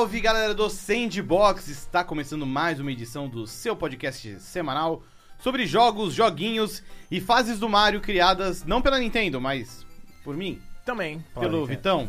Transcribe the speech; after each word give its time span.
Salve 0.00 0.18
galera 0.18 0.54
do 0.54 0.70
Sandbox! 0.70 1.68
Está 1.68 2.02
começando 2.02 2.46
mais 2.46 2.80
uma 2.80 2.90
edição 2.90 3.28
do 3.28 3.46
seu 3.46 3.76
podcast 3.76 4.40
semanal 4.40 5.02
sobre 5.38 5.66
jogos, 5.66 6.14
joguinhos 6.14 6.82
e 7.10 7.20
fases 7.20 7.58
do 7.58 7.68
Mario 7.68 8.00
criadas 8.00 8.64
não 8.64 8.80
pela 8.80 8.98
Nintendo, 8.98 9.38
mas 9.42 9.84
por 10.24 10.34
mim, 10.38 10.58
Também. 10.86 11.22
pelo 11.38 11.58
pode, 11.60 11.68
Vitão, 11.76 12.08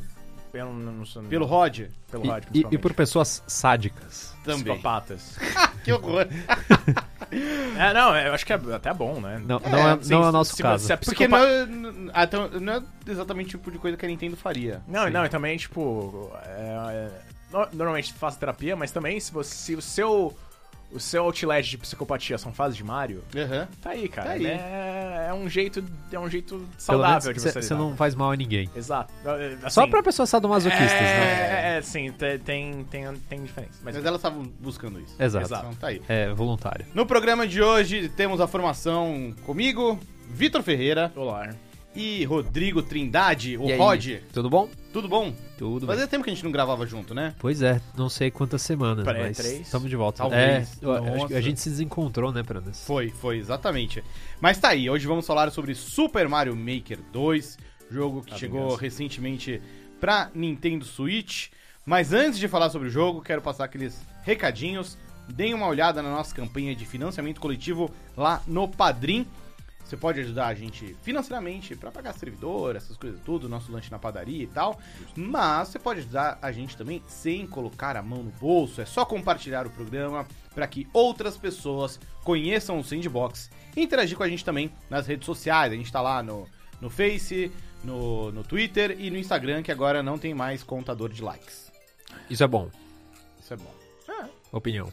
Pelo, 0.54 0.74
não, 0.74 0.94
não 0.94 1.06
sou- 1.06 1.22
pelo 1.24 1.46
Rod, 1.46 1.82
pelo 2.10 2.26
E- 2.26 2.30
rádio, 2.30 2.50
e, 2.54 2.66
e, 2.72 2.78
por 2.78 2.94
pessoas 2.94 3.44
sádicas. 3.46 4.34
também. 4.46 4.64
Psicopatas. 4.64 5.38
que 5.84 5.92
horror! 5.92 6.28
é, 7.78 7.94
não, 7.94 8.16
eu 8.18 8.34
acho 8.34 8.46
que 8.46 8.54
é 8.54 8.60
até 8.74 8.94
bom, 8.94 9.20
né? 9.20 9.42
Não, 9.46 9.60
não 9.60 9.90
é, 9.90 10.02
Sim, 10.02 10.12
não 10.12 10.24
é 10.24 10.30
o 10.30 10.32
nosso 10.32 10.56
se, 10.56 10.62
caso. 10.64 10.86
Se 10.86 10.94
é 10.94 10.96
Porque 10.96 11.28
não 11.28 11.38
é, 11.38 11.66
não- 11.66 12.10
ah, 12.14 12.24
então, 12.24 12.48
não 12.52 12.74
é 12.74 12.84
exatamente 13.06 13.54
o 13.58 13.60
tipo 13.60 13.70
de 13.70 13.78
coisa 13.80 13.98
que 13.98 14.06
a 14.06 14.08
Nintendo 14.08 14.38
faria. 14.38 14.82
Não, 14.88 15.04
Sim. 15.08 15.10
não, 15.10 15.26
e 15.26 15.30
também, 15.30 15.58
tipo. 15.58 16.32
é, 16.46 17.10
é, 17.18 17.31
normalmente 17.74 18.14
faz 18.14 18.36
terapia, 18.36 18.76
mas 18.76 18.92
também 18.92 19.20
se, 19.20 19.32
você, 19.32 19.54
se 19.56 19.76
o 19.76 19.82
seu. 19.82 20.38
O 20.94 21.00
seu 21.00 21.24
outlet 21.24 21.70
de 21.70 21.78
psicopatia 21.78 22.38
são 22.38 22.52
fases 22.52 22.76
de 22.76 22.84
Mario, 22.84 23.24
Aham. 23.34 23.66
tá 23.82 23.92
aí, 23.92 24.10
cara. 24.10 24.28
Tá 24.28 24.34
aí. 24.34 24.46
É, 24.46 25.28
é 25.30 25.34
um 25.34 25.48
jeito. 25.48 25.82
É 26.12 26.20
um 26.20 26.30
jeito 26.30 26.56
Pelo 26.58 26.68
saudável 26.78 27.30
menos 27.30 27.42
de 27.44 27.50
você 27.50 27.52
você. 27.54 27.62
você 27.62 27.74
não 27.74 27.96
faz 27.96 28.14
mal 28.14 28.32
a 28.32 28.36
ninguém. 28.36 28.70
Exato. 28.76 29.10
É, 29.26 29.70
Só 29.70 29.84
assim, 29.84 29.90
pra 29.90 30.04
pessoas 30.04 30.28
sadomasoquistas, 30.28 30.92
é, 30.92 31.02
né? 31.02 31.76
É, 31.76 31.78
é, 31.78 31.82
sim, 31.82 32.12
tem, 32.12 32.40
tem, 32.40 32.84
tem, 32.84 33.14
tem 33.30 33.42
diferença. 33.42 33.80
Mas, 33.82 33.96
Mas 33.96 34.06
elas 34.06 34.20
estavam 34.20 34.44
buscando 34.60 35.00
isso. 35.00 35.16
Exato. 35.18 35.46
Exato. 35.46 35.66
Então 35.68 35.76
tá 35.76 35.88
aí. 35.88 36.02
É 36.10 36.28
voluntário. 36.34 36.86
No 36.94 37.06
programa 37.06 37.48
de 37.48 37.62
hoje 37.62 38.10
temos 38.10 38.42
a 38.42 38.48
formação 38.48 39.34
comigo, 39.46 39.98
Vitor 40.28 40.62
Ferreira 40.62 41.10
Olá. 41.16 41.52
e 41.96 42.26
Rodrigo 42.26 42.82
Trindade, 42.82 43.58
o 43.58 43.64
E 43.70 43.72
aí, 43.72 43.80
Rod. 43.80 44.08
Tudo 44.34 44.50
bom? 44.50 44.68
Tudo 44.92 45.08
bom? 45.08 45.34
Tudo 45.58 45.86
bem. 45.88 45.96
Fazia 45.96 46.08
tempo 46.08 46.24
que 46.24 46.30
a 46.30 46.34
gente 46.34 46.44
não 46.44 46.52
gravava 46.52 46.86
junto, 46.86 47.14
né? 47.14 47.34
Pois 47.40 47.62
é, 47.62 47.80
não 47.96 48.10
sei 48.10 48.30
quantas 48.30 48.62
semanas, 48.62 49.06
mas 49.06 49.38
três? 49.38 49.62
estamos 49.62 49.90
de 49.90 49.96
volta. 49.96 50.18
Talvez. 50.18 50.78
É, 50.82 50.86
Nossa. 50.86 51.38
a 51.38 51.42
gente 51.42 51.60
se 51.62 51.70
desencontrou, 51.70 52.32
né, 52.32 52.44
Pranas? 52.44 52.84
Foi, 52.86 53.10
foi, 53.10 53.38
exatamente. 53.38 54.04
Mas 54.42 54.58
tá 54.60 54.70
aí, 54.70 54.90
hoje 54.90 55.08
vamos 55.08 55.26
falar 55.26 55.50
sobre 55.52 55.74
Super 55.76 56.28
Mario 56.28 56.56
Maker 56.56 57.00
2, 57.14 57.58
jogo 57.90 58.22
que 58.22 58.34
A 58.34 58.38
chegou 58.38 58.64
vingança. 58.64 58.82
recentemente 58.82 59.62
pra 60.00 60.30
Nintendo 60.36 60.84
Switch. 60.84 61.50
Mas 61.86 62.12
antes 62.14 62.38
de 62.38 62.48
falar 62.48 62.70
sobre 62.70 62.90
o 62.90 62.92
jogo, 62.92 63.22
quero 63.22 63.42
passar 63.42 63.66
aqueles 63.66 64.02
recadinhos. 64.24 64.98
Deem 65.30 65.54
uma 65.54 65.68
olhada 65.68 66.02
na 66.02 66.10
nossa 66.10 66.36
campanha 66.36 66.76
de 66.76 66.86
financiamento 66.86 67.40
coletivo 67.40 67.90
lá 68.18 68.42
no 68.46 68.68
Padrim. 68.68 69.26
Você 69.86 69.98
pode 69.98 70.20
ajudar 70.22 70.48
a 70.48 70.54
gente 70.54 70.96
financeiramente 71.02 71.76
pra 71.76 71.92
pagar 71.92 72.14
servidor, 72.14 72.76
essas 72.76 72.96
coisas 72.96 73.20
tudo, 73.26 73.50
nosso 73.50 73.72
lanche 73.72 73.92
na 73.92 74.00
padaria 74.00 74.44
e 74.44 74.48
tal. 74.48 74.80
Mas 75.16 75.70
você 75.70 75.80
pode 75.80 76.00
ajudar 76.00 76.40
a 76.42 76.52
gente 76.52 76.78
também 76.78 77.04
sem 77.08 77.46
colocar 77.46 77.98
a 77.98 78.02
mão 78.02 78.24
no 78.24 78.32
bolso. 78.32 78.82
É 78.82 78.86
só 78.86 79.06
compartilhar 79.06 79.68
o 79.68 79.70
programa 79.70 80.26
para 80.54 80.68
que 80.68 80.88
outras 80.94 81.38
pessoas 81.38 82.00
conheçam 82.24 82.80
o 82.80 82.84
Sandbox 82.84 83.50
e 83.76 83.82
interagir 83.82 84.18
com 84.18 84.24
a 84.24 84.30
gente 84.30 84.46
também 84.46 84.72
nas 84.90 85.08
redes 85.08 85.26
sociais. 85.26 85.74
A 85.74 85.76
gente 85.76 85.92
tá 85.92 86.02
lá 86.02 86.24
no, 86.24 86.48
no 86.80 86.90
Face, 86.90 87.52
no, 87.84 88.32
no 88.32 88.44
Twitter 88.44 88.96
e 89.00 89.10
no 89.10 89.18
Instagram, 89.18 89.62
que 89.62 89.72
agora 89.72 90.02
não 90.02 90.18
tem 90.18 90.34
mais 90.34 90.64
contador 90.64 91.10
de 91.10 91.22
likes. 91.22 91.72
Isso 92.30 92.44
é 92.44 92.48
bom. 92.48 92.70
Isso 93.40 93.54
é 93.54 93.58
bom. 93.58 93.82
Opinião. 94.52 94.92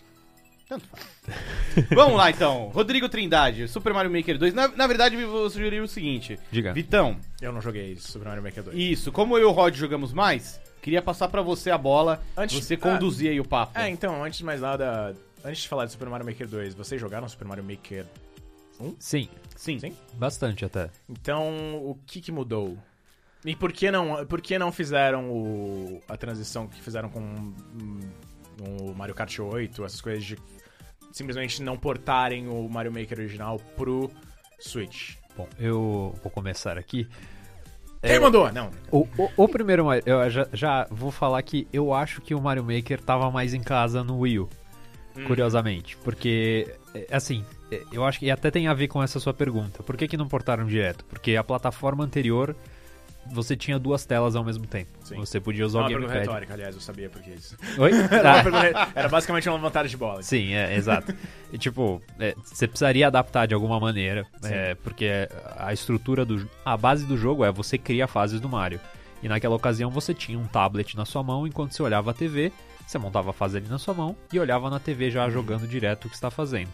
Tanto 0.69 0.85
faz. 0.93 1.87
Vamos 1.95 2.17
lá 2.17 2.31
então. 2.31 2.69
Rodrigo 2.69 3.09
Trindade, 3.09 3.69
Super 3.69 3.95
Mario 3.95 4.11
Maker 4.11 4.39
2. 4.39 4.53
Na, 4.55 4.69
na 4.69 4.87
verdade, 4.87 5.17
eu 5.17 5.31
vou 5.31 5.49
sugerir 5.51 5.81
o 5.81 5.89
seguinte: 5.89 6.39
Diga. 6.51 6.73
Vitão, 6.73 7.17
Eu 7.41 7.53
não 7.53 7.61
joguei 7.61 7.97
Super 7.97 8.29
Mario 8.29 8.43
Maker 8.43 8.63
2. 8.65 8.77
isso, 8.77 9.11
como 9.13 9.37
eu 9.37 9.43
e 9.43 9.45
o 9.45 9.51
Rod 9.51 9.75
jogamos 9.75 10.13
mais, 10.13 10.61
queria 10.83 11.01
passar 11.03 11.29
pra 11.29 11.41
você 11.43 11.71
a 11.71 11.79
bola, 11.79 12.23
Antes- 12.37 12.65
você 12.65 12.77
conduzir 12.77 13.31
aí 13.31 13.41
o 13.41 13.45
papo. 13.49 13.79
É, 13.79 13.89
então, 13.89 14.23
antes 14.23 14.39
de 14.39 14.45
mais 14.45 14.61
nada, 14.61 15.15
antes 15.45 15.63
de 15.63 15.69
falar 15.69 15.87
de 15.87 15.93
Super 15.93 16.09
Mario 16.09 16.27
Maker 16.27 16.47
2, 16.49 16.75
vocês 16.75 17.01
jogaram 17.01 17.29
Super 17.29 17.47
Mario 17.47 17.65
Maker? 17.65 18.05
Sim, 18.99 19.29
Sim. 19.57 19.79
Sim? 19.81 19.97
bastante 20.15 20.65
até. 20.65 20.89
Então, 21.09 21.49
o 21.85 21.99
que 22.07 22.21
que 22.21 22.31
mudou? 22.31 22.79
E 23.45 23.57
por 23.57 23.73
que 23.73 23.91
não, 23.91 24.25
por 24.27 24.41
que 24.41 24.57
não 24.59 24.71
fizeram 24.71 25.31
o, 25.31 26.01
a 26.09 26.17
transição 26.17 26.67
que 26.69 26.81
fizeram 26.81 27.09
com 27.09 27.53
hum, 28.61 28.91
o 28.91 28.95
Mario 28.95 29.15
Kart 29.15 29.39
8, 29.39 29.85
essas 29.85 30.01
coisas 30.01 30.25
de 30.25 30.37
simplesmente 31.13 31.63
não 31.63 31.77
portarem 31.77 32.49
o 32.49 32.69
Mario 32.69 32.93
Maker 32.93 33.19
original 33.19 33.59
pro 33.77 34.11
Switch? 34.61 35.15
Bom, 35.37 35.49
eu 35.59 36.15
vou 36.23 36.31
começar 36.31 36.77
aqui. 36.79 37.09
Quem 38.03 38.13
É, 38.13 38.19
mandou? 38.21 38.51
Não. 38.53 38.71
O, 38.93 39.07
o, 39.19 39.31
o 39.45 39.49
primeiro 39.49 39.85
Mario, 39.85 40.03
eu 40.07 40.31
já, 40.31 40.49
já 40.53 40.87
vou 40.91 41.11
falar 41.11 41.43
que 41.43 41.67
eu 41.73 41.93
acho 41.93 42.21
que 42.21 42.35
o 42.35 42.41
Mario 42.41 42.63
Maker 42.65 43.01
tava 43.01 43.31
mais 43.31 43.55
em 43.55 43.61
casa 43.61 44.05
no 44.05 44.19
Wii 44.21 44.39
U, 44.41 44.49
Hum. 45.17 45.25
curiosamente. 45.25 45.97
Porque, 46.05 46.73
é, 46.95 47.07
assim, 47.11 47.45
é, 47.73 47.83
eu 47.91 48.05
acho 48.05 48.21
que 48.21 48.31
até 48.31 48.51
tem 48.53 48.69
a 48.69 48.75
ver 48.75 48.87
com 48.87 49.03
essa 49.03 49.19
sua 49.19 49.35
pergunta. 49.35 49.83
Por 49.83 49.97
que, 49.97 50.07
que 50.07 50.17
não 50.17 50.29
portaram 50.29 50.65
direto? 50.67 51.05
Porque 51.07 51.35
a 51.35 51.43
plataforma 51.43 52.05
anterior, 52.05 52.55
você 53.33 53.57
tinha 53.57 53.79
duas 53.79 54.05
telas 54.05 54.35
ao 54.37 54.45
mesmo 54.45 54.67
tempo. 54.67 54.91
Sim. 55.05 55.17
Você 55.17 55.41
podia 55.41 55.65
usar 55.67 55.81
Uma 55.81 55.89
o 55.89 55.93
gamepad. 55.93 56.19
retórica, 56.21 56.55
aliás, 56.55 56.75
eu 56.75 56.81
sabia 56.81 57.09
por 57.09 57.21
que 57.23 57.31
isso. 57.31 57.57
Oi? 57.79 57.91
Era, 58.11 58.23
Tá. 58.23 58.43
pergunta- 58.43 58.89
era 58.95 59.09
basicamente 59.09 59.49
uma 59.49 59.59
vantagem 59.59 59.91
de 59.91 59.97
bola. 59.97 60.23
Sim, 60.23 60.53
é, 60.55 60.75
exato. 60.77 61.15
E, 61.53 61.59
tipo, 61.59 62.01
é, 62.19 62.35
você 62.45 62.67
precisaria 62.67 63.07
adaptar 63.07 63.47
de 63.47 63.55
alguma 63.55 63.79
maneira, 63.81 64.27
é, 64.45 64.75
porque 64.77 65.09
a 65.57 65.73
estrutura 65.73 66.25
do... 66.25 66.49
A 66.65 66.77
base 66.77 67.07
do 67.07 67.17
jogo 67.17 67.45
é 67.45 67.51
você 67.53 67.77
cria 67.79 68.07
fases 68.07 68.41
do 68.41 68.49
Mario. 68.49 68.81
E 69.23 69.29
naquela 69.29 69.57
ocasião 69.57 69.91
você 69.91 70.15
tinha 70.15 70.39
um 70.39 70.47
tablet 70.47 70.97
na 70.97 71.05
sua 71.05 71.23
mão, 71.23 71.47
enquanto 71.47 71.73
você 71.73 71.83
olhava 71.83 72.11
a 72.13 72.15
TV, 72.15 72.53
você 72.87 72.99
montava 72.99 73.31
a 73.31 73.33
fase 73.33 73.57
ali 73.59 73.69
na 73.69 73.79
sua 73.79 73.93
mão 73.93 74.17
e 74.33 74.39
olhava 74.39 74.71
na 74.71 74.79
TV 74.79 75.11
já 75.11 75.29
jogando 75.29 75.67
direto 75.67 76.05
o 76.05 76.09
que 76.09 76.15
está 76.15 76.31
fazendo. 76.31 76.69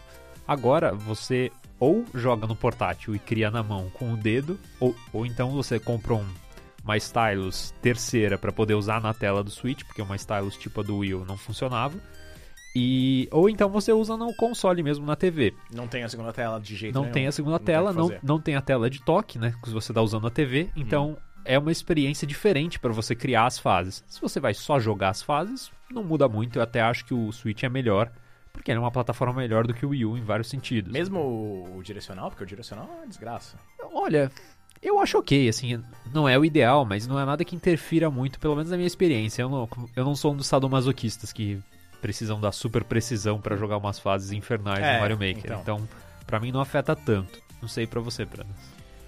Agora, 0.47 0.93
você 0.93 1.51
ou 1.79 2.05
joga 2.13 2.45
no 2.45 2.55
portátil 2.55 3.15
e 3.15 3.19
cria 3.19 3.49
na 3.49 3.63
mão 3.63 3.89
com 3.95 4.13
o 4.13 4.17
dedo, 4.17 4.59
ou, 4.79 4.95
ou 5.11 5.25
então 5.25 5.49
você 5.49 5.79
compra 5.79 6.13
um, 6.13 6.25
uma 6.85 6.95
stylus 6.97 7.73
terceira 7.81 8.37
para 8.37 8.51
poder 8.51 8.75
usar 8.75 9.01
na 9.01 9.13
tela 9.13 9.43
do 9.43 9.49
Switch, 9.49 9.83
porque 9.83 10.01
uma 10.01 10.15
stylus 10.15 10.55
tipo 10.55 10.79
a 10.81 10.83
do 10.83 10.97
Wii 10.97 11.15
U 11.15 11.25
não 11.25 11.35
funcionava. 11.35 11.97
E 12.75 13.27
ou 13.31 13.49
então 13.49 13.69
você 13.69 13.91
usa 13.91 14.15
no 14.15 14.33
console 14.35 14.83
mesmo 14.83 15.05
na 15.05 15.15
TV. 15.15 15.53
Não 15.73 15.87
tem 15.87 16.03
a 16.03 16.09
segunda 16.09 16.31
tela 16.31 16.59
de 16.59 16.75
jeito 16.75 16.93
Não 16.93 17.03
nenhum. 17.03 17.13
tem 17.13 17.27
a 17.27 17.31
segunda 17.31 17.57
tem 17.57 17.65
tela, 17.67 17.91
não, 17.91 18.11
não 18.21 18.39
tem 18.39 18.55
a 18.55 18.61
tela 18.61 18.89
de 18.89 19.01
toque, 19.01 19.39
né? 19.39 19.53
Que 19.63 19.69
você 19.69 19.91
está 19.91 20.01
usando 20.01 20.27
a 20.27 20.29
TV. 20.29 20.69
Então 20.75 21.17
é 21.43 21.57
uma 21.57 21.71
experiência 21.71 22.27
diferente 22.27 22.77
para 22.77 22.91
você 22.91 23.15
criar 23.15 23.45
as 23.45 23.57
fases. 23.57 24.03
Se 24.07 24.21
você 24.21 24.39
vai 24.39 24.53
só 24.53 24.79
jogar 24.79 25.09
as 25.09 25.21
fases, 25.21 25.71
não 25.89 26.03
muda 26.03 26.27
muito. 26.27 26.59
Eu 26.59 26.63
até 26.63 26.81
acho 26.81 27.05
que 27.05 27.13
o 27.13 27.31
Switch 27.31 27.63
é 27.63 27.69
melhor, 27.69 28.11
porque 28.51 28.71
ele 28.71 28.77
é 28.77 28.81
uma 28.81 28.91
plataforma 28.91 29.33
melhor 29.35 29.65
do 29.65 29.73
que 29.73 29.85
o 29.85 29.89
Wii 29.89 30.05
U 30.05 30.17
em 30.17 30.23
vários 30.23 30.49
sentidos. 30.49 30.91
Mesmo 30.91 31.19
o 31.77 31.81
direcional, 31.81 32.29
porque 32.29 32.43
o 32.43 32.47
direcional 32.47 32.89
é 32.91 32.97
uma 32.97 33.07
desgraça. 33.07 33.57
Olha, 33.93 34.29
eu 34.87 34.99
acho 34.99 35.17
ok, 35.17 35.47
assim, 35.49 35.81
não 36.13 36.27
é 36.29 36.37
o 36.37 36.45
ideal, 36.45 36.85
mas 36.85 37.07
não 37.07 37.19
é 37.19 37.25
nada 37.25 37.43
que 37.43 37.55
interfira 37.55 38.09
muito, 38.09 38.39
pelo 38.39 38.55
menos 38.55 38.69
na 38.71 38.77
minha 38.77 38.87
experiência. 38.87 39.41
Eu 39.41 39.49
não, 39.49 39.69
eu 39.95 40.03
não 40.05 40.15
sou 40.15 40.33
um 40.33 40.35
dos 40.37 40.47
sadomasoquistas 40.47 41.31
que 41.33 41.59
precisam 42.01 42.39
da 42.39 42.51
super 42.51 42.83
precisão 42.83 43.39
para 43.41 43.55
jogar 43.55 43.77
umas 43.77 43.97
fases 43.99 44.31
infernais 44.31 44.83
É, 44.83 44.93
no 44.95 44.99
Mario 44.99 45.17
Maker. 45.17 45.37
então. 45.37 45.59
Então, 45.61 45.89
pra 46.27 46.39
mim 46.39 46.51
não 46.51 46.59
afeta 46.61 46.95
tanto. 46.95 47.39
Não 47.61 47.67
sei 47.67 47.87
pra 47.87 47.99
você, 47.99 48.25
Prana. 48.25 48.49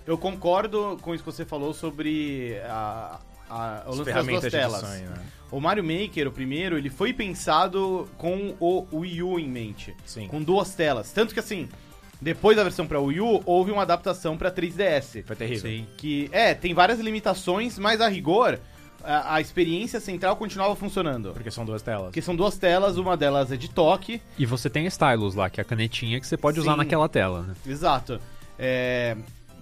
Eu 0.05 0.17
concordo 0.17 0.97
com 1.01 1.13
isso 1.13 1.23
que 1.23 1.31
você 1.31 1.45
falou 1.45 1.73
sobre 1.73 2.57
a, 2.65 3.19
a, 3.49 3.83
o 3.87 3.95
lance 3.95 4.11
das 4.11 4.25
duas 4.25 4.45
telas. 4.45 4.83
edição, 4.83 5.09
né? 5.15 5.25
O 5.51 5.59
Mario 5.61 5.83
Maker, 5.83 6.27
o 6.27 6.31
primeiro, 6.31 6.77
ele 6.77 6.89
foi 6.89 7.13
pensado 7.13 8.09
com 8.17 8.55
o 8.59 8.85
Wii 8.91 9.23
U 9.23 9.39
em 9.39 9.47
mente. 9.47 9.93
Sim. 10.05 10.27
Com 10.27 10.41
duas 10.41 10.73
telas. 10.75 11.11
Tanto 11.11 11.33
que 11.33 11.39
assim, 11.39 11.69
depois 12.21 12.57
da 12.57 12.63
versão 12.63 12.87
pra 12.87 12.99
Wii 12.99 13.21
U, 13.21 13.41
houve 13.45 13.71
uma 13.71 13.83
adaptação 13.83 14.37
pra 14.37 14.51
3DS. 14.51 15.23
Foi 15.25 15.35
terrível. 15.35 15.85
Que, 15.97 16.29
é, 16.31 16.53
tem 16.53 16.73
várias 16.73 16.99
limitações, 16.99 17.77
mas 17.77 18.01
a 18.01 18.07
rigor, 18.07 18.59
a, 19.03 19.35
a 19.35 19.41
experiência 19.41 19.99
central 19.99 20.35
continuava 20.35 20.75
funcionando. 20.75 21.31
Porque 21.33 21.51
são 21.51 21.63
duas 21.65 21.81
telas. 21.81 22.05
Porque 22.05 22.21
são 22.21 22.35
duas 22.35 22.57
telas, 22.57 22.97
uma 22.97 23.15
delas 23.15 23.51
é 23.51 23.55
de 23.57 23.69
toque. 23.69 24.21
E 24.37 24.45
você 24.45 24.69
tem 24.69 24.85
stylus 24.87 25.35
lá, 25.35 25.49
que 25.49 25.59
é 25.59 25.63
a 25.63 25.65
canetinha 25.65 26.19
que 26.19 26.25
você 26.27 26.35
pode 26.37 26.59
usar 26.59 26.71
Sim. 26.71 26.77
naquela 26.77 27.07
tela, 27.07 27.43
né? 27.43 27.53
Exato. 27.65 28.19
É, 28.57 29.15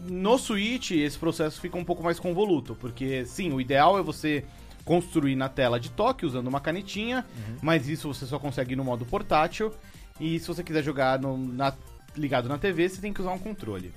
no 0.07 0.37
Switch, 0.37 0.91
esse 0.91 1.17
processo 1.17 1.59
fica 1.59 1.77
um 1.77 1.83
pouco 1.83 2.01
mais 2.03 2.19
convoluto, 2.19 2.75
porque 2.79 3.25
sim, 3.25 3.51
o 3.51 3.59
ideal 3.59 3.99
é 3.99 4.01
você 4.01 4.45
construir 4.85 5.35
na 5.35 5.49
tela 5.49 5.79
de 5.79 5.89
toque 5.89 6.25
usando 6.25 6.47
uma 6.47 6.61
canetinha, 6.61 7.25
mas 7.61 7.89
isso 7.89 8.13
você 8.13 8.25
só 8.25 8.37
consegue 8.37 8.75
no 8.75 8.83
modo 8.83 9.03
portátil. 9.05 9.73
E 10.19 10.39
se 10.39 10.47
você 10.47 10.63
quiser 10.63 10.83
jogar 10.83 11.19
no- 11.19 11.37
na- 11.37 11.73
ligado 12.15 12.47
na 12.49 12.57
TV, 12.57 12.87
você 12.89 13.01
tem 13.01 13.13
que 13.13 13.21
usar 13.21 13.31
um 13.31 13.39
controle. 13.39 13.91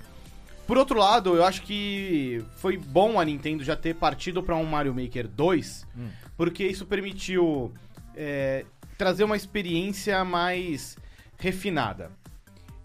Por 0.67 0.77
outro 0.77 0.99
lado, 0.99 1.35
eu 1.35 1.45
acho 1.45 1.63
que 1.63 2.45
foi 2.57 2.77
bom 2.77 3.19
a 3.19 3.25
Nintendo 3.25 3.65
já 3.65 3.75
ter 3.75 3.95
partido 3.95 4.43
para 4.43 4.55
um 4.57 4.65
Mario 4.65 4.95
Maker 4.95 5.27
2, 5.27 5.87
Hum. 5.97 6.09
porque 6.37 6.67
isso 6.67 6.85
permitiu 6.85 7.73
é, 8.15 8.65
trazer 8.99 9.25
uma 9.25 9.37
experiência 9.37 10.23
mais 10.25 10.97
refinada. 11.39 12.11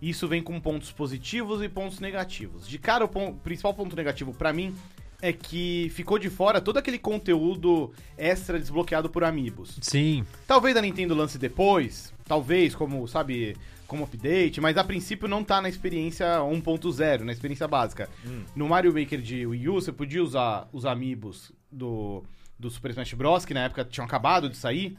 Isso 0.01 0.27
vem 0.27 0.41
com 0.43 0.59
pontos 0.61 0.91
positivos 0.91 1.61
e 1.63 1.67
pontos 1.69 1.99
negativos. 1.99 2.67
De 2.67 2.77
cara, 2.77 3.03
o 3.05 3.07
pon- 3.07 3.33
principal 3.33 3.73
ponto 3.73 3.95
negativo 3.95 4.33
pra 4.33 4.53
mim 4.53 4.75
é 5.21 5.31
que 5.33 5.89
ficou 5.95 6.19
de 6.19 6.29
fora 6.29 6.59
todo 6.61 6.77
aquele 6.77 6.99
conteúdo 6.99 7.91
extra 8.17 8.59
desbloqueado 8.59 9.09
por 9.09 9.23
amigos. 9.23 9.77
Sim, 9.81 10.25
Talvez 10.45 10.75
a 10.77 10.81
Nintendo 10.81 11.15
lance 11.15 11.37
depois, 11.37 12.12
talvez 12.25 12.75
como, 12.75 13.07
sabe, 13.07 13.55
como 13.87 14.03
update, 14.03 14.59
mas 14.61 14.77
a 14.77 14.83
princípio 14.83 15.27
não 15.27 15.43
tá 15.43 15.61
na 15.61 15.69
experiência 15.69 16.25
1.0, 16.39 17.21
na 17.21 17.31
experiência 17.31 17.67
básica. 17.67 18.09
No 18.55 18.67
Mario 18.67 18.93
Maker 18.93 19.21
de 19.21 19.45
Wii 19.45 19.69
U, 19.69 19.73
você 19.75 19.91
podia 19.91 20.23
usar 20.23 20.67
os 20.71 20.85
amiibos 20.85 21.51
do, 21.71 22.23
do 22.57 22.69
Super 22.69 22.91
Smash 22.91 23.13
Bros, 23.13 23.45
que 23.45 23.53
na 23.53 23.65
época 23.65 23.85
tinham 23.85 24.05
acabado 24.05 24.49
de 24.49 24.57
sair, 24.57 24.97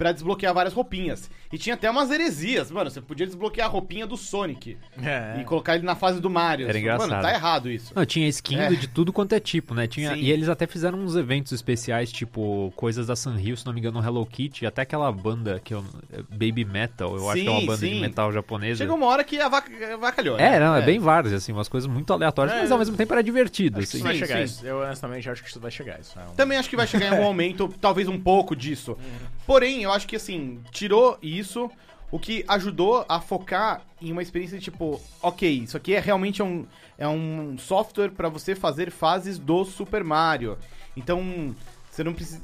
pra 0.00 0.12
desbloquear 0.12 0.54
várias 0.54 0.72
roupinhas. 0.72 1.30
E 1.52 1.58
tinha 1.58 1.74
até 1.74 1.90
umas 1.90 2.10
heresias, 2.10 2.70
mano, 2.70 2.88
você 2.88 3.02
podia 3.02 3.26
desbloquear 3.26 3.68
a 3.68 3.70
roupinha 3.70 4.06
do 4.06 4.16
Sonic 4.16 4.78
É. 5.02 5.38
e 5.38 5.44
colocar 5.44 5.74
ele 5.74 5.84
na 5.84 5.94
fase 5.94 6.18
do 6.20 6.30
Mario. 6.30 6.66
Era 6.66 6.78
engraçado. 6.78 7.10
Mano, 7.10 7.20
tá 7.22 7.30
errado 7.34 7.70
isso. 7.70 7.92
Não, 7.94 8.06
tinha 8.06 8.26
skin 8.28 8.56
É. 8.56 8.70
de 8.70 8.88
tudo 8.88 9.12
quanto 9.12 9.34
é 9.34 9.40
tipo, 9.40 9.74
né? 9.74 9.86
Tinha, 9.86 10.14
Sim. 10.14 10.20
e 10.20 10.30
eles 10.30 10.48
até 10.48 10.66
fizeram 10.66 10.98
uns 10.98 11.16
eventos 11.16 11.52
especiais, 11.52 12.10
tipo, 12.10 12.72
coisas 12.76 13.08
da 13.08 13.14
Sanrio, 13.14 13.54
se 13.58 13.66
não 13.66 13.74
me 13.74 13.80
engano, 13.80 14.02
Hello 14.02 14.24
Kitty, 14.24 14.64
até 14.64 14.80
aquela 14.82 15.12
banda 15.12 15.60
que 15.62 15.74
eu, 15.74 15.84
Baby 16.30 16.64
Metal, 16.64 17.14
eu 17.14 17.28
acho 17.28 17.42
que 17.42 17.46
é 17.46 17.50
uma 17.50 17.60
Sim, 17.60 17.66
banda 17.66 17.86
de 17.86 17.92
sim. 17.94 18.00
metal 18.00 18.32
japonesa. 18.32 18.78
Chegou 18.78 18.96
uma 18.96 19.06
hora 19.06 19.22
que 19.22 19.38
a 19.38 19.48
vaca, 19.50 19.70
avacalhou. 19.94 20.38
né? 20.38 20.56
É, 20.56 20.60
não, 20.60 20.74
é, 20.76 20.80
bem 20.80 20.98
vários, 20.98 21.34
assim, 21.34 21.52
umas 21.52 21.68
coisas 21.68 21.90
muito 21.90 22.10
aleatórias, 22.10 22.56
É, 22.56 22.60
mas 22.60 22.72
ao 22.72 22.78
mesmo 22.78 22.96
tempo 22.96 23.12
era 23.12 23.22
divertido, 23.22 23.80
Acho 23.80 23.90
que 23.90 23.96
assim. 23.96 23.98
isso 23.98 24.04
vai 24.06 24.14
Sim, 24.14 24.20
chegar. 24.20 24.36
sim. 24.38 24.44
Isso. 24.44 24.66
Eu 24.66 24.78
honestamente 24.80 25.28
acho 25.28 25.42
que 25.42 25.50
isso 25.50 25.60
vai 25.60 25.70
chegar. 25.70 26.00
Isso 26.00 26.18
é 26.18 26.22
um- 26.22 26.34
Também 26.34 26.56
acho 26.56 26.70
que 26.70 26.76
vai 26.76 26.86
chegar 26.86 27.06
em 27.06 27.10
algum 27.10 27.24
momento, 27.30 27.68
talvez 27.78 28.08
um 28.08 28.18
pouco 28.18 28.56
disso. 28.56 28.96
Porém, 29.46 29.82
eu 29.82 29.92
acho 29.92 30.06
que 30.06 30.16
assim, 30.16 30.60
tirou 30.70 31.18
isso, 31.22 31.70
o 32.10 32.18
que 32.18 32.44
ajudou 32.48 33.04
a 33.08 33.20
focar 33.20 33.82
em 34.00 34.10
uma 34.10 34.22
experiência 34.22 34.58
de 34.58 34.64
tipo, 34.64 35.00
ok, 35.22 35.48
isso 35.48 35.76
aqui 35.76 35.94
é 35.94 36.00
realmente 36.00 36.42
um, 36.42 36.66
é 36.98 37.06
um 37.06 37.56
software 37.58 38.10
pra 38.10 38.28
você 38.28 38.54
fazer 38.54 38.90
fases 38.90 39.38
do 39.38 39.64
Super 39.64 40.02
Mario. 40.02 40.58
Então, 40.96 41.54
você 41.90 42.02
não 42.02 42.12
precisa. 42.12 42.40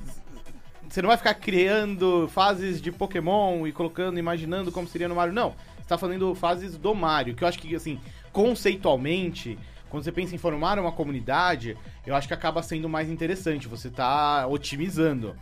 Você 0.88 1.02
não 1.02 1.08
vai 1.08 1.16
ficar 1.16 1.34
criando 1.34 2.28
fases 2.28 2.80
de 2.80 2.92
Pokémon 2.92 3.66
e 3.66 3.72
colocando, 3.72 4.18
imaginando 4.18 4.70
como 4.70 4.86
seria 4.86 5.08
no 5.08 5.16
Mario. 5.16 5.34
Não. 5.34 5.54
Você 5.78 5.88
tá 5.88 5.98
fazendo 5.98 6.34
fases 6.34 6.76
do 6.76 6.94
Mario, 6.94 7.34
que 7.34 7.42
eu 7.42 7.48
acho 7.48 7.58
que, 7.58 7.74
assim, 7.74 8.00
conceitualmente, 8.32 9.58
quando 9.88 10.04
você 10.04 10.12
pensa 10.12 10.34
em 10.34 10.38
formar 10.38 10.78
uma 10.78 10.92
comunidade, 10.92 11.76
eu 12.06 12.14
acho 12.14 12.28
que 12.28 12.34
acaba 12.34 12.62
sendo 12.62 12.88
mais 12.88 13.10
interessante. 13.10 13.66
Você 13.66 13.90
tá 13.90 14.46
otimizando. 14.46 15.34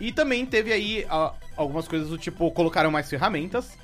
E 0.00 0.10
também 0.12 0.44
teve 0.44 0.72
aí 0.72 1.06
ah, 1.08 1.32
algumas 1.56 1.86
coisas 1.86 2.08
do 2.08 2.18
tipo, 2.18 2.50
colocaram 2.50 2.90
mais 2.90 3.08
ferramentas, 3.08 3.78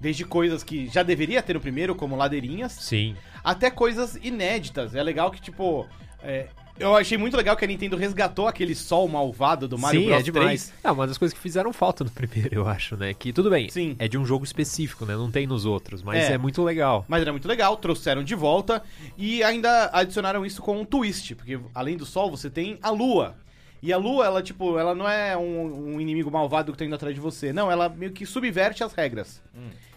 desde 0.00 0.24
coisas 0.24 0.62
que 0.62 0.88
já 0.88 1.02
deveria 1.02 1.42
ter 1.42 1.54
no 1.54 1.60
primeiro, 1.60 1.94
como 1.94 2.16
ladeirinhas, 2.16 2.72
Sim. 2.72 3.16
até 3.44 3.70
coisas 3.70 4.18
inéditas. 4.22 4.94
É 4.94 5.02
legal 5.02 5.30
que, 5.30 5.40
tipo. 5.40 5.86
é, 6.22 6.46
eu 6.78 6.94
achei 6.96 7.18
muito 7.18 7.36
legal 7.36 7.56
que 7.56 7.64
a 7.64 7.68
Nintendo 7.68 7.96
resgatou 7.96 8.46
aquele 8.46 8.72
sol 8.72 9.08
malvado 9.08 9.66
do 9.66 9.76
Mario 9.76 10.00
Sim, 10.02 10.06
Bros 10.06 10.20
é 10.20 10.22
demais. 10.22 10.64
3. 10.68 10.74
É 10.84 10.90
uma 10.92 11.08
das 11.08 11.18
coisas 11.18 11.34
que 11.36 11.42
fizeram 11.42 11.72
falta 11.72 12.04
no 12.04 12.10
primeiro, 12.10 12.54
eu 12.54 12.68
acho, 12.68 12.96
né? 12.96 13.12
Que 13.12 13.32
tudo 13.32 13.50
bem, 13.50 13.68
Sim. 13.68 13.96
é 13.98 14.06
de 14.06 14.16
um 14.16 14.24
jogo 14.24 14.44
específico, 14.44 15.04
né? 15.04 15.16
Não 15.16 15.28
tem 15.28 15.44
nos 15.44 15.64
outros, 15.64 16.04
mas 16.04 16.30
É. 16.30 16.34
é, 16.34 16.38
muito 16.38 16.62
legal. 16.62 17.04
Mas 17.08 17.22
era 17.22 17.32
muito 17.32 17.48
legal, 17.48 17.76
trouxeram 17.76 18.22
de 18.22 18.36
volta 18.36 18.80
e 19.16 19.42
ainda 19.42 19.90
adicionaram 19.92 20.46
isso 20.46 20.62
com 20.62 20.80
um 20.80 20.84
twist, 20.84 21.34
porque 21.34 21.58
além 21.74 21.96
do 21.96 22.06
sol 22.06 22.30
você 22.30 22.48
tem 22.48 22.78
a 22.80 22.90
lua. 22.90 23.34
E 23.82 23.92
a 23.92 23.96
lua, 23.96 24.26
ela, 24.26 24.42
tipo, 24.42 24.78
ela 24.78 24.94
não 24.94 25.08
é 25.08 25.36
um, 25.36 25.94
um 25.94 26.00
inimigo 26.00 26.30
malvado 26.30 26.72
que 26.72 26.78
tá 26.78 26.84
indo 26.84 26.94
atrás 26.94 27.14
de 27.14 27.20
você. 27.20 27.52
Não, 27.52 27.70
ela 27.70 27.88
meio 27.88 28.12
que 28.12 28.26
subverte 28.26 28.82
as 28.82 28.92
regras. 28.92 29.40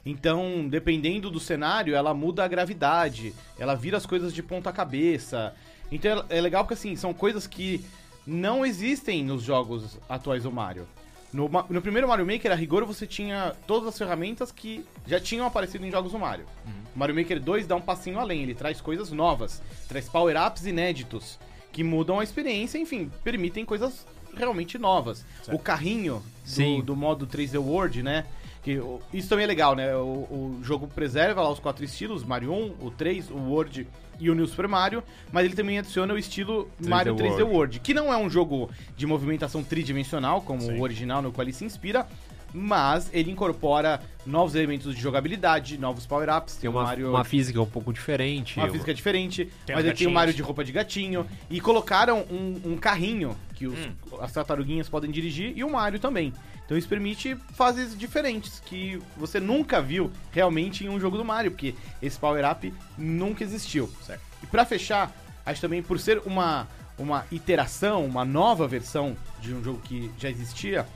Então, 0.05 0.67
dependendo 0.67 1.29
do 1.29 1.39
cenário, 1.39 1.95
ela 1.95 2.13
muda 2.13 2.43
a 2.43 2.47
gravidade, 2.47 3.33
ela 3.57 3.75
vira 3.75 3.97
as 3.97 4.05
coisas 4.05 4.33
de 4.33 4.41
ponta 4.41 4.71
cabeça. 4.71 5.53
Então 5.91 6.25
é 6.29 6.37
é 6.37 6.41
legal 6.41 6.63
porque, 6.63 6.73
assim, 6.73 6.95
são 6.95 7.13
coisas 7.13 7.45
que 7.45 7.83
não 8.25 8.65
existem 8.65 9.23
nos 9.23 9.43
jogos 9.43 9.99
atuais 10.07 10.43
do 10.43 10.51
Mario. 10.51 10.87
No, 11.33 11.49
no 11.69 11.81
primeiro 11.81 12.07
Mario 12.07 12.25
Maker, 12.25 12.51
a 12.51 12.55
rigor, 12.55 12.85
você 12.85 13.07
tinha 13.07 13.55
todas 13.65 13.87
as 13.87 13.97
ferramentas 13.97 14.51
que 14.51 14.85
já 15.07 15.19
tinham 15.19 15.45
aparecido 15.45 15.85
em 15.85 15.91
jogos 15.91 16.11
do 16.11 16.19
Mario. 16.19 16.45
O 16.93 16.99
Mario 16.99 17.15
Maker 17.15 17.39
2 17.39 17.67
dá 17.67 17.75
um 17.75 17.81
passinho 17.81 18.19
além, 18.19 18.43
ele 18.43 18.53
traz 18.53 18.81
coisas 18.81 19.11
novas, 19.11 19.61
traz 19.87 20.09
power-ups 20.09 20.65
inéditos, 20.65 21.39
que 21.71 21.83
mudam 21.83 22.19
a 22.19 22.23
experiência, 22.23 22.77
enfim, 22.77 23.11
permitem 23.23 23.65
coisas 23.65 24.05
realmente 24.35 24.77
novas. 24.77 25.25
O 25.51 25.59
carrinho 25.59 26.21
do, 26.45 26.81
do 26.81 26.95
modo 26.95 27.27
3D 27.27 27.59
World, 27.59 28.03
né? 28.03 28.25
Que, 28.63 28.79
isso 29.11 29.27
também 29.27 29.45
é 29.45 29.47
legal, 29.47 29.75
né? 29.75 29.95
O, 29.95 29.99
o 29.99 30.59
jogo 30.61 30.87
preserva 30.87 31.41
lá 31.41 31.49
os 31.49 31.59
quatro 31.59 31.83
estilos, 31.83 32.23
Mario 32.23 32.51
1, 32.53 32.75
o 32.79 32.91
3, 32.91 33.31
o 33.31 33.37
World 33.37 33.87
e 34.19 34.29
o 34.29 34.35
New 34.35 34.45
Super 34.45 34.67
Mario, 34.67 35.03
mas 35.31 35.45
ele 35.45 35.55
também 35.55 35.79
adiciona 35.79 36.13
o 36.13 36.17
estilo 36.17 36.69
3D 36.79 36.87
Mario 36.87 37.15
3D 37.15 37.29
World. 37.29 37.43
World. 37.43 37.79
que 37.79 37.93
não 37.93 38.13
é 38.13 38.17
um 38.17 38.29
jogo 38.29 38.69
de 38.95 39.07
movimentação 39.07 39.63
tridimensional, 39.63 40.41
como 40.41 40.61
Sim. 40.61 40.77
o 40.77 40.81
original 40.81 41.23
no 41.23 41.31
qual 41.31 41.43
ele 41.43 41.53
se 41.53 41.65
inspira, 41.65 42.07
mas 42.53 43.09
ele 43.13 43.31
incorpora 43.31 44.01
novos 44.25 44.53
elementos 44.55 44.95
de 44.95 45.01
jogabilidade, 45.01 45.77
novos 45.77 46.05
power-ups, 46.05 46.55
Tem 46.57 46.69
o 46.69 46.73
uma, 46.73 46.83
Mario 46.83 47.09
uma 47.09 47.23
física 47.23 47.61
um 47.61 47.65
pouco 47.65 47.91
diferente. 47.91 48.59
uma 48.59 48.69
física 48.69 48.93
diferente, 48.93 49.45
Tem 49.65 49.75
mas 49.75 49.83
os 49.85 49.89
ele 49.89 49.97
tem 49.97 50.07
o. 50.07 50.11
Mario 50.11 50.33
de 50.33 50.41
roupa 50.41 50.63
de 50.63 50.71
gatinho. 50.71 51.25
E 51.49 51.59
colocaram 51.59 52.19
um, 52.29 52.61
um 52.73 52.77
carrinho 52.77 53.35
que 53.55 53.65
os- 53.67 53.77
Hum. 53.79 53.91
as 54.19 54.31
tartaruguinhas 54.31 54.87
podem 54.89 55.09
dirigir 55.11 55.53
e 55.55 55.63
o 55.63 55.69
Mario 55.71 55.99
também. 55.99 56.33
Então 56.65 56.77
isso 56.77 56.87
permite 56.87 57.35
fases 57.53 57.97
diferentes 57.97 58.61
que 58.65 59.01
você 59.17 59.39
nunca 59.39 59.81
viu 59.81 60.09
realmente 60.31 60.85
em 60.85 60.89
um 60.89 60.99
jogo 60.99 61.17
do 61.17 61.25
Mario, 61.25 61.51
porque 61.51 61.75
esse 62.01 62.17
power-up 62.17 62.73
nunca 62.97 63.43
existiu. 63.43 63.91
Certo. 64.05 64.21
E 64.41 64.45
pra 64.45 64.63
fechar, 64.65 65.11
acho 65.45 65.59
também 65.59 65.81
por 65.83 65.99
ser 65.99 66.21
uma, 66.25 66.67
uma 66.97 67.25
iteração, 67.31 68.05
uma 68.05 68.23
nova 68.23 68.67
versão 68.67 69.17
de 69.41 69.53
um 69.53 69.61
jogo 69.63 69.81
que 69.83 70.09
já 70.17 70.29
existia, 70.29 70.87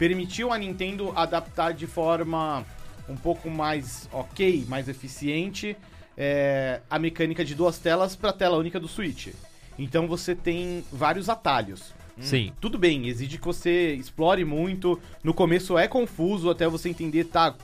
permitiu 0.00 0.50
a 0.50 0.56
Nintendo 0.56 1.12
adaptar 1.14 1.74
de 1.74 1.86
forma 1.86 2.64
um 3.06 3.14
pouco 3.14 3.50
mais 3.50 4.08
ok, 4.10 4.64
mais 4.66 4.88
eficiente, 4.88 5.76
é, 6.16 6.80
a 6.88 6.98
mecânica 6.98 7.44
de 7.44 7.54
duas 7.54 7.78
telas 7.78 8.16
para 8.16 8.32
tela 8.32 8.56
única 8.56 8.80
do 8.80 8.88
Switch. 8.88 9.28
Então 9.78 10.08
você 10.08 10.34
tem 10.34 10.82
vários 10.90 11.28
atalhos. 11.28 11.92
Sim. 12.18 12.50
Tudo 12.58 12.78
bem, 12.78 13.08
exige 13.08 13.36
que 13.36 13.44
você 13.44 13.92
explore 13.92 14.42
muito. 14.42 14.98
No 15.22 15.34
começo 15.34 15.76
é 15.76 15.86
confuso 15.86 16.48
até 16.48 16.66
você 16.66 16.88
entender, 16.88 17.24
tá, 17.24 17.54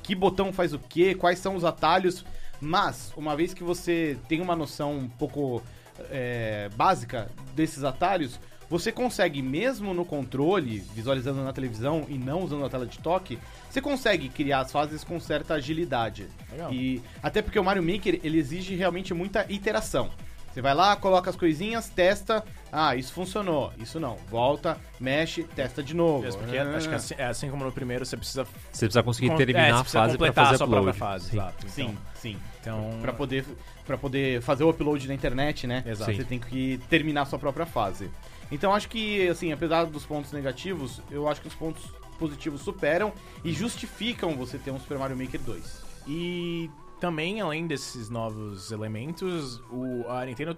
que 0.00 0.14
botão 0.14 0.52
faz 0.52 0.72
o 0.72 0.78
quê, 0.78 1.16
quais 1.16 1.40
são 1.40 1.56
os 1.56 1.64
atalhos. 1.64 2.24
Mas, 2.60 3.12
uma 3.16 3.34
vez 3.34 3.52
que 3.52 3.64
você 3.64 4.16
tem 4.28 4.40
uma 4.40 4.54
noção 4.54 4.96
um 4.96 5.08
pouco 5.08 5.60
é, 6.08 6.70
básica 6.76 7.28
desses 7.56 7.82
atalhos, 7.82 8.38
você 8.70 8.92
consegue, 8.92 9.42
mesmo 9.42 9.92
no 9.92 10.04
controle, 10.04 10.78
visualizando 10.94 11.42
na 11.42 11.52
televisão 11.52 12.06
e 12.08 12.16
não 12.16 12.42
usando 12.44 12.64
a 12.64 12.70
tela 12.70 12.86
de 12.86 12.98
toque, 13.00 13.38
você 13.68 13.80
consegue 13.80 14.28
criar 14.28 14.60
as 14.60 14.70
fases 14.72 15.02
com 15.04 15.18
certa 15.20 15.54
agilidade. 15.54 16.28
Legal. 16.52 16.72
E 16.72 17.02
até 17.22 17.42
porque 17.42 17.58
o 17.58 17.64
Mario 17.64 17.82
Maker 17.82 18.20
ele 18.22 18.38
exige 18.38 18.74
realmente 18.76 19.12
muita 19.12 19.44
iteração. 19.52 20.08
Você 20.52 20.60
vai 20.60 20.74
lá, 20.74 20.96
coloca 20.96 21.30
as 21.30 21.36
coisinhas, 21.36 21.88
testa. 21.88 22.42
Ah, 22.72 22.96
isso 22.96 23.12
funcionou. 23.12 23.72
Isso 23.78 24.00
não. 24.00 24.16
Volta, 24.28 24.76
mexe, 24.98 25.44
testa 25.44 25.80
de 25.80 25.94
novo. 25.94 26.22
Mesmo 26.22 26.40
porque 26.42 26.58
acho 26.58 26.88
que 26.88 26.94
assim, 26.94 27.14
é 27.18 27.24
assim 27.26 27.50
como 27.50 27.64
no 27.64 27.70
primeiro, 27.70 28.04
você 28.04 28.16
precisa, 28.16 28.44
Você 28.72 28.86
precisa 28.86 29.02
conseguir 29.02 29.28
con- 29.28 29.34
é, 29.34 29.38
terminar 29.46 29.84
você 29.84 29.96
a 29.96 30.00
fase 30.00 30.12
completar 30.14 30.44
fazer 30.46 30.54
a 30.54 30.58
sua 30.58 30.66
própria 30.68 30.90
upload. 30.92 30.98
fase. 30.98 31.30
Sim. 31.30 31.36
Exato. 31.36 31.68
Sim, 31.68 31.82
Então, 31.82 31.96
sim. 32.14 32.36
então 32.60 32.98
Pra 33.00 33.12
poder, 33.12 33.44
pra 33.86 33.96
poder 33.96 34.42
fazer 34.42 34.64
o 34.64 34.70
upload 34.70 35.06
na 35.06 35.14
internet, 35.14 35.68
né? 35.68 35.84
Exato. 35.86 36.12
Você 36.16 36.24
tem 36.24 36.40
que 36.40 36.80
terminar 36.90 37.22
a 37.22 37.26
sua 37.26 37.38
própria 37.38 37.64
fase. 37.66 38.10
Então 38.50 38.74
acho 38.74 38.88
que, 38.88 39.28
assim, 39.28 39.52
apesar 39.52 39.84
dos 39.84 40.04
pontos 40.04 40.32
negativos, 40.32 41.00
eu 41.10 41.28
acho 41.28 41.40
que 41.40 41.48
os 41.48 41.54
pontos 41.54 41.84
positivos 42.18 42.60
superam 42.60 43.12
e 43.44 43.52
justificam 43.52 44.36
você 44.36 44.58
ter 44.58 44.70
um 44.70 44.78
Super 44.78 44.98
Mario 44.98 45.16
Maker 45.16 45.40
2. 45.40 45.82
E 46.06 46.70
também, 46.98 47.40
além 47.40 47.66
desses 47.66 48.10
novos 48.10 48.72
elementos, 48.72 49.60
o, 49.70 50.06
a 50.08 50.24
Nintendo 50.26 50.56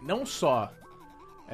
não 0.00 0.26
só 0.26 0.70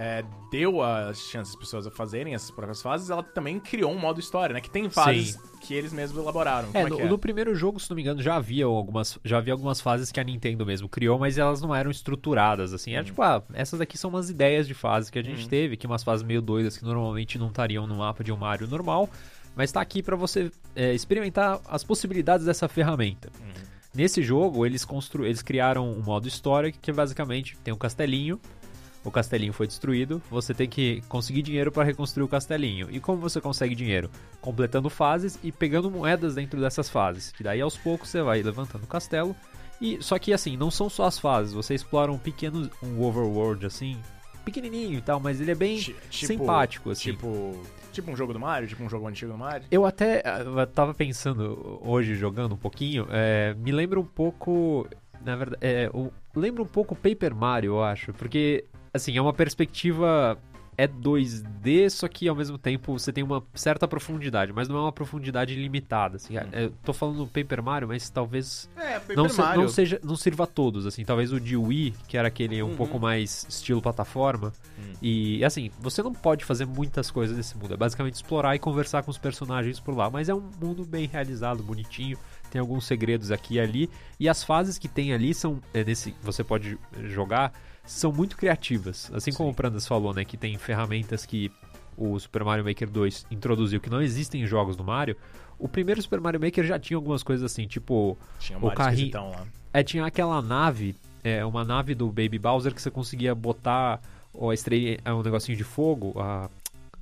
é, 0.01 0.25
deu 0.49 0.81
as 0.81 1.19
chances 1.19 1.53
às 1.53 1.59
pessoas 1.59 1.85
a 1.85 1.91
fazerem 1.91 2.33
essas 2.33 2.53
próprias 2.53 2.81
fases, 2.81 3.11
ela 3.11 3.21
também 3.21 3.59
criou 3.59 3.91
um 3.91 3.99
modo 3.99 4.21
história, 4.21 4.55
né? 4.55 4.61
Que 4.61 4.71
tem 4.71 4.89
fases 4.89 5.37
que 5.61 5.75
eles 5.75 5.93
mesmos 5.93 6.23
elaboraram. 6.23 6.69
É, 6.73 6.83
é, 6.83 6.89
no, 6.89 7.01
é? 7.01 7.05
no 7.05 7.19
primeiro 7.19 7.53
jogo, 7.57 7.81
se 7.81 7.91
não 7.91 7.97
me 7.97 8.03
engano, 8.03 8.23
já 8.23 8.37
havia 8.37 8.65
algumas, 8.65 9.19
já 9.25 9.39
havia 9.39 9.53
algumas 9.53 9.81
fases 9.81 10.13
que 10.13 10.21
a 10.21 10.23
Nintendo 10.23 10.65
mesmo 10.65 10.89
criou, 10.89 11.19
mas 11.19 11.37
elas 11.37 11.61
não 11.61 11.75
eram 11.75 11.91
estruturadas, 11.91 12.73
assim. 12.73 12.93
Era 12.95 13.03
tipo, 13.03 13.21
ah, 13.21 13.43
essas 13.53 13.81
daqui 13.81 13.99
são 13.99 14.09
umas 14.09 14.31
ideias 14.31 14.69
de 14.69 14.75
fase 14.75 15.11
que 15.11 15.19
a 15.19 15.23
gente 15.23 15.49
teve, 15.49 15.77
que 15.77 15.87
umas 15.87 16.05
fases 16.05 16.25
meio 16.25 16.41
doidas 16.41 16.79
que 16.79 16.85
normalmente 16.85 17.37
não 17.37 17.49
estariam 17.49 17.85
no 17.85 17.97
mapa 17.97 18.23
de 18.23 18.31
um 18.31 18.37
Mario 18.37 18.69
normal, 18.69 19.11
mas 19.57 19.73
tá 19.73 19.81
aqui 19.81 20.01
pra 20.01 20.15
você 20.15 20.53
é, 20.77 20.95
experimentar 20.95 21.61
as 21.69 21.83
possibilidades 21.83 22.47
dessa 22.47 22.69
ferramenta. 22.69 23.33
Nesse 23.93 24.23
jogo, 24.23 24.65
eles, 24.65 24.85
constru... 24.85 25.25
eles 25.25 25.43
criaram 25.43 25.91
um 25.91 26.03
modo 26.03 26.29
história 26.29 26.71
que 26.71 26.93
basicamente 26.93 27.57
tem 27.65 27.75
um 27.75 27.77
castelinho, 27.77 28.39
o 29.05 29.11
castelinho 29.11 29.53
foi 29.53 29.67
destruído, 29.67 30.21
você 30.31 30.53
tem 30.53 30.69
que 30.69 31.03
conseguir 31.09 31.43
dinheiro 31.43 31.71
para 31.73 31.85
reconstruir 31.85 32.25
o 32.25 32.29
castelinho. 32.29 32.89
E 32.91 33.01
como 33.01 33.19
você 33.19 33.41
consegue 33.41 33.75
dinheiro? 33.75 34.11
Completando 34.41 34.91
fases 34.91 35.39
e 35.43 35.51
pegando 35.53 35.91
moedas 35.91 36.35
dentro 36.35 36.61
dessas 36.61 36.89
fases. 36.91 37.33
Que 37.33 37.43
daí 37.43 37.61
aos 37.61 37.77
poucos 37.77 38.09
você 38.09 38.21
vai 38.23 38.43
levantando 38.43 38.85
o 38.85 38.89
castelo. 38.89 39.35
E 39.81 40.03
só 40.03 40.19
que 40.19 40.33
assim, 40.33 40.57
não 40.57 40.71
são 40.71 40.91
só 40.91 41.05
as 41.05 41.19
fases, 41.19 41.53
você 41.53 41.75
explora 41.75 42.11
um 42.11 42.19
pequeno 42.19 42.69
um 42.83 43.01
overworld 43.03 43.65
assim, 43.65 43.97
pequenininho 44.45 44.99
e 44.99 45.01
tal, 45.01 45.21
mas 45.21 45.41
ele 45.41 45.53
é 45.53 45.55
bem 45.55 45.77
Ti- 45.79 45.95
tipo- 46.11 46.27
simpático, 46.27 46.91
assim. 46.91 47.13
Tipo, 47.13 47.63
tipo 47.93 48.11
um 48.11 48.17
jogo 48.17 48.33
do 48.33 48.41
Mario, 48.41 48.67
tipo 48.69 48.83
um 48.83 48.89
jogo 48.89 49.07
antigo 49.07 49.31
do 49.31 49.39
Mario. 49.39 49.67
Eu 49.71 49.87
até 49.87 50.23
eu 50.45 50.67
tava 50.67 50.93
pensando 50.95 51.79
hoje, 51.83 52.17
jogando 52.17 52.55
um 52.55 52.59
pouquinho, 52.59 53.07
é, 53.11 53.55
me 53.55 53.71
lembra 53.71 54.01
um 54.01 54.05
pouco. 54.05 54.89
Na 55.25 55.37
verdade, 55.37 55.59
é, 55.65 55.91
lembra 56.35 56.63
um 56.63 56.67
pouco 56.67 56.95
Paper 56.97 57.35
Mario, 57.35 57.73
eu 57.75 57.83
acho. 57.85 58.13
Porque, 58.15 58.65
assim, 58.99 59.17
é 59.17 59.21
uma 59.23 59.33
perspectiva. 59.33 60.39
É 60.81 60.87
2D, 60.87 61.91
só 61.91 62.07
que 62.07 62.29
ao 62.29 62.37
mesmo 62.37 62.57
tempo 62.57 62.97
você 62.97 63.13
tem 63.13 63.25
uma 63.25 63.43
certa 63.53 63.89
profundidade, 63.89 64.53
mas 64.53 64.69
não 64.69 64.77
é 64.77 64.81
uma 64.83 64.93
profundidade 64.93 65.53
limitada. 65.57 66.15
Assim, 66.19 66.35
eu 66.53 66.71
tô 66.85 66.93
falando 66.93 67.27
Paper 67.27 67.61
Mario, 67.61 67.89
mas 67.89 68.09
talvez 68.09 68.71
É, 68.77 69.01
Paper 69.01 69.17
não, 69.17 69.29
se- 69.29 69.41
Mario. 69.41 69.63
não 69.63 69.69
seja, 69.69 70.01
não 70.05 70.15
sirva 70.15 70.45
a 70.45 70.47
todos, 70.47 70.87
assim. 70.87 71.05
Talvez 71.05 71.33
o 71.33 71.41
de 71.41 71.57
Wii, 71.57 71.95
que 72.07 72.17
era 72.17 72.29
aquele 72.29 72.63
um 72.63 72.69
Uhum. 72.69 72.77
pouco 72.77 73.01
mais 73.01 73.45
estilo 73.49 73.83
plataforma. 73.83 74.53
Hum. 74.79 74.93
E, 75.03 75.45
assim, 75.45 75.69
você 75.81 76.01
não 76.01 76.13
pode 76.13 76.45
fazer 76.45 76.65
muitas 76.65 77.11
coisas 77.11 77.37
nesse 77.37 77.59
mundo. 77.59 77.75
É 77.75 77.77
basicamente 77.77 78.15
explorar 78.15 78.55
e 78.55 78.61
conversar 78.61 79.03
com 79.03 79.11
os 79.11 79.19
personagens 79.19 79.81
por 79.81 79.97
lá. 79.97 80.09
Mas 80.09 80.29
é 80.29 80.35
um 80.35 80.49
mundo 80.63 80.85
bem 80.85 81.09
realizado, 81.09 81.61
bonitinho. 81.61 82.17
Tem 82.51 82.61
alguns 82.61 82.85
segredos 82.87 83.31
aqui 83.31 83.55
e 83.55 83.61
ali. 83.61 83.91
E 84.19 84.29
as 84.29 84.43
fases 84.43 84.79
que 84.79 84.89
tem 84.89 85.13
ali 85.13 85.35
são. 85.35 85.61
É, 85.75 85.85
nesse, 85.85 86.15
você 86.23 86.43
pode 86.43 86.79
jogar. 87.05 87.53
São 87.85 88.13
muito 88.13 88.37
criativas. 88.37 89.11
Assim 89.15 89.33
como 89.33 89.51
o 89.51 89.55
Prandas 89.55 89.87
falou, 89.87 90.13
né? 90.13 90.25
Que 90.25 90.37
tem 90.37 90.57
ferramentas 90.59 91.25
que 91.25 91.51
o 91.97 92.19
Super 92.19 92.45
Mario 92.45 92.65
Maker 92.65 92.89
2 92.89 93.27
introduziu 93.31 93.81
que 93.81 93.91
não 93.91 94.01
existem 94.03 94.43
em 94.43 94.47
jogos 94.47 94.77
do 94.77 94.85
Mario. 94.85 95.17
O 95.59 95.67
primeiro 95.69 96.01
Super 96.01 96.21
Mario 96.21 96.41
Maker 96.41 96.65
já 96.65 96.79
tinha 96.79 96.97
algumas 96.97 97.23
coisas 97.23 97.51
assim, 97.51 97.67
tipo. 97.67 98.17
Tinha 98.39 98.59
O 98.59 98.71
carrinho- 98.71 99.11
lá. 99.31 99.47
É, 99.73 99.83
tinha 99.83 100.05
aquela 100.07 100.41
nave, 100.41 100.95
é, 101.25 101.45
uma 101.45 101.65
nave 101.65 101.95
do 101.95 102.07
Baby 102.09 102.39
Bowser 102.39 102.75
que 102.75 102.81
você 102.81 102.91
conseguia 102.91 103.35
botar 103.35 104.01
ó, 104.33 104.51
a 104.51 104.55
estreia, 104.55 104.99
é, 105.05 105.13
um 105.13 105.23
negocinho 105.23 105.59
de 105.59 105.65
fogo, 105.65 106.15
a, 106.21 106.49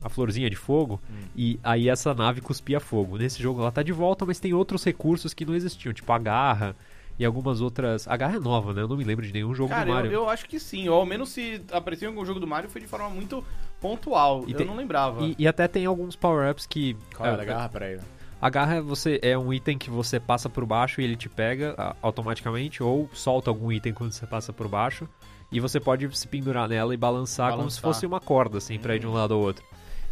a 0.07 0.09
florzinha 0.09 0.49
de 0.49 0.57
fogo, 0.57 1.01
e 1.35 1.59
aí 1.65 1.89
essa 1.89 2.15
nave 2.15 2.41
cuspia 2.41 2.79
fogo. 2.81 3.19
Nesse 3.19 3.43
jogo 3.43 3.61
ela 3.61 3.73
tá 3.73 3.83
de 3.83 3.93
volta, 3.93 4.25
mas 4.25 4.39
tem 4.39 4.53
outros 4.55 4.85
recursos 4.85 5.35
que 5.35 5.45
não 5.45 5.55
existiam, 5.55 5.93
tipo 5.93 6.11
a 6.13 6.19
garra 6.19 6.77
e 7.19 7.25
algumas 7.25 7.61
outras. 7.61 8.07
A 8.07 8.17
garra 8.17 8.37
é 8.37 8.39
nova, 8.39 8.73
né? 8.73 8.83
Eu 8.83 8.89
não 8.89 8.97
me 8.97 9.03
lembro 9.05 9.27
de 9.27 9.33
nenhum 9.33 9.55
jogo 9.55 9.71
Cara, 9.71 9.85
do 9.85 9.91
eu, 9.91 9.95
Mario. 9.95 10.13
eu 10.13 10.29
acho 10.31 10.47
que 10.49 10.61
sim. 10.61 10.89
Ou 10.89 11.01
ao 11.01 11.07
menos 11.07 11.31
se 11.31 11.61
apareceu 11.73 12.09
em 12.09 12.13
algum 12.13 12.25
jogo 12.25 12.39
do 12.39 12.47
Mario 12.47 12.69
foi 12.71 12.81
de 12.81 12.87
forma 12.87 13.09
muito 13.11 13.43
pontual. 13.81 14.45
E 14.47 14.53
eu 14.53 14.57
tem- 14.59 14.67
não 14.67 14.77
lembrava. 14.77 15.23
E, 15.25 15.35
e 15.39 15.49
até 15.49 15.67
tem 15.69 15.87
alguns 15.87 16.15
power-ups 16.17 16.67
que. 16.67 16.97
Qual 17.17 17.27
é 17.29 17.31
a 17.31 17.35
é, 17.35 17.37
da 17.39 17.45
garra? 17.45 17.69
Peraí. 17.69 17.99
A 18.41 18.51
garra 18.51 18.75
é 18.77 18.81
você, 18.83 19.19
é 19.23 19.37
um 19.37 19.51
item 19.53 19.79
que 19.79 19.89
você 19.89 20.21
passa 20.21 20.49
por 20.49 20.65
baixo 20.67 21.01
e 21.01 21.05
ele 21.05 21.17
te 21.17 21.29
pega 21.29 21.75
a- 21.79 21.97
automaticamente, 22.03 22.83
ou 22.83 23.09
solta 23.15 23.51
algum 23.51 23.73
item 23.73 23.95
quando 23.95 24.13
você 24.13 24.27
passa 24.27 24.53
por 24.53 24.69
baixo. 24.69 25.09
E 25.51 25.59
você 25.61 25.79
pode 25.81 26.15
se 26.19 26.27
pendurar 26.27 26.69
nela 26.69 26.93
e 26.93 26.97
balançar, 26.97 27.53
como 27.57 27.71
se 27.71 27.81
Balançar. 27.81 27.95
fosse 28.01 28.05
uma 28.07 28.21
corda, 28.21 28.59
assim, 28.59 28.79
pra 28.79 28.95
ir 28.95 28.99
Hum. 28.99 29.01
de 29.03 29.07
um 29.07 29.13
lado 29.15 29.33
ao 29.33 29.41
outro. 29.41 29.65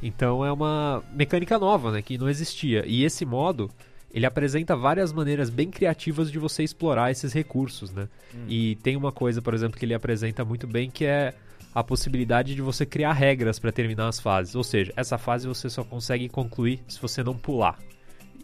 Então 0.04 0.44
é 0.44 0.52
uma 0.52 1.02
mecânica 1.14 1.58
nova, 1.58 1.90
né? 1.90 2.02
Que 2.02 2.18
não 2.18 2.28
existia. 2.28 2.84
E 2.86 3.04
esse 3.04 3.24
modo, 3.24 3.70
ele 4.12 4.26
apresenta 4.26 4.76
várias 4.76 5.14
maneiras 5.14 5.48
bem 5.48 5.70
criativas 5.70 6.30
de 6.30 6.38
você 6.38 6.62
explorar 6.62 7.10
esses 7.10 7.32
recursos, 7.32 7.90
né? 7.90 8.06
Hum. 8.34 8.44
E 8.46 8.76
tem 8.76 8.96
uma 8.96 9.10
coisa, 9.10 9.40
por 9.40 9.54
exemplo, 9.54 9.78
que 9.78 9.86
ele 9.86 9.94
apresenta 9.94 10.44
muito 10.44 10.66
bem, 10.66 10.90
que 10.90 11.06
é 11.06 11.32
a 11.74 11.82
possibilidade 11.82 12.54
de 12.54 12.60
você 12.60 12.84
criar 12.84 13.14
regras 13.14 13.58
pra 13.58 13.72
terminar 13.72 14.08
as 14.08 14.20
fases. 14.20 14.54
Ou 14.54 14.62
seja, 14.62 14.92
essa 14.94 15.16
fase 15.16 15.48
você 15.48 15.70
só 15.70 15.82
consegue 15.82 16.28
concluir 16.28 16.80
se 16.86 17.00
você 17.00 17.22
não 17.22 17.34
pular. 17.34 17.78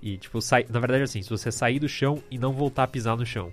E, 0.01 0.17
tipo, 0.17 0.41
sai... 0.41 0.65
na 0.67 0.81
verdade, 0.81 1.03
assim, 1.03 1.21
se 1.21 1.29
você 1.29 1.53
sair 1.53 1.79
do 1.79 1.89
chão 1.91 2.23
e 2.31 2.39
não 2.39 2.55
voltar 2.55 2.85
a 2.85 2.89
pisar 2.89 3.19
no 3.19 3.27
chão. 3.27 3.53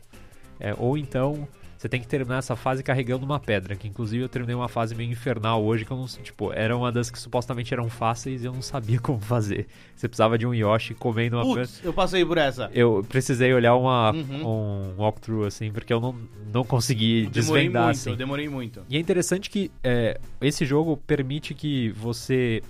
É, 0.61 0.73
ou 0.77 0.97
então, 0.97 1.45
você 1.77 1.87
tem 1.87 2.01
que 2.01 2.07
terminar 2.07 2.39
essa 2.39 2.55
fase 2.55 2.81
carregando 2.81 3.25
uma 3.25 3.39
pedra. 3.39 3.75
Que, 3.75 3.87
inclusive, 3.87 4.23
eu 4.23 4.29
terminei 4.29 4.55
uma 4.55 4.67
fase 4.67 4.95
meio 4.95 5.11
infernal 5.11 5.63
hoje, 5.63 5.85
que 5.85 5.91
eu 5.91 5.97
não 5.97 6.07
sei, 6.07 6.23
tipo, 6.23 6.51
era 6.51 6.75
uma 6.75 6.91
das 6.91 7.11
que 7.11 7.19
supostamente 7.19 7.73
eram 7.73 7.87
fáceis 7.89 8.41
e 8.43 8.45
eu 8.47 8.51
não 8.53 8.61
sabia 8.61 8.99
como 9.01 9.19
fazer. 9.19 9.67
Você 9.95 10.07
precisava 10.07 10.37
de 10.37 10.45
um 10.47 10.53
Yoshi 10.53 10.93
comendo 10.95 11.37
uma 11.37 11.55
pedra. 11.55 11.69
Eu 11.83 11.93
passei 11.93 12.25
por 12.25 12.37
essa. 12.37 12.69
Eu 12.73 13.05
precisei 13.07 13.53
olhar 13.53 13.75
uma, 13.75 14.11
Uhum. 14.11 14.47
um 14.47 14.95
walkthrough, 14.97 15.45
assim, 15.45 15.71
porque 15.71 15.93
eu 15.93 15.99
não, 15.99 16.15
não 16.51 16.63
consegui 16.63 17.25
Eu 17.25 17.29
desvendar, 17.29 17.83
muito, 17.85 17.95
assim. 17.97 18.09
eu 18.09 18.15
demorei 18.15 18.49
muito. 18.49 18.81
E 18.89 18.97
é 18.97 18.99
interessante 18.99 19.49
que 19.49 19.69
é, 19.83 20.19
esse 20.41 20.65
jogo 20.65 20.97
permite 20.97 21.53
que 21.53 21.89
você. 21.91 22.61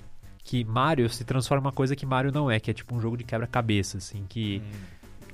que 0.43 0.63
Mario 0.63 1.09
se 1.09 1.23
transforme 1.25 1.61
em 1.63 1.65
uma 1.67 1.71
coisa 1.73 1.95
que 1.95 2.05
Mario 2.05 2.31
não 2.31 2.49
é, 2.49 2.59
que 2.59 2.71
é 2.71 2.73
tipo 2.73 2.95
um 2.95 3.01
jogo 3.01 3.17
de 3.17 3.23
quebra-cabeça, 3.25 3.97
assim, 3.97 4.23
que 4.29 4.61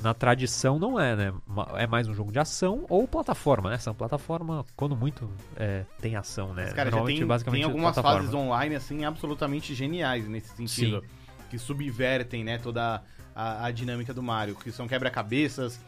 na 0.04 0.14
tradição 0.14 0.78
não 0.78 1.00
é, 1.00 1.16
né? 1.16 1.34
É 1.76 1.88
mais 1.88 2.08
um 2.08 2.14
jogo 2.14 2.32
de 2.32 2.38
ação 2.38 2.86
ou 2.90 3.08
plataforma, 3.08 3.70
né? 3.70 3.76
Essa 3.76 3.94
plataforma, 3.94 4.66
quando 4.76 4.96
muito, 4.96 5.30
é, 5.56 5.86
tem 6.02 6.16
ação, 6.18 6.54
né? 6.54 6.66
Mas, 6.66 6.74
cara, 6.74 6.90
já 6.90 6.98
Normalmente, 6.98 7.20
tem, 7.20 7.28
basicamente, 7.28 7.62
tem 7.62 7.66
algumas 7.66 7.94
plataforma. 7.94 8.20
fases 8.20 8.34
online, 8.36 8.76
assim, 8.76 9.06
absolutamente 9.06 9.74
geniais 9.74 10.28
nesse 10.28 10.56
sentido. 10.56 11.04
Que 11.50 11.58
subvertem, 11.58 12.44
né, 12.44 12.58
toda 12.58 13.02
a, 13.34 13.66
a 13.66 13.72
dinâmica 13.72 14.14
do 14.14 14.22
Mario. 14.22 14.56
Que 14.56 14.72
são 14.72 14.88
quebra-cabeças, 14.88 15.80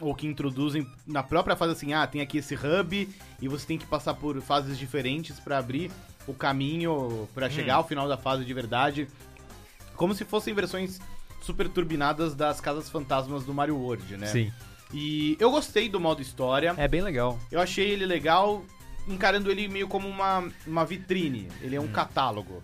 ou 0.00 0.14
que 0.14 0.26
introduzem 0.26 0.86
na 1.06 1.22
própria 1.22 1.56
fase 1.56 1.72
assim, 1.72 1.92
ah, 1.92 2.06
tem 2.06 2.20
aqui 2.20 2.38
esse 2.38 2.54
hub, 2.54 3.08
e 3.40 3.48
você 3.48 3.66
tem 3.66 3.78
que 3.78 3.86
passar 3.86 4.14
por 4.14 4.40
fases 4.40 4.78
diferentes 4.78 5.40
pra 5.40 5.58
abrir 5.58 5.90
o 6.26 6.32
caminho 6.32 7.28
pra 7.34 7.50
chegar 7.50 7.74
ao 7.74 7.86
final 7.86 8.08
da 8.08 8.16
fase 8.16 8.44
de 8.44 8.54
verdade. 8.54 9.08
Como 9.96 10.14
se 10.14 10.24
fossem 10.24 10.54
versões 10.54 11.00
super 11.44 11.68
turbinadas 11.68 12.34
das 12.34 12.60
casas 12.60 12.88
fantasmas 12.88 13.44
do 13.44 13.52
Mario 13.54 13.76
World, 13.76 14.16
né? 14.16 14.26
Sim, 14.26 14.52
E 14.92 15.36
eu 15.40 15.50
gostei 15.50 15.88
do 15.88 15.98
modo 16.00 16.22
história. 16.22 16.74
é 16.76 16.88
bem 16.88 17.02
legal. 17.02 17.38
Eu 17.50 17.60
achei 17.60 17.90
ele 17.90 18.06
legal, 18.06 18.64
encarando 19.08 19.50
ele 19.50 19.68
meio 19.68 19.88
como 19.88 20.08
uma, 20.08 20.44
uma 20.66 20.84
vitrine. 20.84 21.48
Ele 21.60 21.74
é 21.76 21.80
Hum. 21.80 21.84
um 21.84 21.88
catálogo, 21.88 22.62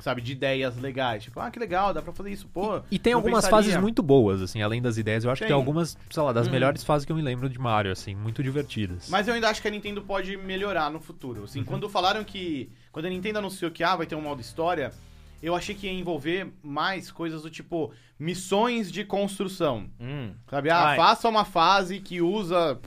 sabe, 0.00 0.20
de 0.22 0.32
ideias 0.32 0.76
legais. 0.78 1.24
Tipo, 1.24 1.40
ah, 1.40 1.50
que 1.50 1.58
legal, 1.58 1.92
dá 1.92 2.00
pra 2.00 2.12
fazer 2.12 2.30
isso, 2.30 2.46
pô. 2.48 2.80
E 2.90 2.98
tem 2.98 3.12
não 3.12 3.18
algumas 3.18 3.44
pensaria. 3.44 3.64
fases 3.64 3.80
muito 3.80 4.02
boas, 4.02 4.40
assim, 4.40 4.62
além 4.62 4.80
das 4.80 4.96
ideias. 4.96 5.24
Eu 5.24 5.30
acho 5.30 5.40
que 5.40 5.44
Tem. 5.44 5.48
tem 5.48 5.56
algumas, 5.56 5.96
sei 6.10 6.22
lá, 6.22 6.32
das 6.32 6.46
Uhum. 6.46 6.52
melhores 6.52 6.82
fases 6.84 7.04
que 7.04 7.10
eu 7.12 7.16
me 7.16 7.22
lembro 7.22 7.48
de 7.48 7.58
Mario, 7.58 7.90
assim, 7.92 8.14
muito 8.14 8.42
divertidas. 8.42 9.08
Mas 9.10 9.26
eu 9.28 9.34
ainda 9.34 9.48
acho 9.50 9.60
que 9.60 9.68
a 9.68 9.70
Nintendo 9.70 10.02
pode 10.02 10.36
melhorar 10.36 10.90
no 10.90 11.00
futuro. 11.00 11.44
Assim, 11.44 11.60
Uhum. 11.60 11.64
quando 11.64 11.88
falaram 11.88 12.22
que. 12.24 12.70
Quando 12.92 13.06
a 13.06 13.10
Nintendo 13.10 13.38
anunciou 13.40 13.70
que 13.70 13.82
ah, 13.82 13.96
vai 13.96 14.06
ter 14.06 14.14
um 14.14 14.20
modo 14.22 14.40
história, 14.40 14.92
eu 15.42 15.54
achei 15.54 15.74
que 15.74 15.86
ia 15.86 15.92
envolver 15.92 16.52
mais 16.62 17.10
coisas 17.10 17.42
do 17.42 17.50
tipo 17.50 17.92
missões 18.18 18.90
de 18.90 19.04
construção. 19.04 19.88
Hum. 20.00 20.32
Sabe? 20.48 20.70
Ah, 20.70 20.88
Ai. 20.90 20.96
faça 20.96 21.28
uma 21.28 21.44
fase 21.44 21.98
que 22.00 22.20
usa. 22.22 22.80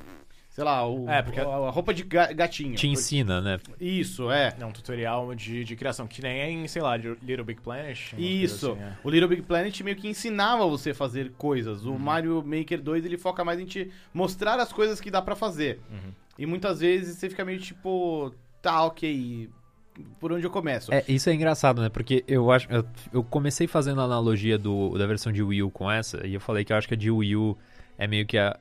Sei 0.49 0.63
lá, 0.63 0.87
o, 0.87 1.09
É, 1.09 1.21
porque- 1.21 1.41
a, 1.41 1.69
roupa 1.69 1.93
de 1.93 2.03
ga- 2.03 2.31
gatinho. 2.31 2.75
Te 2.77 2.87
ensina, 2.87 3.41
né? 3.41 3.59
Isso, 3.77 4.31
é. 4.31 4.55
É 4.57 4.65
um 4.65 4.71
tutorial 4.71 5.35
de, 5.35 5.65
de 5.65 5.75
criação, 5.75 6.07
que 6.07 6.21
nem 6.21 6.39
é 6.39 6.49
em, 6.49 6.65
sei 6.65 6.81
lá, 6.81 6.95
de 6.95 7.09
Little 7.21 7.43
Big 7.43 7.59
Planet. 7.59 8.13
Isso. 8.17 8.71
assim, 8.71 8.81
é. 8.81 8.93
O 9.03 9.09
Little 9.09 9.27
Big 9.27 9.41
Planet 9.41 9.77
meio 9.81 9.97
que 9.97 10.07
ensinava 10.07 10.65
você 10.65 10.91
a 10.91 10.95
fazer 10.95 11.33
coisas. 11.37 11.83
Uhum. 11.83 11.97
O 11.97 11.99
Mario 11.99 12.41
Maker 12.41 12.81
2 12.81 13.03
ele 13.03 13.17
foca 13.17 13.43
mais 13.43 13.59
em 13.59 13.65
te 13.65 13.91
mostrar 14.13 14.57
as 14.57 14.71
coisas 14.71 15.01
que 15.01 15.11
dá 15.11 15.21
pra 15.21 15.35
fazer. 15.35 15.81
Uhum. 15.91 16.11
E 16.39 16.45
muitas 16.45 16.79
vezes 16.79 17.17
você 17.17 17.29
fica 17.29 17.43
meio 17.43 17.59
tipo, 17.59 18.33
tá, 18.61 18.81
ok, 18.85 19.49
por 20.19 20.31
onde 20.31 20.45
eu 20.45 20.49
começo? 20.49 20.93
É, 20.93 21.03
isso 21.07 21.29
é 21.29 21.33
engraçado, 21.33 21.81
né? 21.81 21.89
Porque 21.89 22.23
eu 22.27 22.51
acho. 22.51 22.67
Eu, 22.71 22.85
eu 23.13 23.23
comecei 23.23 23.67
fazendo 23.67 24.01
a 24.01 24.03
analogia 24.03 24.57
do, 24.57 24.97
da 24.97 25.05
versão 25.05 25.31
de 25.31 25.41
Wii 25.41 25.63
U 25.63 25.71
com 25.71 25.89
essa, 25.89 26.25
e 26.25 26.33
eu 26.33 26.41
falei 26.41 26.65
que 26.65 26.73
eu 26.73 26.77
acho 26.77 26.87
que 26.87 26.93
a 26.93 26.97
de 26.97 27.09
Wii 27.09 27.35
U 27.35 27.57
é 27.97 28.07
meio 28.07 28.25
que 28.25 28.37
a. 28.37 28.57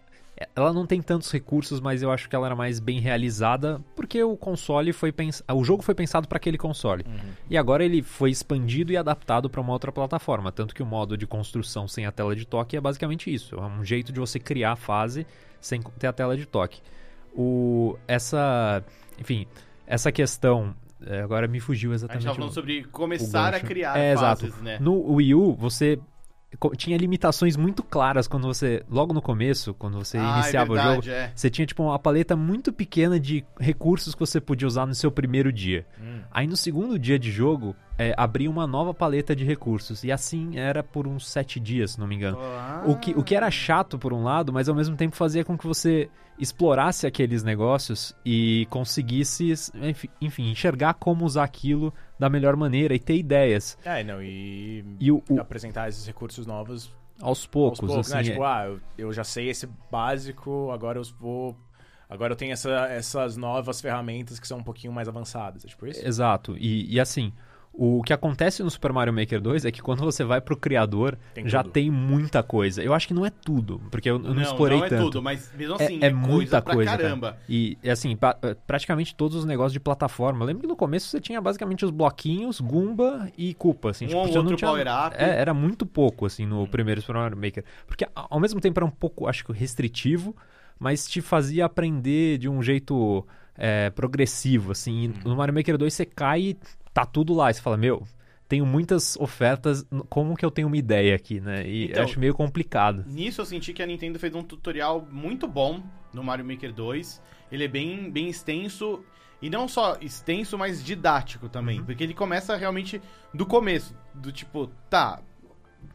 Ela 0.56 0.72
não 0.72 0.84
tem 0.84 1.00
tantos 1.00 1.30
recursos, 1.30 1.80
mas 1.80 2.02
eu 2.02 2.10
acho 2.10 2.28
que 2.28 2.34
ela 2.34 2.46
era 2.46 2.56
mais 2.56 2.80
bem 2.80 2.98
realizada, 2.98 3.80
porque 3.94 4.20
o 4.22 4.36
console 4.36 4.92
foi 4.92 5.12
pensado. 5.12 5.56
O 5.56 5.62
jogo 5.62 5.80
foi 5.82 5.94
pensado 5.94 6.26
para 6.26 6.38
aquele 6.38 6.58
console. 6.58 7.04
Uhum. 7.06 7.30
E 7.48 7.56
agora 7.56 7.84
ele 7.84 8.02
foi 8.02 8.30
expandido 8.30 8.92
e 8.92 8.96
adaptado 8.96 9.48
para 9.48 9.60
uma 9.60 9.72
outra 9.72 9.92
plataforma. 9.92 10.50
Tanto 10.50 10.74
que 10.74 10.82
o 10.82 10.86
modo 10.86 11.16
de 11.16 11.24
construção 11.24 11.86
sem 11.86 12.04
a 12.04 12.10
tela 12.10 12.34
de 12.34 12.44
toque 12.44 12.76
é 12.76 12.80
basicamente 12.80 13.32
isso. 13.32 13.54
É 13.54 13.60
um 13.60 13.84
jeito 13.84 14.12
de 14.12 14.18
você 14.18 14.40
criar 14.40 14.72
a 14.72 14.76
fase 14.76 15.24
sem 15.60 15.80
ter 15.80 16.08
a 16.08 16.12
tela 16.12 16.36
de 16.36 16.46
toque. 16.46 16.80
O, 17.32 17.96
essa. 18.08 18.82
Enfim, 19.20 19.46
essa 19.86 20.10
questão. 20.10 20.74
É, 21.06 21.20
Agora 21.22 21.46
me 21.48 21.60
fugiu 21.60 21.92
a 21.92 21.94
exatamente. 21.94 22.22
gente 22.22 22.28
tava 22.30 22.34
o- 22.36 22.38
falando 22.40 22.54
sobre 22.54 22.84
começar 22.84 23.54
a 23.54 23.60
criar 23.60 23.96
É, 23.98 24.14
fases, 24.16 24.44
exato. 24.48 24.62
né? 24.64 24.78
No 24.80 25.14
Wii 25.14 25.34
U, 25.34 25.54
você 25.54 25.98
tinha 26.76 26.96
limitações 26.96 27.56
muito 27.56 27.82
claras 27.82 28.28
quando 28.28 28.46
você. 28.46 28.82
Logo 28.88 29.12
no 29.12 29.20
começo, 29.20 29.74
quando 29.74 29.98
você 29.98 30.16
ah, 30.18 30.38
iniciava 30.38 30.72
é 30.72 30.78
o 30.78 30.82
jogo. 30.82 31.02
verdade, 31.02 31.10
é. 31.10 31.32
Você 31.34 31.50
tinha, 31.50 31.66
tipo, 31.66 31.82
uma 31.82 31.98
paleta 31.98 32.36
muito 32.36 32.72
pequena 32.72 33.18
de 33.18 33.44
recursos 33.58 34.14
que 34.14 34.20
você 34.20 34.40
podia 34.40 34.68
usar 34.68 34.86
no 34.86 34.94
seu 34.94 35.10
primeiro 35.10 35.52
dia. 35.52 35.84
Hum. 36.00 36.20
Aí 36.30 36.46
no 36.46 36.56
segundo 36.56 36.96
dia 36.98 37.18
de 37.18 37.30
jogo, 37.32 37.74
é, 37.98 38.12
abria 38.16 38.50
uma 38.50 38.66
nova 38.66 38.92
paleta 38.92 39.34
de 39.36 39.44
recursos. 39.44 40.02
E 40.04 40.10
assim 40.12 40.58
era 40.58 40.82
por 40.82 41.06
uns 41.06 41.28
sete 41.28 41.58
dias, 41.60 41.92
se 41.92 42.00
não 42.00 42.06
me 42.06 42.14
engano. 42.14 42.38
Ah. 42.40 42.82
O 42.86 42.96
que, 42.98 43.12
o 43.12 43.22
que 43.22 43.34
era 43.34 43.50
chato 43.50 43.98
por 43.98 44.12
um 44.12 44.22
lado, 44.22 44.52
mas 44.52 44.68
ao 44.68 44.74
mesmo 44.74 44.96
tempo 44.96 45.14
fazia 45.16 45.44
com 45.44 45.56
que 45.56 45.66
você 45.66 46.08
explorasse 46.38 47.06
aqueles 47.06 47.44
negócios 47.44 48.12
e 48.26 48.66
conseguisse, 48.68 49.52
enfim, 49.74 50.08
enfim, 50.20 50.50
enxergar 50.50 50.94
como 50.94 51.24
usar 51.24 51.44
aquilo 51.44 51.94
da 52.18 52.28
melhor 52.28 52.56
maneira 52.56 52.94
e 52.94 52.98
ter 52.98 53.16
ideias. 53.16 53.78
É, 53.84 54.02
não, 54.02 54.20
e, 54.22 54.84
E 54.98 55.12
o, 55.12 55.22
o- 55.30 55.40
apresentar 55.40 55.88
esses 55.88 56.04
recursos 56.06 56.44
novos 56.44 56.90
aos 57.20 57.46
poucos, 57.46 57.78
aos 57.80 57.88
poucos, 57.88 58.12
assim, 58.12 58.14
né? 58.14 58.28
é- 58.30 58.32
Tipo, 58.32 58.42
ah, 58.44 58.64
eu, 58.66 58.80
eu 58.98 59.12
já 59.12 59.22
sei 59.22 59.48
esse 59.48 59.68
básico, 59.90 60.70
agora 60.72 60.98
eu 60.98 61.04
vou 61.18 61.56
Agora 62.06 62.32
eu 62.32 62.36
tenho 62.36 62.52
essa- 62.52 62.86
essas 62.90 63.36
novas 63.36 63.80
ferramentas 63.80 64.38
que 64.38 64.46
são 64.46 64.58
um 64.58 64.62
pouquinho 64.62 64.92
mais 64.92 65.08
avançadas. 65.08 65.64
É 65.64 65.68
tipo 65.68 65.86
isso? 65.86 66.06
Exato. 66.06 66.54
E, 66.58 66.92
e 66.94 67.00
assim, 67.00 67.32
o 67.76 68.02
que 68.04 68.12
acontece 68.12 68.62
no 68.62 68.70
Super 68.70 68.92
Mario 68.92 69.12
Maker 69.12 69.40
2 69.40 69.64
é 69.64 69.70
que 69.72 69.82
quando 69.82 70.00
você 70.04 70.22
vai 70.22 70.40
pro 70.40 70.56
criador, 70.56 71.18
Tem 71.34 71.48
já 71.48 71.62
tudo. 71.62 71.72
tem 71.72 71.90
muita 71.90 72.42
coisa. 72.42 72.82
Eu 72.82 72.94
acho 72.94 73.08
que 73.08 73.14
não 73.14 73.26
é 73.26 73.30
tudo, 73.30 73.80
porque 73.90 74.08
eu, 74.08 74.14
eu 74.24 74.32
não, 74.34 74.42
explorei 74.42 74.78
não 74.78 74.84
é 74.84 74.88
tanto. 74.88 75.04
tudo, 75.04 75.22
mas 75.22 75.50
mesmo 75.56 75.76
É- 75.80 75.84
assim, 75.84 75.98
é, 76.00 76.12
muita 76.12 76.62
pra 76.62 76.74
coisa, 76.74 76.90
cara. 76.92 77.02
caramba. 77.02 77.36
E, 77.48 77.76
e, 77.82 77.90
assim, 77.90 78.14
pa- 78.16 78.38
praticamente 78.66 79.14
todos 79.14 79.36
os 79.36 79.44
negócios 79.44 79.72
de 79.72 79.80
plataforma. 79.80 80.44
Lembro 80.44 80.62
que 80.62 80.68
no 80.68 80.76
começo 80.76 81.08
você 81.08 81.20
tinha 81.20 81.40
basicamente 81.40 81.84
os 81.84 81.90
bloquinhos, 81.90 82.60
Goomba 82.60 83.28
e 83.36 83.52
Koopa, 83.54 83.90
assim. 83.90 84.04
Um 84.04 84.08
tipo, 84.08 84.20
ou 84.20 84.26
você 84.28 84.34
não 84.34 84.40
outro 84.42 84.56
tinha- 84.56 84.70
power-up. 84.70 85.16
É, 85.18 85.40
era 85.40 85.52
muito 85.52 85.84
pouco, 85.84 86.26
assim, 86.26 86.46
no 86.46 86.66
primeiro 86.68 87.00
Super 87.00 87.14
Mario 87.16 87.36
Maker. 87.36 87.64
Porque 87.86 88.06
ao 88.14 88.38
mesmo 88.38 88.60
tempo 88.60 88.78
era 88.78 88.86
um 88.86 88.90
pouco, 88.90 89.26
acho 89.26 89.44
que 89.44 89.52
restritivo, 89.52 90.36
mas 90.78 91.08
te 91.08 91.20
fazia 91.20 91.64
aprender 91.64 92.38
de 92.38 92.48
um 92.48 92.62
jeito 92.62 93.26
é, 93.56 93.90
progressivo, 93.90 94.72
assim. 94.72 95.04
E 95.24 95.28
No 95.28 95.36
Mario 95.36 95.54
Maker 95.54 95.76
2 95.78 95.92
você 95.94 96.04
cai 96.04 96.40
e 96.40 96.56
tá 96.94 97.04
tudo 97.04 97.34
lá. 97.34 97.50
E 97.50 97.54
você 97.54 97.60
fala, 97.60 97.76
meu... 97.76 98.06
Tenho 98.46 98.66
muitas 98.66 99.16
ofertas, 99.16 99.86
como 100.10 100.36
que 100.36 100.44
eu 100.44 100.50
tenho 100.50 100.68
uma 100.68 100.76
ideia 100.76 101.16
aqui, 101.16 101.40
né? 101.40 101.66
E 101.66 101.86
Então, 101.86 102.02
eu 102.02 102.04
acho 102.04 102.20
meio 102.20 102.34
complicado. 102.34 103.02
Nisso 103.08 103.40
eu 103.40 103.46
senti 103.46 103.72
que 103.72 103.82
a 103.82 103.86
Nintendo 103.86 104.18
fez 104.18 104.34
um 104.34 104.42
tutorial 104.42 105.08
muito 105.10 105.48
bom 105.48 105.82
no 106.12 106.22
Mario 106.22 106.44
Maker 106.44 106.70
2. 106.70 107.22
Ele 107.50 107.64
é 107.64 107.68
bem, 107.68 108.10
bem 108.10 108.28
extenso. 108.28 109.02
E 109.40 109.48
não 109.48 109.66
só 109.66 109.96
extenso, 109.98 110.58
mas 110.58 110.84
didático 110.84 111.48
também. 111.48 111.80
Uhum. 111.80 111.86
Porque 111.86 112.04
ele 112.04 112.12
começa 112.12 112.54
realmente 112.54 113.00
do 113.32 113.46
começo. 113.46 113.96
Do 114.14 114.30
tipo, 114.30 114.66
tá. 114.90 115.22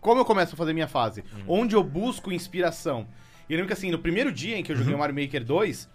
Como 0.02 0.20
eu 0.20 0.26
começo 0.26 0.56
a 0.56 0.58
fazer 0.58 0.74
minha 0.74 0.88
fase? 0.88 1.24
Uhum. 1.32 1.62
Onde 1.62 1.76
eu 1.76 1.84
busco 1.84 2.32
inspiração? 2.32 3.08
E 3.48 3.54
eu 3.54 3.58
lembro 3.58 3.68
que 3.68 3.74
assim, 3.74 3.92
no 3.92 4.00
primeiro 4.00 4.32
dia 4.32 4.58
em 4.58 4.64
que 4.64 4.72
eu 4.72 4.76
joguei 4.76 4.94
Uhum. 4.94 4.98
o 4.98 5.02
Mario 5.02 5.16
Maker 5.22 5.46
2, 5.46 5.88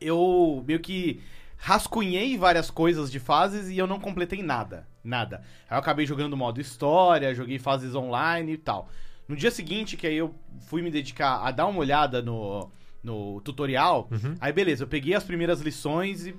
eu 0.00 0.64
meio 0.66 0.80
que 0.80 1.20
rascunhei 1.56 2.36
várias 2.36 2.70
coisas 2.70 3.10
de 3.10 3.18
fases 3.18 3.68
e 3.68 3.78
eu 3.78 3.86
não 3.86 3.98
completei 4.00 4.42
nada. 4.42 4.86
Nada. 5.02 5.42
Aí 5.68 5.76
eu 5.76 5.78
acabei 5.80 6.06
jogando 6.06 6.36
modo 6.36 6.60
história, 6.60 7.34
joguei 7.34 7.58
fases 7.58 7.94
online 7.94 8.52
e 8.52 8.56
tal. 8.58 8.88
No 9.28 9.34
dia 9.36 9.50
seguinte, 9.50 9.96
que 9.96 10.06
aí 10.06 10.16
eu 10.16 10.34
fui 10.66 10.82
me 10.82 10.90
dedicar 10.90 11.40
a 11.46 11.50
dar 11.50 11.66
uma 11.66 11.78
olhada 11.80 12.20
no, 12.22 12.70
no 13.02 13.40
tutorial, 13.40 14.08
Uhum. 14.10 14.34
aí 14.40 14.52
beleza, 14.52 14.84
eu 14.84 14.88
peguei 14.88 15.14
as 15.14 15.24
primeiras 15.24 15.60
lições 15.60 16.26
e 16.26 16.34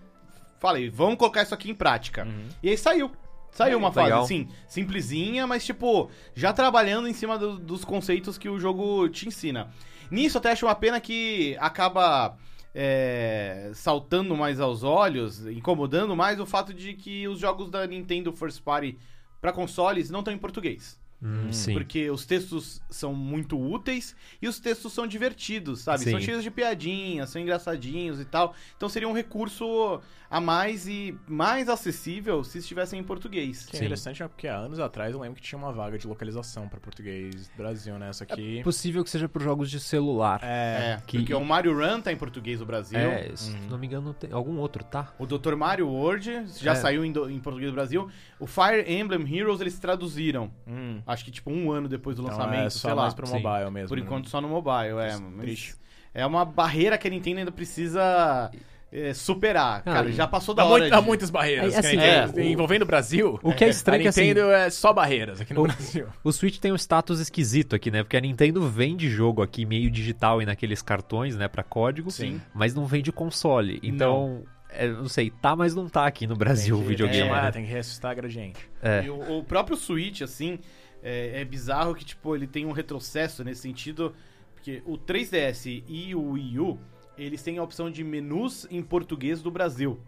falei, 0.60 0.90
vamos 0.90 1.18
colocar 1.18 1.42
isso 1.44 1.54
aqui 1.54 1.70
em 1.72 1.76
prática. 1.76 2.28
E 2.62 2.70
aí 2.70 2.78
saiu. 2.78 3.12
Saiu 3.52 3.78
uma 3.78 3.90
fase, 3.92 4.10
assim, 4.26 4.50
simplesinha, 4.68 5.48
mas 5.48 5.66
tipo, 5.66 6.10
já 6.36 6.52
trabalhando 6.52 7.08
em 7.08 7.14
cima 7.14 7.38
do- 7.38 7.58
dos 7.58 7.86
conceitos 7.86 8.38
que 8.38 8.50
o 8.50 8.60
jogo 8.60 9.08
te 9.08 9.28
ensina. 9.30 9.70
Nisso, 10.12 10.36
eu 10.36 10.40
até 10.40 10.52
acho 10.52 10.66
uma 10.66 10.76
pena 10.76 11.00
que 11.00 11.56
acaba 11.60 12.38
é, 12.78 13.72
saltando 13.74 14.36
mais 14.36 14.60
aos 14.60 14.84
olhos, 14.84 15.48
incomodando 15.48 16.14
mais 16.14 16.42
o 16.42 16.46
fato 16.46 16.74
de 16.74 16.94
que 16.94 17.26
os 17.26 17.40
jogos 17.40 17.70
da 17.70 17.88
Nintendo 17.88 18.34
First 18.34 18.62
Party 18.62 19.00
pra 19.40 19.54
consoles 19.54 20.10
não 20.10 20.20
estão 20.20 20.34
em 20.34 20.38
português. 20.38 21.00
Hum, 21.22 21.52
sim. 21.52 21.74
Porque 21.74 22.10
os 22.10 22.26
textos 22.26 22.82
são 22.90 23.14
muito 23.14 23.60
úteis 23.60 24.16
e 24.42 24.48
os 24.48 24.60
textos 24.60 24.94
são 24.94 25.08
divertidos, 25.08 25.82
sabe? 25.82 26.04
Sim. 26.04 26.12
São 26.12 26.20
cheios 26.20 26.44
de 26.44 26.52
piadinhas, 26.52 27.30
são 27.30 27.42
engraçadinhos 27.42 28.20
e 28.20 28.26
tal. 28.26 28.54
Então 28.78 28.88
seria 28.90 29.08
um 29.08 29.14
recurso 29.14 30.00
a 30.30 30.42
mais 30.42 30.88
e 30.88 31.16
mais 31.28 31.70
acessível 31.70 32.44
se 32.44 32.58
estivessem 32.58 33.00
em 33.00 33.04
português. 33.04 33.66
Que 33.66 33.76
é 33.76 33.80
Sim. 33.80 33.86
interessante, 33.86 34.22
né? 34.22 34.28
Porque 34.28 34.48
há 34.48 34.58
anos 34.58 34.80
atrás 34.80 35.14
eu 35.14 35.20
lembro 35.20 35.40
que 35.40 35.48
tinha 35.48 35.58
uma 35.58 35.72
vaga 35.72 35.98
de 35.98 36.06
localização 36.08 36.68
pra 36.68 36.80
português 36.80 37.48
do 37.48 37.56
Brasil, 37.58 37.98
né? 37.98 38.10
Essa 38.10 38.24
aqui. 38.24 38.62
Possível 38.64 39.04
que 39.04 39.10
seja 39.10 39.30
por 39.30 39.42
jogos 39.42 39.72
de 39.72 39.80
celular. 39.80 40.42
É, 40.44 41.00
que- 41.08 41.20
porque 41.20 41.34
o 41.34 41.44
Mario 41.46 41.74
Run 41.78 42.02
tá 42.02 42.12
em 42.12 42.18
português 42.18 42.60
no 42.60 42.66
Brasil. 42.66 43.00
É, 43.00 43.32
se 43.36 43.56
não 43.70 43.78
me 43.78 43.88
engano, 43.88 44.14
tem 44.14 44.32
algum 44.32 44.58
outro, 44.58 44.84
tá? 44.84 45.14
O 45.18 45.26
Dr. 45.26 45.56
Mario 45.56 45.88
World 45.88 46.46
já 46.60 46.72
É. 46.74 46.76
saiu 46.76 47.06
em, 47.06 47.12
do- 47.12 47.30
em 47.30 47.40
português 47.40 47.72
do 47.72 47.76
Brasil. 47.76 48.10
O 48.40 48.46
Fire 48.46 48.84
Emblem 48.92 49.22
Heroes 49.34 49.62
eles 49.62 49.80
traduziram. 49.80 50.52
Hum. 50.68 51.02
Acho 51.08 51.24
que 51.26 51.32
tipo 51.32 51.52
um 51.52 51.72
ano 51.72 51.88
depois 51.88 52.16
do 52.18 52.24
Então 52.24 52.36
lançamento, 52.38 52.66
é 52.68 52.70
só 52.70 52.80
sei 52.88 52.94
lá. 52.94 53.02
mais 53.04 53.14
pro 53.14 53.28
Sim. 53.28 53.40
mobile 53.40 53.72
mesmo. 53.72 53.90
Por 53.90 53.98
né? 53.98 54.04
enquanto 54.04 54.30
só 54.30 54.42
no 54.42 54.48
mobile, 54.50 54.98
é. 55.00 55.18
Triste. 55.42 55.76
É 56.14 56.26
uma 56.26 56.44
barreira 56.46 56.98
que 56.98 57.08
a 57.08 57.12
Nintendo 57.12 57.40
ainda 57.40 57.52
precisa 57.52 58.50
é, 58.92 59.14
superar. 59.14 59.82
Ah, 59.86 59.94
Cara, 59.94 60.12
já 60.12 60.26
passou 60.26 60.56
da 60.56 60.64
Há, 60.64 60.66
hora 60.66 60.84
muito- 60.84 60.94
há 60.96 61.00
de- 61.02 61.06
muitas 61.06 61.30
barreiras. 61.30 61.66
É, 61.66 61.70
que 61.70 61.76
a 61.76 61.80
assim, 61.90 61.98
Nintendo- 61.98 62.40
é, 62.40 62.44
o- 62.44 62.46
envolvendo 62.48 62.82
o 62.84 62.86
Brasil. 62.86 63.40
O 63.44 63.54
que 63.54 63.66
é 63.66 63.70
estranho 63.70 64.00
é 64.00 64.02
que 64.04 64.08
a 64.08 64.10
assim, 64.10 64.22
Nintendo 64.22 64.50
é 64.52 64.70
só 64.70 64.94
barreiras 64.94 65.42
aqui 65.42 65.54
no 65.54 65.62
o- 65.62 65.64
Brasil. 65.68 66.08
o 66.24 66.32
Switch 66.32 66.58
tem 66.60 66.72
um 66.72 66.76
status 66.78 67.20
esquisito 67.20 67.76
aqui, 67.76 67.92
né? 67.92 68.02
Porque 68.04 68.16
a 68.16 68.22
Nintendo 68.22 68.66
vende 68.70 69.10
jogo 69.10 69.42
aqui 69.42 69.66
meio 69.66 69.92
digital 69.92 70.42
e 70.42 70.46
naqueles 70.46 70.82
cartões, 70.82 71.36
né, 71.36 71.48
Pra 71.50 71.64
código, 71.64 72.10
Sim. 72.10 72.40
mas 72.54 72.74
não 72.74 72.86
vende 72.86 73.12
console. 73.12 73.80
Então, 73.84 74.44
é, 74.70 74.88
não 74.88 75.10
sei, 75.10 75.30
tá, 75.30 75.56
mas 75.56 75.76
não 75.76 75.90
tá 75.90 76.06
aqui 76.08 76.26
no 76.26 76.36
Brasil 76.38 76.78
o 76.78 76.82
videogame. 76.82 77.20
Tem 77.20 77.28
que, 77.28 77.36
chamar, 77.36 77.44
né? 77.44 77.52
tem 77.52 77.66
que 77.66 77.72
ressuscitar 77.72 78.12
a 78.12 78.14
gradiente. 78.14 78.60
É. 78.82 79.04
E 79.04 79.10
o, 79.10 79.40
o 79.40 79.44
próprio 79.44 79.76
Switch, 79.76 80.22
assim, 80.22 80.58
é, 81.06 81.42
é 81.42 81.46
bizarro 81.46 81.94
que, 81.94 82.04
tipo, 82.04 82.36
ele 82.36 82.48
tem 82.48 82.66
um 82.66 82.72
retrocesso 82.72 83.44
nesse 83.44 83.62
sentido, 83.62 84.14
porque 84.56 84.82
o 84.86 84.98
3DS 84.98 85.84
e 85.88 86.16
o 86.16 86.32
Wii 86.32 86.60
U, 86.60 86.80
eles 87.18 87.44
têm 87.44 87.60
a 87.60 87.64
opção 87.64 87.90
de 87.92 88.04
menus 88.04 88.68
em 88.72 88.82
português 88.82 89.42
do 89.42 89.52
Brasil. 89.52 90.00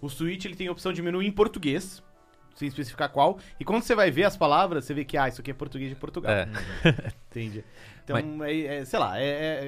O 0.00 0.08
Switch, 0.08 0.44
ele 0.44 0.56
tem 0.56 0.66
a 0.66 0.72
opção 0.72 0.92
de 0.92 1.00
menu 1.00 1.22
em 1.22 1.30
português, 1.30 2.02
sem 2.56 2.66
especificar 2.66 3.08
qual, 3.08 3.38
e 3.58 3.64
quando 3.64 3.82
você 3.84 3.94
vai 3.94 4.10
ver 4.10 4.24
as 4.24 4.36
palavras, 4.36 4.84
você 4.84 4.92
vê 4.92 5.04
que, 5.04 5.16
ah, 5.16 5.28
isso 5.28 5.40
aqui 5.40 5.52
é 5.52 5.54
português 5.54 5.88
de 5.88 5.96
Portugal. 5.96 6.32
É. 6.32 6.48
Entende? 7.30 7.64
Então, 8.04 8.44
é, 8.44 8.60
é, 8.78 8.84
sei 8.84 8.98
lá, 8.98 9.18
é, 9.18 9.24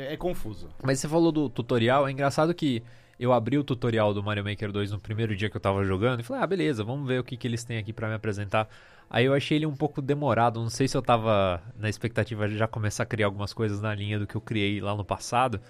é- 0.09 0.13
é 0.13 0.17
confuso. 0.17 0.69
Mas 0.83 0.99
você 0.99 1.09
falou 1.09 1.31
do 1.31 1.49
tutorial, 1.49 2.07
é 2.09 2.11
engraçado 2.11 2.53
que 2.53 2.83
eu 3.19 3.33
abri 3.33 3.57
o 3.57 3.63
tutorial 3.65 4.13
do 4.13 4.23
Mario 4.23 4.45
Maker 4.45 4.73
2 4.73 4.91
no 4.91 4.99
primeiro 4.99 5.37
dia 5.37 5.49
que 5.49 5.57
eu 5.57 5.61
tava 5.61 5.85
jogando 5.85 6.21
e 6.21 6.23
falei, 6.25 6.43
ah, 6.43 6.47
beleza, 6.47 6.83
vamos 6.83 7.07
ver 7.07 7.21
o 7.21 7.25
que, 7.25 7.37
que 7.37 7.47
eles 7.47 7.63
têm 7.63 7.79
aqui 7.79 7.93
pra 7.93 8.09
me 8.09 8.15
apresentar. 8.15 8.69
Aí 9.11 9.27
eu 9.27 9.35
achei 9.35 9.57
ele 9.59 9.67
um 9.67 9.75
pouco 9.77 10.03
demorado, 10.03 10.61
não 10.61 10.69
sei 10.71 10.89
se 10.89 10.97
eu 10.97 11.03
tava 11.03 11.63
na 11.79 11.89
expectativa 11.89 12.49
de 12.49 12.57
já 12.57 12.67
começar 12.67 13.05
a 13.05 13.07
criar 13.07 13.27
algumas 13.27 13.53
coisas 13.53 13.81
na 13.81 13.95
linha 13.95 14.19
do 14.19 14.27
que 14.27 14.35
eu 14.35 14.41
criei 14.41 14.81
lá 14.81 14.95
no 14.97 15.05
passado. 15.05 15.61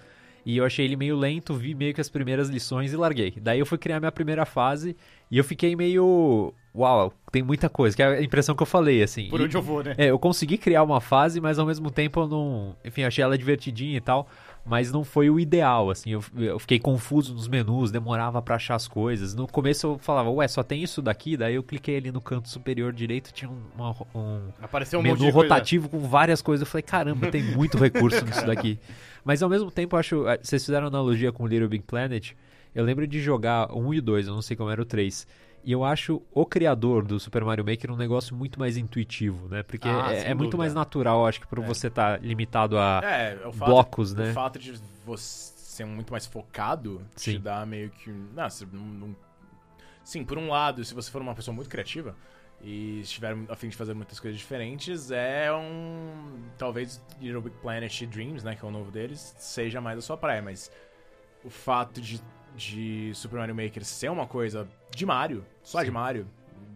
E 0.45 0.57
eu 0.57 0.65
achei 0.65 0.85
ele 0.85 0.95
meio 0.95 1.15
lento, 1.17 1.55
vi 1.55 1.73
meio 1.73 1.91
que 1.93 1.99
as 2.01 2.07
primeiras 2.09 2.49
lições 2.49 2.93
e 2.93 2.95
larguei. 2.95 3.33
Daí 3.41 3.57
eu 3.59 3.65
fui 3.65 3.79
criar 3.79 3.99
minha 3.99 4.11
primeira 4.11 4.45
fase 4.45 4.95
e 5.31 5.37
eu 5.39 5.43
fiquei 5.43 5.75
meio. 5.75 6.53
Uau, 6.75 7.11
tem 7.31 7.41
muita 7.41 7.67
coisa, 7.67 7.95
que 7.95 8.03
é 8.03 8.05
a 8.05 8.21
impressão 8.21 8.53
que 8.55 8.61
eu 8.61 8.67
falei, 8.67 9.01
assim. 9.01 9.27
Por 9.29 9.39
E- 9.41 9.45
onde 9.45 9.57
eu 9.57 9.61
vou, 9.61 9.83
né? 9.83 9.95
é, 9.97 10.07
eu 10.11 10.19
consegui 10.19 10.57
criar 10.59 10.83
uma 10.83 11.01
fase, 11.01 11.41
mas 11.41 11.57
ao 11.57 11.65
mesmo 11.65 11.89
tempo 11.89 12.19
eu 12.19 12.27
não. 12.27 12.75
Enfim, 12.85 13.03
achei 13.03 13.23
ela 13.23 13.35
divertidinha 13.37 13.97
e 13.97 14.01
tal, 14.01 14.27
mas 14.65 14.91
não 14.91 15.03
foi 15.03 15.29
o 15.29 15.39
ideal, 15.39 15.89
assim. 15.91 16.09
Eu, 16.11 16.23
eu 16.37 16.57
fiquei 16.57 16.79
confuso 16.79 17.33
nos 17.35 17.47
menus, 17.47 17.91
demorava 17.91 18.41
pra 18.41 18.55
achar 18.55 18.75
as 18.75 18.87
coisas. 18.87 19.35
No 19.35 19.47
começo 19.47 19.85
eu 19.85 19.97
falava, 19.99 20.29
ué, 20.31 20.47
só 20.47 20.63
tem 20.63 20.81
isso 20.81 21.01
daqui? 21.01 21.37
Daí 21.37 21.53
eu 21.55 21.61
cliquei 21.63 21.97
ali 21.97 22.11
no 22.11 22.19
canto 22.19 22.49
superior 22.49 22.91
direito, 22.91 23.31
tinha 23.31 23.49
um, 23.49 23.61
uma- 23.75 23.95
um 24.15 24.49
Apareceu 24.61 24.99
um 24.99 25.03
menu 25.03 25.15
de 25.17 25.21
coisa. 25.31 25.37
rotativo 25.37 25.87
com 25.87 25.99
várias 25.99 26.41
coisas. 26.41 26.65
Eu 26.65 26.71
falei, 26.71 26.81
caramba, 26.83 27.29
tem 27.29 27.43
muito 27.55 27.77
recurso 27.77 28.25
nisso 28.25 28.45
daqui. 28.45 28.79
Mas 29.23 29.43
ao 29.43 29.49
mesmo 29.49 29.69
tempo, 29.69 29.95
eu 29.95 29.99
acho. 29.99 30.27
eh, 30.27 30.39
Vocês 30.41 30.65
fizeram 30.65 30.87
analogia 30.87 31.31
com 31.31 31.45
Little 31.45 31.69
Big 31.69 31.83
Planet. 31.83 32.31
Eu 32.73 32.83
lembro 32.83 33.07
de 33.07 33.21
jogar 33.21 33.71
1 33.71 33.93
e 33.93 34.01
2, 34.01 34.27
eu 34.27 34.33
não 34.33 34.41
sei 34.41 34.57
como 34.57 34.69
era 34.69 34.81
o 34.81 34.85
3. 34.85 35.25
E 35.65 35.71
eu 35.71 35.83
acho 35.83 36.21
o 36.31 36.45
criador 36.45 37.03
do 37.03 37.19
Super 37.19 37.43
Mario 37.43 37.65
Maker 37.65 37.91
um 37.91 37.95
negócio 37.97 38.35
muito 38.35 38.59
mais 38.59 38.77
intuitivo, 38.77 39.47
né? 39.49 39.63
Porque 39.63 39.89
Ah, 39.89 40.13
é, 40.13 40.29
é 40.29 40.33
muito 40.35 40.55
mais 40.59 40.75
natural, 40.75 41.25
acho 41.25 41.41
que, 41.41 41.47
por 41.47 41.59
você 41.59 41.87
estar 41.87 42.21
limitado 42.21 42.77
a. 42.77 43.01
É, 43.03 43.35
fato, 43.35 43.57
blocos, 43.57 44.13
né? 44.13 44.29
O 44.29 44.33
fato 44.33 44.59
de 44.59 44.79
você 45.03 45.53
ser 45.57 45.85
muito 45.85 46.11
mais 46.11 46.27
focado 46.27 47.01
te 47.15 47.31
Sim. 47.31 47.39
dá 47.39 47.65
meio 47.65 47.89
que. 47.89 48.11
Não- 48.11 48.85
não- 48.85 49.15
Sim, 50.03 50.23
por 50.23 50.37
um 50.37 50.49
lado, 50.49 50.85
se 50.85 50.93
você 50.93 51.09
for 51.09 51.19
uma 51.19 51.33
pessoa 51.33 51.53
muito 51.55 51.67
criativa 51.67 52.15
e 52.61 52.99
estiver 53.01 53.35
a 53.49 53.55
fim 53.55 53.67
de 53.67 53.75
fazer 53.75 53.95
muitas 53.95 54.19
coisas 54.19 54.39
diferentes, 54.39 55.09
é 55.09 55.51
um. 55.51 56.43
Talvez 56.59 57.03
Little 57.19 57.41
Big 57.41 57.55
Planet 57.57 58.03
Dreams, 58.03 58.43
né? 58.43 58.55
Que 58.55 58.63
é 58.63 58.67
o 58.67 58.71
novo 58.71 58.91
deles, 58.91 59.35
seja 59.39 59.81
mais 59.81 59.97
a 59.97 60.01
sua 60.01 60.15
praia, 60.15 60.43
mas 60.43 60.71
o 61.43 61.49
fato 61.49 61.99
de, 61.99 62.21
de 62.55 63.11
Super 63.13 63.37
Mario 63.39 63.55
Maker 63.55 63.83
ser 63.83 64.09
uma 64.09 64.25
coisa 64.27 64.67
de 64.95 65.05
Mario, 65.05 65.45
só 65.63 65.83
de 65.83 65.91
Mario, 65.91 66.27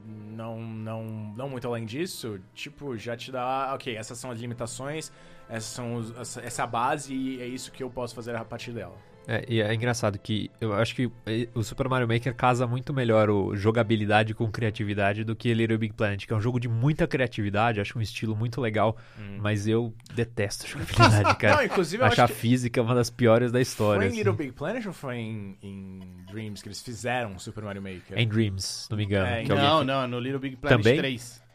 não, 0.06 0.60
não, 0.62 1.04
não 1.36 1.50
muito 1.50 1.68
além 1.68 1.86
disso, 1.86 2.40
tipo, 2.54 2.98
já 2.98 3.16
te 3.16 3.32
dá, 3.32 3.74
ok, 3.74 3.96
essas 3.96 4.18
são 4.18 4.32
as 4.32 4.40
limitações, 4.40 5.12
essas 5.48 5.66
são 5.72 5.96
os- 5.96 6.16
essa, 6.18 6.42
essa 6.42 6.62
é 6.62 6.64
a 6.64 6.68
base 6.68 7.14
e 7.14 7.42
é 7.42 7.46
isso 7.48 7.72
que 7.72 7.82
eu 7.84 7.90
posso 7.90 8.14
fazer 8.16 8.36
a 8.36 8.44
partir 8.46 8.72
dela. 8.72 8.96
É, 9.32 9.46
e 9.48 9.62
é 9.62 9.72
engraçado 9.76 10.18
que 10.18 10.50
eu 10.60 10.74
acho 10.74 10.96
que 10.96 11.08
o 11.54 11.62
Super 11.62 11.88
Mario 11.88 12.08
Maker 12.08 12.34
casa 12.34 12.66
muito 12.66 12.92
melhor 12.92 13.30
o 13.30 13.56
jogabilidade 13.56 14.34
com 14.34 14.50
criatividade 14.52 15.24
do 15.24 15.36
que 15.36 15.54
Little 15.54 15.78
Big 15.78 15.94
Planet, 15.94 16.26
que 16.26 16.34
é 16.34 16.36
um 16.36 16.42
jogo 16.42 16.60
de 16.60 16.68
muita 16.68 17.06
criatividade, 17.08 17.80
acho 17.80 17.96
um 18.00 18.02
estilo 18.02 18.36
muito 18.36 18.60
legal, 18.60 18.98
mas 19.40 19.68
eu 19.68 19.94
detesto 20.16 20.66
a 20.66 20.70
jogabilidade, 20.70 21.24
Não, 21.30 21.36
cara. 21.36 21.64
inclusive 21.64 22.02
eu 22.02 22.08
Acho 22.08 22.24
a 22.24 22.28
física 22.28 22.82
uma 22.82 22.96
das 22.96 23.12
piores 23.12 23.52
da 23.52 23.62
história. 23.62 24.00
foi 24.00 24.06
em 24.06 24.08
assim. 24.08 24.18
Little 24.18 24.34
Big 24.34 24.52
Planet 24.54 24.84
ou 24.88 24.94
foi 24.94 25.18
em, 25.18 25.58
em 25.62 26.00
Dreams 26.32 26.64
que 26.64 26.68
eles 26.68 26.82
fizeram 26.82 27.38
Super 27.38 27.64
Mario 27.66 27.84
Maker? 27.84 28.18
Em 28.18 28.28
Dreams, 28.28 28.64
se 28.66 28.90
não 28.90 28.98
me 28.98 29.06
engano. 29.06 29.28
É, 29.28 29.44
que 29.44 29.52
alguém- 29.52 29.68
Não, 29.68 29.84
não, 29.84 30.08
no 30.08 30.20
Little 30.20 30.40
Big 30.40 30.56
Planet 30.56 30.82
Também? 30.82 30.98
3. 30.98 31.44
No 31.44 31.50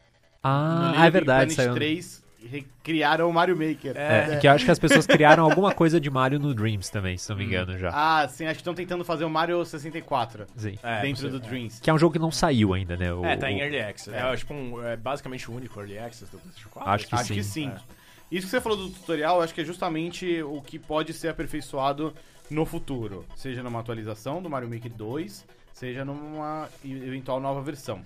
Ah, 0.44 0.92
ah, 0.94 1.06
é 1.06 1.10
Big 1.10 1.12
verdade. 1.12 1.54
Planet 1.54 1.56
Saiu... 1.56 1.74
3, 1.74 2.23
recriaram 2.46 3.28
o 3.28 3.32
Mario 3.32 3.56
Maker. 3.56 3.96
É, 3.96 4.36
que 4.38 4.46
eu 4.46 4.52
acho 4.52 4.64
que 4.64 4.70
as 4.70 4.78
pessoas 4.78 5.06
criaram 5.06 5.44
alguma 5.44 5.72
coisa 5.72 6.00
de 6.00 6.10
Mario 6.10 6.38
no 6.38 6.54
Dreams 6.54 6.90
também, 6.90 7.16
se 7.16 7.28
não 7.30 7.36
me 7.36 7.44
engano 7.44 7.78
já. 7.78 7.90
Ah, 7.92 8.28
sim, 8.28 8.44
acho 8.44 8.54
que 8.54 8.60
estão 8.60 8.74
tentando 8.74 9.04
fazer 9.04 9.24
o 9.24 9.30
Mario 9.30 9.64
64 9.64 10.46
Sim. 10.56 10.78
É, 10.82 11.02
dentro 11.02 11.28
do 11.30 11.36
é. 11.36 11.40
Dreams. 11.40 11.80
Que 11.80 11.90
é 11.90 11.94
um 11.94 11.98
jogo 11.98 12.12
que 12.12 12.18
não 12.18 12.30
saiu 12.30 12.74
ainda, 12.74 12.96
né? 12.96 13.12
O- 13.12 13.24
É, 13.24 13.36
tá 13.36 13.50
em 13.50 13.60
Early 13.60 13.80
Access. 13.80 14.14
É. 14.14 14.20
É, 14.32 14.36
tipo 14.36 14.52
um, 14.54 14.84
é 14.86 14.96
basicamente 14.96 15.50
o 15.50 15.54
único 15.54 15.78
Early 15.78 15.98
Access 15.98 16.30
do 16.30 16.38
PlayStation 16.38 16.68
4. 16.70 16.90
Acho 16.90 17.06
que 17.08 17.14
Acho 17.14 17.24
sim. 17.28 17.34
que 17.34 17.42
sim. 17.44 17.68
É. 17.68 18.04
Isso 18.30 18.46
que 18.46 18.50
você 18.50 18.60
falou 18.60 18.78
do 18.78 18.90
tutorial, 18.90 19.36
eu 19.36 19.42
acho 19.42 19.54
que 19.54 19.60
é 19.60 19.64
justamente 19.64 20.42
o 20.42 20.60
que 20.60 20.78
pode 20.78 21.12
ser 21.12 21.28
aperfeiçoado 21.28 22.12
no 22.50 22.64
futuro. 22.66 23.24
Seja 23.36 23.62
numa 23.62 23.80
atualização 23.80 24.42
do 24.42 24.50
Mario 24.50 24.68
Maker 24.68 24.92
2, 24.92 25.46
seja 25.72 26.04
numa 26.04 26.68
eventual 26.84 27.40
nova 27.40 27.60
versão. 27.62 28.00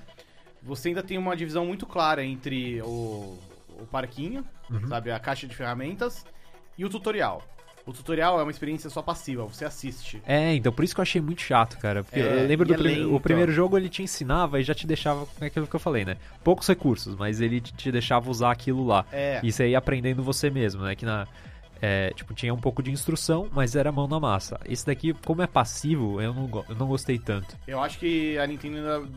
Você 0.62 0.88
ainda 0.88 1.03
tem 1.03 1.16
uma 1.16 1.37
divisão 1.37 1.64
muito 1.64 1.87
clara 1.87 2.24
entre 2.24 2.83
o, 2.83 3.38
o 3.79 3.87
parquinho, 3.87 4.45
sabe, 4.88 5.11
a 5.11 5.19
caixa 5.19 5.47
de 5.47 5.55
ferramentas, 5.55 6.25
e 6.77 6.85
o 6.85 6.88
tutorial. 6.88 7.43
O 7.87 7.93
tutorial 7.93 8.38
é 8.38 8.43
uma 8.43 8.51
experiência 8.51 8.91
só 8.91 9.01
passiva, 9.01 9.45
você 9.47 9.64
assiste. 9.64 10.23
É, 10.27 10.55
então 10.55 10.71
por 10.71 10.85
isso 10.85 10.95
que 10.95 11.01
eu 11.01 11.03
achei 11.03 11.23
muito 11.23 11.41
chato, 11.41 11.79
cara. 11.79 12.05
Porque 12.05 12.21
É, 12.21 12.43
eu 12.45 12.47
lembro 12.47 12.67
do 12.67 12.75
é 12.75 12.77
prim- 12.77 12.88
lento. 12.97 13.14
o 13.14 13.19
primeiro 13.21 13.51
jogo 13.51 13.79
ele 13.79 13.88
te 13.88 14.03
ensinava 14.03 14.61
e 14.61 14.62
já 14.62 14.75
te 14.75 14.87
deixava 14.87 15.25
com 15.25 15.43
aquilo 15.45 15.67
que 15.67 15.75
eu 15.75 15.81
falei, 15.81 16.05
né? 16.05 16.19
Poucos 16.45 16.69
recursos, 16.69 17.17
mas 17.17 17.41
ele 17.41 17.62
te- 17.62 17.91
deixava 17.91 18.31
usar 18.31 18.51
aquilo 18.51 18.85
lá. 18.87 19.07
É. 19.11 19.41
E 19.43 19.51
você 19.51 19.69
ia 19.71 19.79
aprendendo 19.79 20.23
você 20.23 20.51
mesmo, 20.51 20.83
né? 20.83 20.95
Que 20.95 21.07
na. 21.07 21.27
é, 21.81 22.11
tipo, 22.11 22.35
tinha 22.35 22.53
um 22.53 22.59
pouco 22.61 22.83
de 22.83 22.91
instrução, 22.91 23.49
mas 23.55 23.75
era 23.75 23.91
mão 23.91 24.07
na 24.07 24.21
massa. 24.21 24.61
Esse 24.67 24.85
daqui, 24.85 25.14
como 25.25 25.41
é 25.41 25.47
passivo, 25.47 26.21
eu 26.21 26.35
não, 26.35 26.47
go- 26.47 26.67
eu 26.69 26.75
não 26.75 26.88
gostei 26.88 27.19
tanto. 27.19 27.57
Eu 27.67 27.81
acho 27.81 27.99
que 27.99 28.37
a 28.37 28.47
Nintendo 28.47 28.77
ainda 28.77 29.09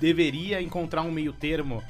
deveria 0.00 0.60
encontrar 0.60 1.02
um 1.02 1.10
meio 1.10 1.32
termo, 1.32 1.82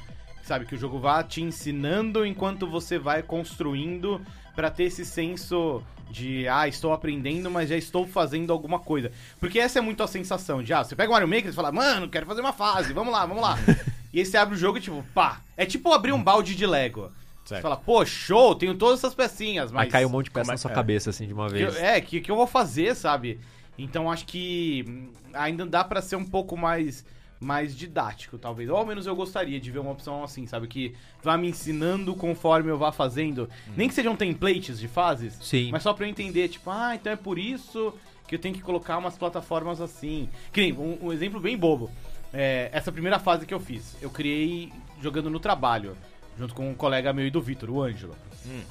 sabe? 0.49 0.65
Que 0.65 0.75
o 0.75 0.77
jogo 0.77 0.99
vá 0.99 1.23
te 1.23 1.41
ensinando 1.41 2.25
enquanto 2.25 2.67
você 2.67 2.97
vai 2.97 3.21
construindo 3.23 4.19
pra 4.55 4.69
ter 4.71 4.85
esse 4.85 5.05
senso 5.05 5.81
de, 6.09 6.47
ah, 6.47 6.67
estou 6.67 6.91
aprendendo, 6.91 7.51
mas 7.51 7.69
já 7.69 7.77
estou 7.77 8.05
fazendo 8.05 8.51
alguma 8.51 8.79
coisa. 8.79 9.11
Porque 9.39 9.59
essa 9.59 9.77
é 9.77 9.81
muito 9.81 10.01
a 10.01 10.07
sensação 10.07 10.63
de, 10.63 10.73
ah, 10.73 10.83
você 10.83 10.95
pega 10.95 11.09
o 11.09 11.13
Mario 11.13 11.27
Maker 11.27 11.49
e 11.51 11.53
fala, 11.53 11.71
mano, 11.71 12.09
quero 12.09 12.25
fazer 12.25 12.41
uma 12.41 12.51
fase, 12.51 12.91
vamos 12.93 13.13
lá, 13.13 13.25
vamos 13.27 13.43
lá. 13.43 13.57
e 14.11 14.19
aí 14.19 14.25
você 14.25 14.37
abre 14.37 14.55
o 14.55 14.57
jogo 14.57 14.79
e 14.79 14.81
tipo, 14.81 15.03
pá, 15.13 15.39
é 15.55 15.65
tipo 15.67 15.93
abrir 15.93 16.11
um 16.11 16.21
balde 16.23 16.55
de 16.55 16.65
Lego. 16.65 17.11
Você 17.43 17.55
Certo. 17.55 17.61
fala, 17.61 17.77
pô, 17.77 18.03
show, 18.05 18.55
tenho 18.55 18.73
todas 18.75 18.99
essas 18.99 19.13
pecinhas, 19.15 19.71
mas... 19.71 19.83
Aí 19.83 19.89
cai 19.89 20.05
um 20.05 20.09
monte 20.09 20.25
de 20.25 20.31
peça 20.31 20.51
é- 20.51 20.53
na 20.53 20.57
sua 20.57 20.71
é. 20.71 20.73
cabeça, 20.73 21.11
assim, 21.11 21.27
de 21.27 21.33
uma 21.33 21.47
Que 21.47 21.53
vez. 21.53 21.75
eu- 21.75 21.81
é, 21.81 22.01
que 22.01 22.19
que 22.21 22.29
eu 22.31 22.35
vou 22.35 22.47
fazer, 22.47 22.95
sabe? 22.95 23.39
Então 23.77 24.11
acho 24.11 24.25
que 24.25 24.83
hum, 24.87 25.09
ainda 25.33 25.65
dá 25.65 25.83
pra 25.83 26.01
ser 26.01 26.15
um 26.15 26.25
pouco 26.25 26.57
mais 26.57 27.05
mais 27.39 27.75
didático, 27.75 28.37
talvez. 28.37 28.69
Ou 28.69 28.75
ao 28.75 28.85
menos 28.85 29.05
eu 29.05 29.15
gostaria 29.15 29.59
de 29.59 29.71
ver 29.71 29.79
uma 29.79 29.91
opção 29.91 30.23
assim, 30.23 30.45
sabe? 30.45 30.67
Que 30.67 30.93
vá 31.23 31.37
me 31.37 31.49
ensinando 31.49 32.13
conforme 32.15 32.69
eu 32.69 32.77
vá 32.77 32.91
fazendo. 32.91 33.49
Nem 33.75 33.87
que 33.87 33.93
sejam 33.93 34.15
templates 34.15 34.79
de 34.79 34.87
fases, 34.87 35.37
Sim. 35.41 35.69
mas 35.71 35.83
só 35.83 35.93
pra 35.93 36.05
eu 36.05 36.09
entender, 36.09 36.49
tipo, 36.49 36.69
ah, 36.69 36.95
então 36.95 37.13
é 37.13 37.15
por 37.15 37.39
isso 37.39 37.93
que 38.27 38.35
eu 38.35 38.39
tenho 38.39 38.53
que 38.53 38.61
colocar 38.61 38.97
umas 38.97 39.17
plataformas 39.17 39.79
assim. 39.79 40.29
Que 40.51 40.61
nem, 40.61 40.73
um, 40.73 41.05
um 41.07 41.13
exemplo 41.13 41.39
bem 41.39 41.57
bobo. 41.57 41.89
É, 42.33 42.69
essa 42.71 42.91
primeira 42.91 43.17
fase 43.17 43.45
que 43.45 43.53
eu 43.53 43.59
fiz, 43.59 43.95
eu 44.01 44.09
criei 44.09 44.71
jogando 45.01 45.29
no 45.29 45.39
trabalho, 45.39 45.97
junto 46.37 46.53
com 46.53 46.69
um 46.69 46.75
colega 46.75 47.11
meu 47.13 47.25
e 47.25 47.31
do 47.31 47.41
Vitor, 47.41 47.69
o 47.69 47.81
Ângelo. 47.81 48.15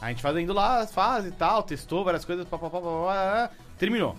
A 0.01 0.09
gente 0.09 0.23
fazendo 0.23 0.53
lá 0.53 0.81
as 0.81 0.93
fases 0.93 1.33
e 1.33 1.35
tal, 1.35 1.63
testou 1.63 2.05
várias 2.05 2.25
coisas, 2.25 2.47
papapá, 2.47 2.81
papapá, 2.81 3.51
terminou. 3.79 4.17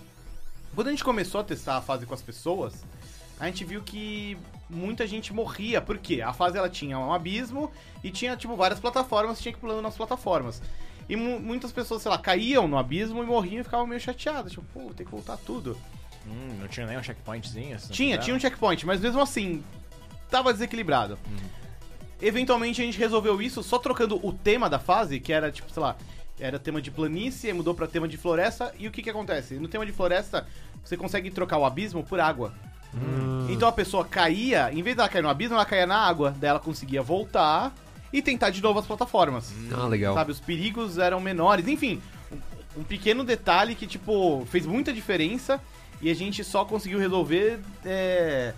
Quando 0.74 0.88
a 0.88 0.90
gente 0.90 1.02
começou 1.04 1.40
a 1.40 1.44
testar 1.44 1.76
a 1.76 1.80
fase 1.80 2.06
com 2.06 2.14
as 2.14 2.22
pessoas, 2.22 2.84
a 3.40 3.46
gente 3.46 3.64
viu 3.64 3.82
que 3.82 4.36
muita 4.68 5.06
gente 5.06 5.32
morria. 5.32 5.80
Por 5.80 5.98
quê? 5.98 6.20
A 6.22 6.32
fase 6.32 6.56
ela 6.58 6.68
tinha 6.68 6.98
um 6.98 7.12
abismo 7.12 7.70
e 8.04 8.10
tinha, 8.10 8.36
tipo, 8.36 8.54
várias 8.54 8.78
plataformas, 8.78 9.40
tinha 9.40 9.52
que 9.52 9.58
ir 9.58 9.60
pulando 9.60 9.82
nas 9.82 9.96
plataformas. 9.96 10.62
E 11.08 11.16
mu- 11.16 11.40
muitas 11.40 11.72
pessoas, 11.72 12.02
sei 12.02 12.10
lá, 12.10 12.18
caíam 12.18 12.68
no 12.68 12.78
abismo 12.78 13.22
e 13.22 13.26
morriam 13.26 13.60
e 13.62 13.64
ficavam 13.64 13.86
meio 13.86 14.00
chateadas. 14.00 14.52
Tipo, 14.52 14.64
pô, 14.72 14.94
tem 14.94 15.04
que 15.04 15.10
voltar 15.10 15.36
tudo. 15.38 15.76
Hum, 16.26 16.58
não 16.60 16.68
tinha 16.68 16.86
nem 16.86 16.98
um 16.98 17.02
checkpointzinho? 17.02 17.74
assim, 17.74 17.92
Tinha, 17.92 18.18
tinha 18.18 18.36
um 18.36 18.38
checkpoint, 18.38 18.84
mas 18.86 19.00
mesmo 19.00 19.20
assim, 19.20 19.64
tava 20.30 20.52
desequilibrado. 20.52 21.18
Eventualmente 22.22 22.82
a 22.82 22.84
gente 22.84 22.98
resolveu 22.98 23.40
isso 23.40 23.62
só 23.62 23.78
trocando 23.78 24.24
o 24.24 24.32
tema 24.32 24.68
da 24.68 24.78
fase, 24.78 25.18
que 25.18 25.32
era 25.32 25.50
tipo, 25.50 25.72
sei 25.72 25.82
lá, 25.82 25.96
era 26.38 26.58
tema 26.58 26.80
de 26.82 26.90
planície, 26.90 27.52
mudou 27.52 27.74
pra 27.74 27.86
tema 27.86 28.06
de 28.06 28.18
floresta, 28.18 28.74
e 28.78 28.86
o 28.86 28.90
que 28.90 29.02
que 29.02 29.08
acontece? 29.10 29.54
No 29.54 29.68
tema 29.68 29.86
de 29.86 29.92
floresta, 29.92 30.46
você 30.84 30.96
consegue 30.96 31.30
trocar 31.30 31.56
o 31.56 31.64
abismo 31.64 32.04
por 32.04 32.20
água. 32.20 32.52
Então 33.48 33.68
a 33.68 33.72
pessoa 33.72 34.04
caía, 34.04 34.70
em 34.72 34.82
vez 34.82 34.96
dela 34.96 35.08
cair 35.08 35.22
no 35.22 35.28
abismo, 35.28 35.54
ela 35.54 35.64
caía 35.64 35.86
na 35.86 35.96
água, 35.96 36.34
daí 36.38 36.50
ela 36.50 36.58
conseguia 36.58 37.02
voltar 37.02 37.72
e 38.12 38.20
tentar 38.20 38.50
de 38.50 38.62
novo 38.62 38.78
as 38.78 38.86
plataformas. 38.86 39.52
Ah, 39.72 39.86
legal. 39.86 40.14
Sabe, 40.14 40.32
os 40.32 40.40
perigos 40.40 40.98
eram 40.98 41.20
menores, 41.20 41.66
enfim, 41.68 42.00
um, 42.30 42.80
um 42.80 42.84
pequeno 42.84 43.24
detalhe 43.24 43.74
que, 43.74 43.86
tipo, 43.86 44.46
fez 44.50 44.66
muita 44.66 44.92
diferença 44.92 45.60
e 46.00 46.10
a 46.10 46.14
gente 46.14 46.42
só 46.42 46.64
conseguiu 46.64 46.98
resolver 46.98 47.60
é, 47.84 48.54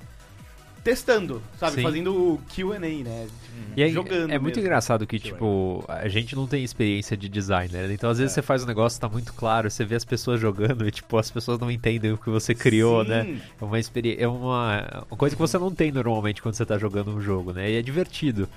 testando, 0.83 1.43
sabe? 1.59 1.77
Sim. 1.77 1.83
Fazendo 1.83 2.13
o 2.15 2.41
QA, 2.49 2.79
né? 2.79 3.29
E 3.77 3.83
aí, 3.83 3.93
jogando 3.93 4.31
é 4.31 4.39
muito 4.39 4.57
mesmo. 4.57 4.61
engraçado 4.61 5.07
que, 5.07 5.19
tipo, 5.19 5.85
a 5.89 6.09
gente 6.09 6.35
não 6.35 6.47
tem 6.47 6.63
experiência 6.65 7.17
de 7.17 7.29
design, 7.29 7.73
né? 7.73 7.93
Então, 7.93 8.11
às 8.11 8.19
vezes, 8.19 8.33
você 8.33 8.43
faz 8.43 8.65
um 8.65 8.67
negócio, 8.67 9.01
tá 9.01 9.09
muito 9.09 9.33
claro, 9.33 9.71
você 9.71 9.85
vê 9.85 9.95
as 9.95 10.05
pessoas 10.05 10.41
jogando 10.41 10.87
e, 10.87 10.91
tipo, 10.91 11.17
as 11.17 11.31
pessoas 11.31 11.59
não 11.59 11.71
entendem 11.71 12.13
o 12.13 12.19
que 12.19 12.29
você 12.29 12.55
criou, 12.55 13.03
Sim. 13.05 13.11
né? 13.11 13.41
É 13.61 13.65
uma 13.65 13.79
experiência. 13.79 14.25
É 14.25 14.29
uma, 14.29 15.05
uma 15.11 15.17
coisa 15.17 15.35
que 15.37 15.41
você 15.41 15.59
não 15.59 15.71
tem 15.71 15.93
normalmente 15.93 16.43
quando 16.43 16.55
você 16.55 16.67
tá 16.67 16.77
jogando 16.77 17.11
um 17.11 17.21
jogo, 17.21 17.53
né? 17.53 17.71
E 17.71 17.77
é 17.77 17.83
divertido. 17.83 18.49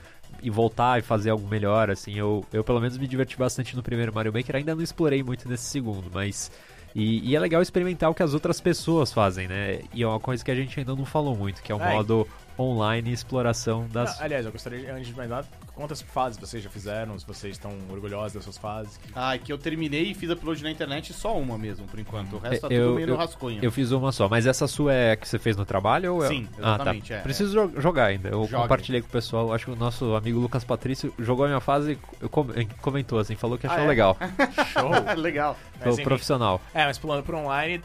E 0.41 0.49
voltar 0.49 0.99
e 0.99 1.01
fazer 1.01 1.29
algo 1.29 1.47
melhor, 1.47 1.89
assim. 1.89 2.17
Eu, 2.17 2.45
eu 2.51 2.63
pelo 2.63 2.79
menos 2.81 2.97
me 2.97 3.07
diverti 3.07 3.37
bastante 3.37 3.75
no 3.75 3.83
primeiro 3.83 4.13
Mario 4.13 4.33
Maker. 4.33 4.55
Ainda 4.55 4.75
não 4.75 4.83
explorei 4.83 5.23
muito 5.23 5.47
nesse 5.47 5.65
segundo, 5.65 6.09
mas. 6.13 6.51
E, 6.95 7.29
e 7.29 7.35
é 7.35 7.39
legal 7.39 7.61
experimentar 7.61 8.09
o 8.09 8.13
que 8.13 8.23
as 8.23 8.33
outras 8.33 8.61
pessoas 8.61 9.11
fazem, 9.11 9.47
né? 9.49 9.81
E 9.93 10.01
é 10.01 10.07
uma 10.07 10.19
coisa 10.19 10.43
que 10.43 10.49
a 10.49 10.55
gente 10.55 10.79
ainda 10.79 10.95
não 10.95 11.05
falou 11.05 11.35
muito, 11.35 11.61
que 11.61 11.69
é 11.71 11.75
o 11.75 11.81
É. 11.81 11.93
modo 11.93 12.25
online 12.57 13.09
e 13.09 13.13
exploração 13.13 13.87
das. 13.91 14.19
Ah, 14.19 14.23
aliás, 14.25 14.45
eu 14.45 14.51
gostaria, 14.51 14.79
de, 14.79 14.89
antes 14.89 15.07
de 15.07 15.15
mais 15.15 15.29
nada, 15.29 15.47
quantas 15.73 16.01
fases 16.01 16.39
vocês 16.39 16.63
já 16.63 16.69
fizeram, 16.69 17.17
se 17.19 17.25
vocês 17.25 17.53
estão 17.53 17.71
orgulhosos 17.89 18.33
das 18.33 18.43
suas 18.43 18.57
fases. 18.57 18.99
Ah, 19.15 19.37
que 19.37 19.51
eu 19.51 19.57
terminei 19.57 20.11
e 20.11 20.13
fiz 20.13 20.29
upload 20.29 20.63
na 20.63 20.71
internet 20.71 21.13
só 21.13 21.37
uma 21.37 21.57
mesmo, 21.57 21.85
por 21.87 21.99
enquanto. 21.99 22.33
O 22.35 22.39
resto 22.39 22.67
tá 22.67 22.73
É, 22.73 22.77
eu- 22.77 22.85
tudo 22.87 22.95
meio 22.95 23.07
no 23.07 23.13
eu- 23.13 23.17
rascunho. 23.17 23.59
Eu 23.63 23.71
fiz 23.71 23.91
uma 23.91 24.11
só, 24.11 24.27
mas 24.29 24.45
essa 24.45 24.67
sua 24.67 24.93
é 24.93 25.11
a 25.11 25.15
que 25.15 25.27
você 25.27 25.37
fez 25.39 25.55
no 25.57 25.65
trabalho 25.65 26.15
ou 26.15 26.23
é? 26.25 26.27
Sim, 26.27 26.47
Ah, 26.61 26.75
exatamente, 26.75 27.09
tá. 27.09 27.15
é, 27.15 27.21
Preciso 27.21 27.53
jo- 27.69 27.81
jogar 27.81 28.05
ainda. 28.05 28.29
Eu 28.29 28.41
Jogue. 28.45 28.61
compartilhei 28.63 29.01
com 29.01 29.07
o 29.07 29.11
pessoal. 29.11 29.53
Acho 29.53 29.65
que 29.65 29.71
o 29.71 29.75
nosso 29.75 30.15
amigo 30.15 30.39
Lucas 30.39 30.63
Patrício 30.63 31.13
jogou 31.19 31.45
a 31.45 31.47
minha 31.47 31.59
fase 31.61 31.97
e 32.21 32.27
com- 32.29 32.47
comentou 32.81 33.19
assim, 33.19 33.35
falou 33.35 33.57
que 33.57 33.67
achou 33.67 33.79
Ah, 33.79 33.83
é? 33.83 33.87
legal. 33.87 34.17
Show! 34.73 35.15
Legal. 35.17 35.57
Mas, 35.79 35.93
enfim, 35.95 36.03
profissional. 36.03 36.61
É, 36.73 36.85
mas 36.85 36.97
pulando 36.97 37.23
pro 37.23 37.37
online, 37.37 37.83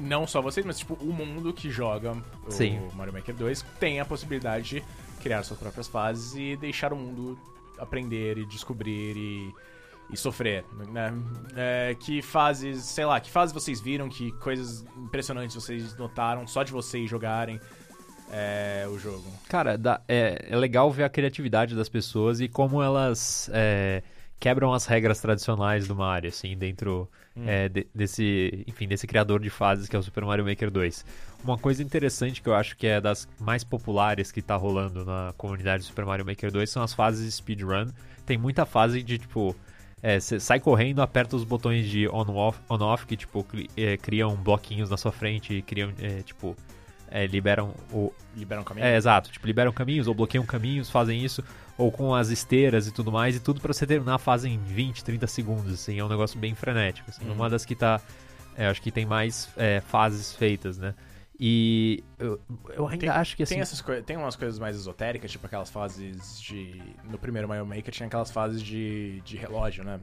não 0.00 0.26
só 0.26 0.40
vocês, 0.42 0.64
mas 0.66 0.78
tipo, 0.78 0.94
o 0.94 1.12
mundo 1.12 1.52
que 1.52 1.70
joga 1.70 2.16
o 2.46 2.50
Sim. 2.50 2.80
Mario 2.94 3.12
Maker 3.12 3.34
2 3.34 3.64
tem 3.78 4.00
a 4.00 4.04
possibilidade 4.04 4.76
de 4.76 4.84
criar 5.22 5.42
suas 5.42 5.58
próprias 5.58 5.86
fases 5.86 6.34
e 6.34 6.56
deixar 6.56 6.92
o 6.92 6.96
mundo 6.96 7.38
aprender 7.78 8.38
e 8.38 8.46
descobrir 8.46 9.16
e, 9.16 9.54
e 10.10 10.16
sofrer, 10.16 10.64
né? 10.92 11.12
É, 11.56 11.96
que 12.00 12.20
fases, 12.22 12.82
sei 12.84 13.04
lá, 13.04 13.20
que 13.20 13.30
fases 13.30 13.52
vocês 13.54 13.80
viram, 13.80 14.08
que 14.08 14.32
coisas 14.32 14.84
impressionantes 14.96 15.54
vocês 15.54 15.96
notaram 15.96 16.46
só 16.46 16.62
de 16.62 16.72
vocês 16.72 17.08
jogarem 17.08 17.60
é, 18.32 18.86
o 18.88 18.98
jogo. 18.98 19.24
Cara, 19.48 19.76
dá- 19.76 20.00
é, 20.08 20.46
é 20.48 20.56
legal 20.56 20.90
ver 20.90 21.04
a 21.04 21.08
criatividade 21.08 21.74
das 21.74 21.88
pessoas 21.88 22.40
e 22.40 22.48
como 22.48 22.82
elas 22.82 23.50
é, 23.52 24.02
quebram 24.40 24.72
as 24.72 24.86
regras 24.86 25.20
tradicionais 25.20 25.86
do 25.86 25.94
Mario, 25.94 26.30
assim, 26.30 26.56
dentro 26.56 27.08
é, 27.46 27.68
de- 27.68 27.86
desse, 27.94 28.64
enfim, 28.66 28.88
desse 28.88 29.06
criador 29.06 29.38
de 29.40 29.50
fases 29.50 29.88
que 29.88 29.94
é 29.94 29.98
o 29.98 30.02
Super 30.02 30.24
Mario 30.24 30.44
Maker 30.44 30.70
2. 30.70 31.04
Uma 31.44 31.58
coisa 31.58 31.82
interessante 31.82 32.40
que 32.42 32.48
eu 32.48 32.54
acho 32.54 32.76
que 32.76 32.86
é 32.86 33.00
das 33.00 33.28
mais 33.38 33.62
populares 33.62 34.32
que 34.32 34.40
tá 34.40 34.56
rolando 34.56 35.04
na 35.04 35.34
comunidade 35.36 35.82
do 35.84 35.86
Super 35.86 36.06
Mario 36.06 36.24
Maker 36.24 36.50
2 36.50 36.68
são 36.70 36.82
as 36.82 36.94
fases 36.94 37.34
speedrun. 37.34 37.88
Tem 38.24 38.38
muita 38.38 38.64
fase 38.64 39.02
de, 39.02 39.18
tipo, 39.18 39.54
você 40.02 40.40
sai 40.40 40.58
correndo, 40.58 41.02
aperta 41.02 41.36
os 41.36 41.44
botões 41.44 41.86
de 41.86 42.08
on-off, 42.08 42.58
on 42.70 42.96
que, 43.06 43.16
tipo, 43.16 43.46
é, 43.76 43.96
criam 43.98 44.34
bloquinhos 44.34 44.88
na 44.88 44.96
sua 44.96 45.12
frente 45.12 45.54
e 45.54 45.62
criam, 45.62 45.92
é, 46.00 46.22
tipo, 46.22 46.56
é, 47.10 47.26
liberam 47.26 47.74
o, 47.92 48.12
Libera 48.36 48.60
um 48.60 48.64
caminho? 48.64 48.86
é, 48.86 48.96
exato. 48.96 49.30
Tipo, 49.30 49.46
liberam 49.46 49.72
caminhos 49.72 50.06
ou 50.06 50.14
bloqueiam 50.14 50.46
caminhos, 50.46 50.88
fazem 50.88 51.22
isso. 51.22 51.44
Ou 51.80 51.90
com 51.90 52.14
as 52.14 52.28
esteiras 52.28 52.86
e 52.86 52.92
tudo 52.92 53.10
mais. 53.10 53.36
E 53.36 53.40
tudo 53.40 53.60
pra 53.60 53.72
você 53.72 53.86
terminar 53.86 54.14
a 54.14 54.18
fase 54.18 54.48
em 54.48 54.58
20, 54.58 55.02
30 55.02 55.26
segundos, 55.26 55.72
assim. 55.72 55.98
É 55.98 56.04
um 56.04 56.08
negócio 56.08 56.38
bem 56.38 56.54
frenético, 56.54 57.10
assim. 57.10 57.24
Uhum. 57.26 57.32
Uma 57.32 57.48
das 57.48 57.64
que 57.64 57.74
tá... 57.74 58.00
é, 58.56 58.66
acho 58.66 58.82
que 58.82 58.90
tem 58.90 59.06
mais 59.06 59.48
é, 59.56 59.80
fases 59.80 60.34
feitas, 60.34 60.76
né? 60.78 60.94
E 61.42 62.04
eu, 62.18 62.38
eu 62.76 62.86
ainda 62.86 63.00
Tem- 63.00 63.08
acho 63.08 63.34
que, 63.34 63.42
assim... 63.42 63.54
Tem, 63.54 63.62
essas 63.62 63.82
tem 64.04 64.14
umas 64.18 64.36
coisas 64.36 64.58
mais 64.58 64.76
esotéricas, 64.76 65.30
tipo 65.30 65.46
aquelas 65.46 65.70
fases 65.70 66.38
de. 66.38 66.82
No 67.10 67.16
primeiro 67.18 67.48
Mario 67.48 67.64
Maker 67.64 67.90
tinha 67.90 68.06
aquelas 68.06 68.30
fases 68.30 68.60
de, 68.62 69.22
de 69.22 69.38
relógio, 69.38 69.82
né? 69.82 69.98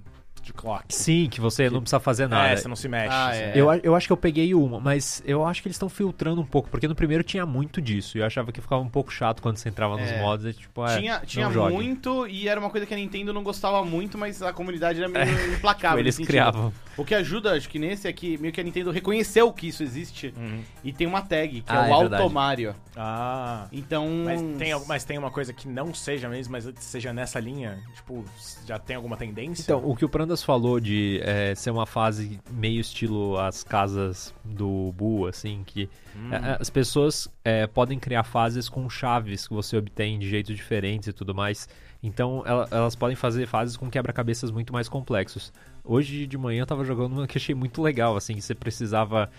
De 0.48 0.54
clock. 0.54 0.84
Sim, 0.90 1.28
que 1.30 1.40
você 1.40 1.70
não 1.70 1.82
precisa 1.82 2.00
fazer 2.00 2.28
nada. 2.28 2.50
É, 2.50 2.56
você 2.56 2.68
não 2.68 2.76
se 2.76 2.88
mexe. 2.88 3.14
Ah, 3.14 3.30
assim. 3.30 3.40
é. 3.42 3.52
Eu, 3.56 3.72
eu 3.84 3.96
acho 3.96 4.08
que 4.08 4.14
eu 4.14 4.18
peguei 4.18 4.54
uma, 4.56 4.80
mas 4.80 5.22
eu 5.26 5.46
acho 5.46 5.62
que 5.62 5.68
eles 5.68 5.76
estão 5.76 5.90
filtrando 5.90 6.42
um 6.42 6.46
pouco, 6.46 6.70
porque 6.70 6.88
no 6.88 6.96
primeiro 6.96 7.24
tinha 7.24 7.46
muito 7.46 7.82
disso, 7.82 8.18
e 8.18 8.22
eu 8.22 8.26
achava 8.26 8.52
que 8.52 8.60
ficava 8.62 8.82
um 8.82 8.90
pouco 8.90 9.12
chato 9.12 9.42
quando 9.42 9.58
você 9.58 9.70
entrava 9.70 9.98
nos 9.98 10.10
É. 10.10 10.22
mods, 10.22 10.46
é 10.46 10.54
tipo, 10.54 10.86
é, 10.86 10.98
tinha 11.00 11.20
tinha 11.26 11.50
jogue. 11.52 11.74
muito 11.74 12.26
e 12.28 12.48
era 12.48 12.60
uma 12.60 12.70
coisa 12.70 12.86
que 12.86 12.94
a 12.94 12.98
Nintendo 12.98 13.32
não 13.34 13.44
gostava 13.44 13.84
muito, 13.86 14.18
mas 14.18 14.42
a 14.42 14.52
comunidade 14.54 15.00
era 15.00 15.08
meio 15.10 15.54
implacável. 15.54 16.00
Eles 16.00 16.18
criavam. 16.18 16.74
O 16.98 17.06
que 17.06 17.14
ajuda, 17.14 17.54
acho 17.54 17.70
que 17.70 17.78
nesse 17.78 18.08
aqui, 18.08 18.38
meio 18.40 18.52
que 18.52 18.60
a 18.60 18.64
Nintendo 18.64 18.90
reconheceu 18.90 19.52
que 19.54 19.68
isso 19.68 19.84
existe 19.84 20.34
Uhum. 20.36 20.62
e 20.84 20.92
tem 20.92 21.06
uma 21.06 21.22
tag, 21.22 21.62
que 21.62 21.64
Ah, 21.68 21.88
é 21.88 21.92
é 21.92 21.94
o. 21.94 21.94
Automario. 21.94 22.76
Ah. 22.96 23.68
Então. 23.72 24.08
Mas 24.26 24.42
tem, 24.58 24.86
mas 24.88 25.04
tem 25.04 25.18
uma 25.18 25.30
coisa 25.30 25.54
que 25.54 25.68
não 25.68 25.94
seja 25.94 26.28
mesmo, 26.28 26.52
mas 26.52 26.68
seja 26.80 27.14
nessa 27.14 27.40
linha? 27.40 27.80
Tipo, 27.96 28.26
já 28.66 28.80
tem 28.80 28.96
alguma 28.96 29.16
tendência? 29.16 29.62
Então, 29.62 29.82
o 29.88 29.96
que 29.96 30.04
o 30.06 30.10
Prandas 30.38 30.44
falou 30.44 30.80
de 30.80 31.20
é, 31.24 31.56
ser 31.56 31.72
uma 31.72 31.86
fase 31.86 32.40
meio 32.52 32.80
estilo 32.80 33.38
as 33.38 33.64
casas 33.64 34.34
do 34.44 34.94
Bu, 34.96 35.28
assim, 35.28 35.64
que 35.66 35.90
Hum. 36.16 36.34
é, 36.34 36.58
as 36.60 36.70
pessoas 36.70 37.28
é, 37.44 37.66
podem 37.68 37.98
criar 38.00 38.24
fases 38.24 38.68
com 38.70 38.90
chaves 38.90 39.48
que 39.48 39.54
você 39.54 39.78
obtém 39.78 40.18
de 40.20 40.30
jeitos 40.30 40.56
diferentes 40.56 41.08
e 41.08 41.14
tudo 41.14 41.34
mais. 41.34 41.68
Então, 42.04 42.44
ela- 42.46 42.68
elas 42.72 42.96
podem 42.96 43.16
fazer 43.16 43.46
fases 43.48 43.76
com 43.78 43.90
quebra-cabeças 43.90 44.52
muito 44.52 44.72
mais 44.74 44.88
complexos. 44.90 45.52
Hoje 45.84 46.28
de 46.28 46.38
manhã 46.38 46.62
eu 46.62 46.66
tava 46.68 46.84
jogando 46.84 47.14
uma 47.14 47.28
que 47.28 47.38
achei 47.38 47.56
muito 47.56 47.82
legal, 47.82 48.16
assim, 48.16 48.36
que 48.36 48.42
você 48.42 48.54
precisava. 48.56 49.30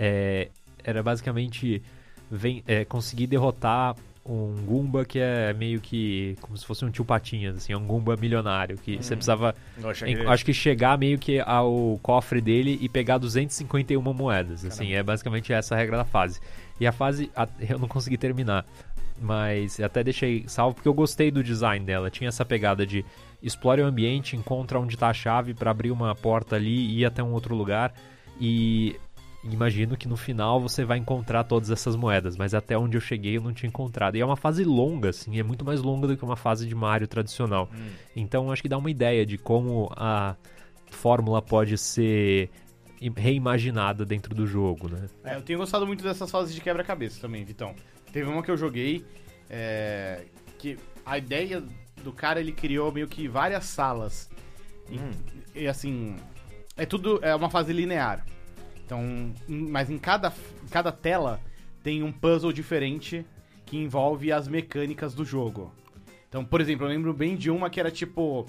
é, 0.00 0.48
era 0.84 1.02
basicamente 1.02 1.82
vem, 2.30 2.62
é, 2.66 2.84
conseguir 2.84 3.26
derrotar 3.26 3.96
um 4.28 4.54
Goomba 4.66 5.04
que 5.06 5.18
é 5.18 5.52
meio 5.54 5.80
que 5.80 6.36
como 6.42 6.56
se 6.56 6.66
fosse 6.66 6.84
um 6.84 6.90
tio 6.90 7.04
Patinhas, 7.04 7.56
assim, 7.56 7.72
é 7.72 7.76
um 7.76 7.86
Goomba 7.86 8.14
milionário, 8.16 8.76
que 8.76 8.96
você 9.02 9.14
precisava 9.16 9.54
em- 10.06 10.16
acho 10.28 10.44
que 10.44 10.52
chegar 10.52 10.98
meio 10.98 11.18
que 11.18 11.40
ao 11.40 11.98
cofre 12.02 12.40
dele 12.40 12.78
e 12.80 12.88
pegar 12.88 13.16
251 13.18 14.12
moedas. 14.12 14.64
Assim, 14.64 14.92
é 14.92 15.02
basicamente 15.02 15.52
essa 15.52 15.74
a 15.74 15.78
regra 15.78 15.96
da 15.96 16.04
fase. 16.04 16.40
E 16.78 16.86
a 16.86 16.92
fase 16.92 17.30
eu 17.68 17.78
não 17.78 17.88
consegui 17.88 18.18
terminar. 18.18 18.64
Mas 19.20 19.80
até 19.80 20.04
deixei 20.04 20.44
salvo 20.46 20.74
porque 20.76 20.88
eu 20.88 20.94
gostei 20.94 21.30
do 21.30 21.42
design 21.42 21.84
dela. 21.84 22.08
Tinha 22.10 22.28
essa 22.28 22.44
pegada 22.44 22.86
de 22.86 23.04
explore 23.42 23.82
o 23.82 23.86
ambiente, 23.86 24.36
encontra 24.36 24.78
onde 24.78 24.96
tá 24.96 25.08
a 25.08 25.12
chave 25.14 25.54
para 25.54 25.70
abrir 25.72 25.90
uma 25.90 26.14
porta 26.14 26.54
ali 26.54 26.70
e 26.86 27.00
ir 27.00 27.04
até 27.04 27.22
um 27.22 27.32
outro 27.32 27.54
lugar. 27.56 27.92
E 28.40 28.94
imagino 29.44 29.96
que 29.96 30.08
no 30.08 30.16
final 30.16 30.60
você 30.60 30.84
vai 30.84 30.98
encontrar 30.98 31.44
todas 31.44 31.70
essas 31.70 31.94
moedas. 31.96 32.36
Mas 32.36 32.54
até 32.54 32.76
onde 32.76 32.96
eu 32.96 33.00
cheguei 33.00 33.36
eu 33.36 33.42
não 33.42 33.52
tinha 33.52 33.68
encontrado. 33.68 34.16
E 34.16 34.20
é 34.20 34.24
uma 34.24 34.36
fase 34.36 34.64
longa, 34.64 35.10
assim, 35.10 35.38
é 35.38 35.42
muito 35.42 35.64
mais 35.64 35.80
longa 35.80 36.06
do 36.06 36.16
que 36.16 36.24
uma 36.24 36.36
fase 36.36 36.66
de 36.66 36.74
Mario 36.74 37.06
tradicional. 37.08 37.68
Hum. 37.72 37.88
Então 38.16 38.50
acho 38.50 38.62
que 38.62 38.68
dá 38.68 38.76
uma 38.78 38.90
ideia 38.90 39.24
de 39.24 39.38
como 39.38 39.90
a 39.96 40.36
fórmula 40.90 41.40
pode 41.42 41.76
ser 41.78 42.50
im- 43.00 43.12
reimaginada 43.16 44.04
dentro 44.04 44.34
do 44.34 44.46
jogo, 44.46 44.88
né? 44.88 45.06
É, 45.24 45.36
eu 45.36 45.42
tenho 45.42 45.58
gostado 45.58 45.86
muito 45.86 46.02
dessas 46.02 46.30
fases 46.30 46.54
de 46.54 46.60
quebra-cabeça 46.60 47.20
também, 47.20 47.44
Vitão. 47.44 47.74
Teve 48.12 48.28
uma 48.28 48.42
que 48.42 48.50
eu 48.50 48.56
joguei 48.56 49.04
é, 49.50 50.24
que 50.58 50.76
a 51.04 51.16
ideia 51.18 51.62
do 52.02 52.12
cara 52.12 52.40
ele 52.40 52.52
criou 52.52 52.90
meio 52.92 53.06
que 53.06 53.28
várias 53.28 53.64
salas. 53.64 54.30
E, 54.90 54.98
Hum. 54.98 55.10
e, 55.54 55.66
assim, 55.68 56.16
é 56.76 56.86
tudo 56.86 57.18
é 57.22 57.34
uma 57.34 57.50
fase 57.50 57.72
linear. 57.72 58.24
Então, 58.88 59.34
em- 59.46 59.68
mas 59.68 59.90
em 59.90 59.98
cada, 59.98 60.32
em 60.64 60.68
cada 60.68 60.90
tela 60.90 61.38
tem 61.82 62.02
um 62.02 62.10
puzzle 62.10 62.50
diferente 62.54 63.22
que 63.66 63.76
envolve 63.76 64.32
as 64.32 64.48
mecânicas 64.48 65.12
do 65.14 65.26
jogo. 65.26 65.70
Então, 66.26 66.42
por 66.42 66.58
exemplo, 66.58 66.86
eu 66.86 66.88
lembro 66.88 67.12
bem 67.12 67.36
de 67.36 67.50
uma 67.50 67.68
que 67.68 67.78
era 67.78 67.90
tipo. 67.90 68.46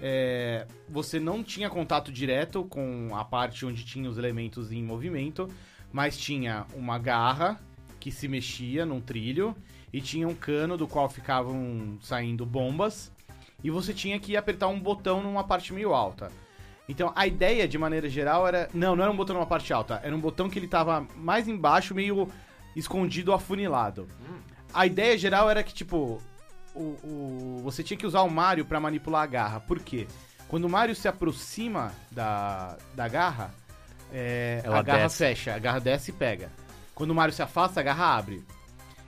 é, 0.00 0.64
você 0.88 1.18
não 1.20 1.42
tinha 1.42 1.68
contato 1.68 2.10
direto 2.12 2.64
com 2.64 3.10
a 3.14 3.24
parte 3.24 3.66
onde 3.66 3.84
tinha 3.84 4.08
os 4.08 4.16
elementos 4.16 4.70
em 4.72 4.82
movimento, 4.82 5.46
mas 5.92 6.16
tinha 6.16 6.64
uma 6.74 6.96
garra 6.98 7.60
que 7.98 8.10
se 8.12 8.26
mexia 8.28 8.86
num 8.86 8.98
trilho 9.00 9.54
e 9.92 10.00
tinha 10.00 10.26
um 10.26 10.34
cano 10.34 10.76
do 10.78 10.86
qual 10.88 11.06
ficavam 11.10 11.98
saindo 12.00 12.46
bombas 12.46 13.12
e 13.62 13.70
você 13.70 13.92
tinha 13.92 14.18
que 14.18 14.36
apertar 14.38 14.68
um 14.68 14.80
botão 14.80 15.22
numa 15.22 15.44
parte 15.44 15.74
meio 15.74 15.92
alta. 15.92 16.30
Então 16.90 17.12
a 17.14 17.26
ideia, 17.26 17.68
de 17.68 17.78
maneira 17.78 18.08
geral, 18.08 18.46
era. 18.46 18.68
Não, 18.74 18.96
não 18.96 19.04
era 19.04 19.12
um 19.12 19.16
botão 19.16 19.34
numa 19.34 19.46
parte 19.46 19.72
alta, 19.72 20.00
era 20.02 20.14
um 20.14 20.20
botão 20.20 20.50
que 20.50 20.58
ele 20.58 20.66
tava 20.68 21.06
mais 21.16 21.46
embaixo, 21.46 21.94
meio 21.94 22.28
escondido, 22.74 23.32
afunilado. 23.32 24.08
A 24.74 24.86
ideia 24.86 25.16
geral 25.16 25.48
era 25.50 25.62
que, 25.62 25.72
tipo, 25.74 26.20
o, 26.74 26.80
o- 26.80 27.60
você 27.62 27.82
tinha 27.82 27.96
que 27.96 28.06
usar 28.06 28.22
o 28.22 28.30
Mario 28.30 28.64
pra 28.64 28.80
manipular 28.80 29.22
a 29.22 29.26
garra. 29.26 29.60
Por 29.60 29.78
quê? 29.78 30.06
Quando 30.48 30.64
o 30.64 30.68
Mario 30.68 30.94
se 30.96 31.06
aproxima 31.06 31.92
da, 32.10 32.76
da 32.94 33.06
garra, 33.08 33.52
é, 34.12 34.62
a 34.66 34.82
garra 34.82 34.98
desce. 35.04 35.18
fecha, 35.18 35.54
a 35.54 35.58
garra 35.58 35.78
desce 35.80 36.10
e 36.10 36.14
pega. 36.14 36.50
Quando 36.94 37.10
o 37.10 37.14
Mario 37.14 37.34
se 37.34 37.42
afasta, 37.42 37.78
a 37.80 37.82
garra 37.82 38.16
abre. 38.16 38.44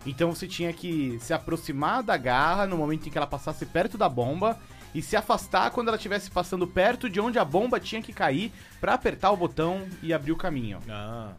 Então 0.06 0.34
você 0.34 0.46
tinha 0.48 0.72
que 0.72 1.18
se 1.20 1.32
aproximar 1.34 2.02
da 2.02 2.16
garra 2.16 2.66
no 2.66 2.76
momento 2.76 3.06
em 3.08 3.10
que 3.10 3.18
ela 3.18 3.26
passasse 3.26 3.64
perto 3.66 3.96
da 3.98 4.08
bomba 4.08 4.58
e 4.94 5.00
se 5.02 5.16
afastar 5.16 5.70
quando 5.70 5.88
ela 5.88 5.96
estivesse 5.96 6.30
passando 6.30 6.66
perto 6.66 7.08
de 7.08 7.20
onde 7.20 7.38
a 7.38 7.44
bomba 7.44 7.80
tinha 7.80 8.02
que 8.02 8.12
cair 8.12 8.52
pra 8.80 8.94
apertar 8.94 9.30
o 9.32 9.36
botão 9.36 9.82
e 10.02 10.12
abrir 10.12 10.32
o 10.32 10.36
caminho. 10.36 10.78
Ah, 10.88 11.32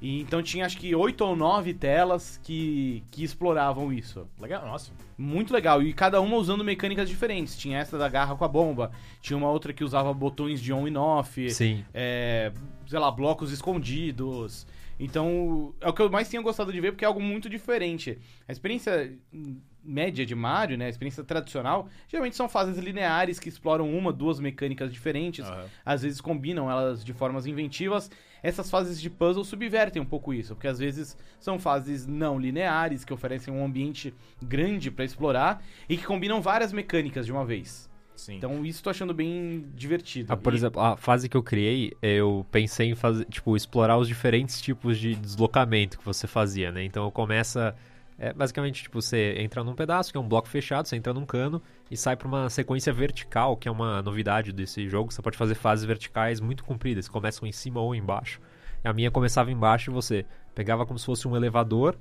E 0.00 0.20
então 0.20 0.42
tinha 0.42 0.64
acho 0.64 0.78
que 0.78 0.94
oito 0.94 1.22
ou 1.24 1.36
nove 1.36 1.74
telas 1.74 2.40
que, 2.42 3.02
que 3.10 3.22
exploravam 3.22 3.92
isso. 3.92 4.26
legal, 4.40 4.64
nossa. 4.66 4.90
Muito 5.18 5.52
legal. 5.52 5.82
E 5.82 5.92
cada 5.92 6.20
uma 6.22 6.36
usando 6.36 6.64
mecânicas 6.64 7.06
diferentes. 7.08 7.58
Tinha 7.58 7.78
essa 7.78 7.98
da 7.98 8.08
garra 8.08 8.34
com 8.34 8.44
a 8.44 8.48
bomba, 8.48 8.90
tinha 9.20 9.36
uma 9.36 9.50
outra 9.50 9.72
que 9.74 9.84
usava 9.84 10.14
botões 10.14 10.60
de 10.62 10.72
on 10.72 10.88
e 10.88 10.96
off, 10.96 11.50
Sim. 11.50 11.84
é, 11.92 12.50
sei 12.86 12.98
lá, 12.98 13.10
blocos 13.10 13.52
escondidos. 13.52 14.66
Então, 15.02 15.74
é 15.80 15.88
o 15.88 15.94
que 15.94 16.02
eu 16.02 16.10
mais 16.10 16.28
tenho 16.28 16.42
gostado 16.42 16.70
de 16.70 16.78
ver, 16.78 16.92
porque 16.92 17.06
é 17.06 17.08
algo 17.08 17.22
muito 17.22 17.48
diferente. 17.48 18.18
A 18.46 18.52
experiência 18.52 19.16
hum, 19.32 19.56
média 19.82 20.26
de 20.26 20.34
Mario, 20.34 20.76
né, 20.76 20.84
a 20.84 20.88
experiência 20.90 21.24
tradicional, 21.24 21.88
geralmente 22.06 22.36
são 22.36 22.50
fases 22.50 22.76
lineares 22.76 23.40
que 23.40 23.48
exploram 23.48 23.90
uma, 23.90 24.12
duas 24.12 24.38
mecânicas 24.38 24.92
diferentes. 24.92 25.46
Aham. 25.46 25.64
Às 25.86 26.02
vezes 26.02 26.20
combinam 26.20 26.70
elas 26.70 27.02
de 27.02 27.14
formas 27.14 27.46
inventivas. 27.46 28.10
Essas 28.42 28.70
fases 28.70 29.00
de 29.00 29.08
puzzle 29.08 29.42
subvertem 29.42 30.02
um 30.02 30.06
pouco 30.06 30.34
isso, 30.34 30.54
porque 30.54 30.68
às 30.68 30.78
vezes 30.78 31.16
são 31.38 31.58
fases 31.58 32.06
não 32.06 32.38
lineares, 32.38 33.02
que 33.02 33.12
oferecem 33.12 33.52
um 33.52 33.64
ambiente 33.64 34.12
grande 34.42 34.90
pra 34.90 35.04
explorar 35.04 35.62
e 35.88 35.96
que 35.96 36.04
combinam 36.04 36.42
várias 36.42 36.74
mecânicas 36.74 37.24
de 37.24 37.32
uma 37.32 37.44
vez. 37.44 37.89
Sim. 38.20 38.36
Então, 38.36 38.64
isso 38.66 38.82
tô 38.82 38.90
achando 38.90 39.14
bem 39.14 39.64
divertido. 39.74 40.30
Ah, 40.30 40.36
por 40.36 40.52
E- 40.52 40.56
exemplo, 40.56 40.78
a 40.80 40.94
fase 40.94 41.26
que 41.26 41.36
eu 41.36 41.42
criei, 41.42 41.96
eu 42.02 42.44
pensei 42.50 42.90
em 42.90 42.94
fazer, 42.94 43.24
tipo, 43.24 43.56
explorar 43.56 43.96
os 43.96 44.06
diferentes 44.06 44.60
tipos 44.60 44.98
de 44.98 45.14
deslocamento 45.14 45.98
que 45.98 46.04
você 46.04 46.26
fazia, 46.26 46.70
né? 46.70 46.84
Então 46.84 47.04
eu 47.04 47.10
começa 47.10 47.74
é, 48.18 48.34
basicamente, 48.34 48.82
tipo, 48.82 49.00
você 49.00 49.36
entra 49.38 49.64
num 49.64 49.74
pedaço, 49.74 50.12
que 50.12 50.18
é 50.18 50.20
um 50.20 50.28
bloco 50.28 50.46
fechado, 50.48 50.86
você 50.86 50.96
entra 50.96 51.14
num 51.14 51.24
cano 51.24 51.62
e 51.90 51.96
sai 51.96 52.14
pra 52.14 52.28
uma 52.28 52.50
sequência 52.50 52.92
vertical, 52.92 53.56
que 53.56 53.66
é 53.66 53.70
uma 53.70 54.02
novidade 54.02 54.52
desse 54.52 54.86
jogo. 54.86 55.10
Você 55.10 55.22
pode 55.22 55.38
fazer 55.38 55.54
fases 55.54 55.86
verticais 55.86 56.40
muito 56.40 56.62
compridas, 56.62 57.08
que 57.08 57.12
começam 57.12 57.48
em 57.48 57.52
cima 57.52 57.80
ou 57.80 57.94
embaixo. 57.94 58.38
A 58.84 58.92
minha 58.92 59.10
começava 59.10 59.50
embaixo 59.50 59.90
e 59.90 59.94
você 59.94 60.26
pegava 60.54 60.84
como 60.84 60.98
se 60.98 61.06
fosse 61.06 61.26
um 61.26 61.34
elevador, 61.34 61.96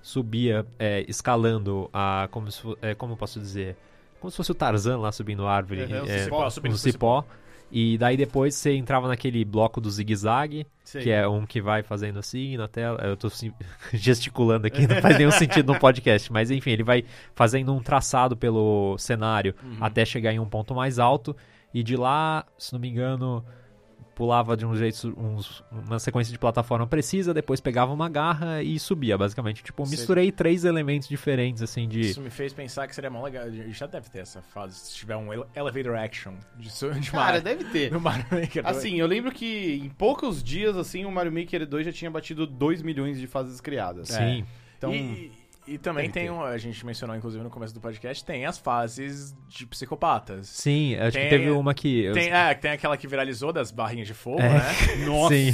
subia 0.00 0.64
é, 0.78 1.04
escalando 1.08 1.90
a. 1.92 2.28
Como, 2.30 2.50
se, 2.52 2.62
é, 2.80 2.94
como 2.94 3.14
eu 3.14 3.16
posso 3.16 3.40
dizer? 3.40 3.76
Como 4.20 4.30
se 4.30 4.36
fosse 4.36 4.52
o 4.52 4.54
Tarzan 4.54 4.98
lá 4.98 5.12
subindo 5.12 5.46
árvore. 5.46 5.84
Uhum, 5.84 6.02
o 6.02 6.10
é, 6.10 6.24
cipó, 6.24 6.50
subindo 6.50 6.72
no 6.72 6.78
cipó. 6.78 7.24
E 7.70 7.98
daí 7.98 8.16
depois 8.16 8.54
você 8.54 8.74
entrava 8.74 9.08
naquele 9.08 9.44
bloco 9.44 9.80
do 9.80 9.90
zigue-zague, 9.90 10.66
que 11.02 11.10
é 11.10 11.26
um 11.26 11.44
que 11.44 11.60
vai 11.60 11.82
fazendo 11.82 12.18
assim 12.18 12.56
na 12.56 12.68
tela. 12.68 13.00
Eu 13.02 13.16
tô 13.16 13.28
gesticulando 13.92 14.66
aqui, 14.66 14.86
não 14.86 15.00
faz 15.02 15.18
nenhum 15.18 15.32
sentido 15.32 15.72
no 15.72 15.78
podcast. 15.78 16.32
Mas 16.32 16.50
enfim, 16.50 16.70
ele 16.70 16.84
vai 16.84 17.04
fazendo 17.34 17.74
um 17.74 17.80
traçado 17.80 18.36
pelo 18.36 18.96
cenário 18.98 19.54
até 19.80 20.04
chegar 20.04 20.32
em 20.32 20.38
um 20.38 20.48
ponto 20.48 20.74
mais 20.74 20.98
alto. 20.98 21.36
E 21.74 21.82
de 21.82 21.96
lá, 21.96 22.46
se 22.56 22.72
não 22.72 22.80
me 22.80 22.88
engano, 22.88 23.44
pulava 24.16 24.56
de 24.56 24.64
um 24.64 24.74
jeito, 24.74 25.14
uns- 25.16 25.62
uma 25.70 25.98
sequência 25.98 26.32
de 26.32 26.38
plataforma 26.38 26.86
precisa, 26.86 27.34
depois 27.34 27.60
pegava 27.60 27.92
uma 27.92 28.08
garra 28.08 28.62
e 28.62 28.78
subia, 28.80 29.16
basicamente. 29.18 29.62
Tipo, 29.62 29.84
Sei. 29.86 29.96
misturei 29.98 30.32
três 30.32 30.64
elementos 30.64 31.06
diferentes, 31.06 31.62
assim, 31.62 31.86
de. 31.86 32.00
Isso 32.00 32.22
me 32.22 32.30
fez 32.30 32.52
pensar 32.54 32.88
que 32.88 32.94
seria 32.94 33.10
mó 33.10 33.22
legal. 33.22 33.44
Já 33.68 33.86
deve 33.86 34.08
ter 34.08 34.20
essa 34.20 34.40
fase, 34.40 34.74
se 34.74 34.94
tiver 34.96 35.16
um 35.16 35.30
ele- 35.32 35.44
elevator 35.54 35.94
action 35.96 36.32
de, 36.56 36.68
de 37.00 37.10
Cara, 37.10 37.24
Mario. 37.24 37.42
deve 37.42 37.64
ter. 37.64 37.92
No 37.92 38.00
Mario 38.00 38.24
Maker 38.30 38.62
2. 38.62 38.76
Assim, 38.76 38.98
eu 38.98 39.06
lembro 39.06 39.30
que 39.30 39.80
em 39.84 39.90
poucos 39.90 40.42
dias, 40.42 40.76
assim, 40.78 41.04
o 41.04 41.12
Mario 41.12 41.30
Maker 41.30 41.66
2 41.66 41.84
já 41.84 41.92
tinha 41.92 42.10
batido 42.10 42.46
2 42.46 42.80
milhões 42.80 43.20
de 43.20 43.26
fases 43.26 43.60
criadas. 43.60 44.08
Sim. 44.08 44.46
Então, 44.78 44.94
e, 44.94 45.30
e 45.66 45.78
também 45.78 46.04
tem 46.10 46.24
que 46.26 46.28
tem, 46.28 46.30
um, 46.30 46.42
a 46.44 46.56
gente 46.58 46.84
mencionou 46.86 47.16
inclusive 47.16 47.42
no 47.42 47.50
começo 47.50 47.74
do 47.74 47.80
podcast, 47.80 48.24
tem 48.24 48.46
as 48.46 48.56
fases 48.58 49.34
de 49.48 49.66
psicopatas. 49.66 50.48
Sim, 50.48 50.94
acho 50.96 51.12
Tem- 51.16 51.24
que 51.24 51.30
teve 51.30 51.50
uma 51.50 51.74
que. 51.74 52.04
eu- 52.04 52.14
Tem, 52.14 52.30
é, 52.30 52.54
tem 52.54 52.70
aquela 52.70 52.96
que 52.96 53.06
viralizou 53.08 53.52
das 53.52 53.70
barrinhas 53.70 54.06
de 54.06 54.14
fogo, 54.14 54.40
É. 54.40 54.48
né? 54.48 54.60
nossa, 55.06 55.34
Sim. 55.34 55.52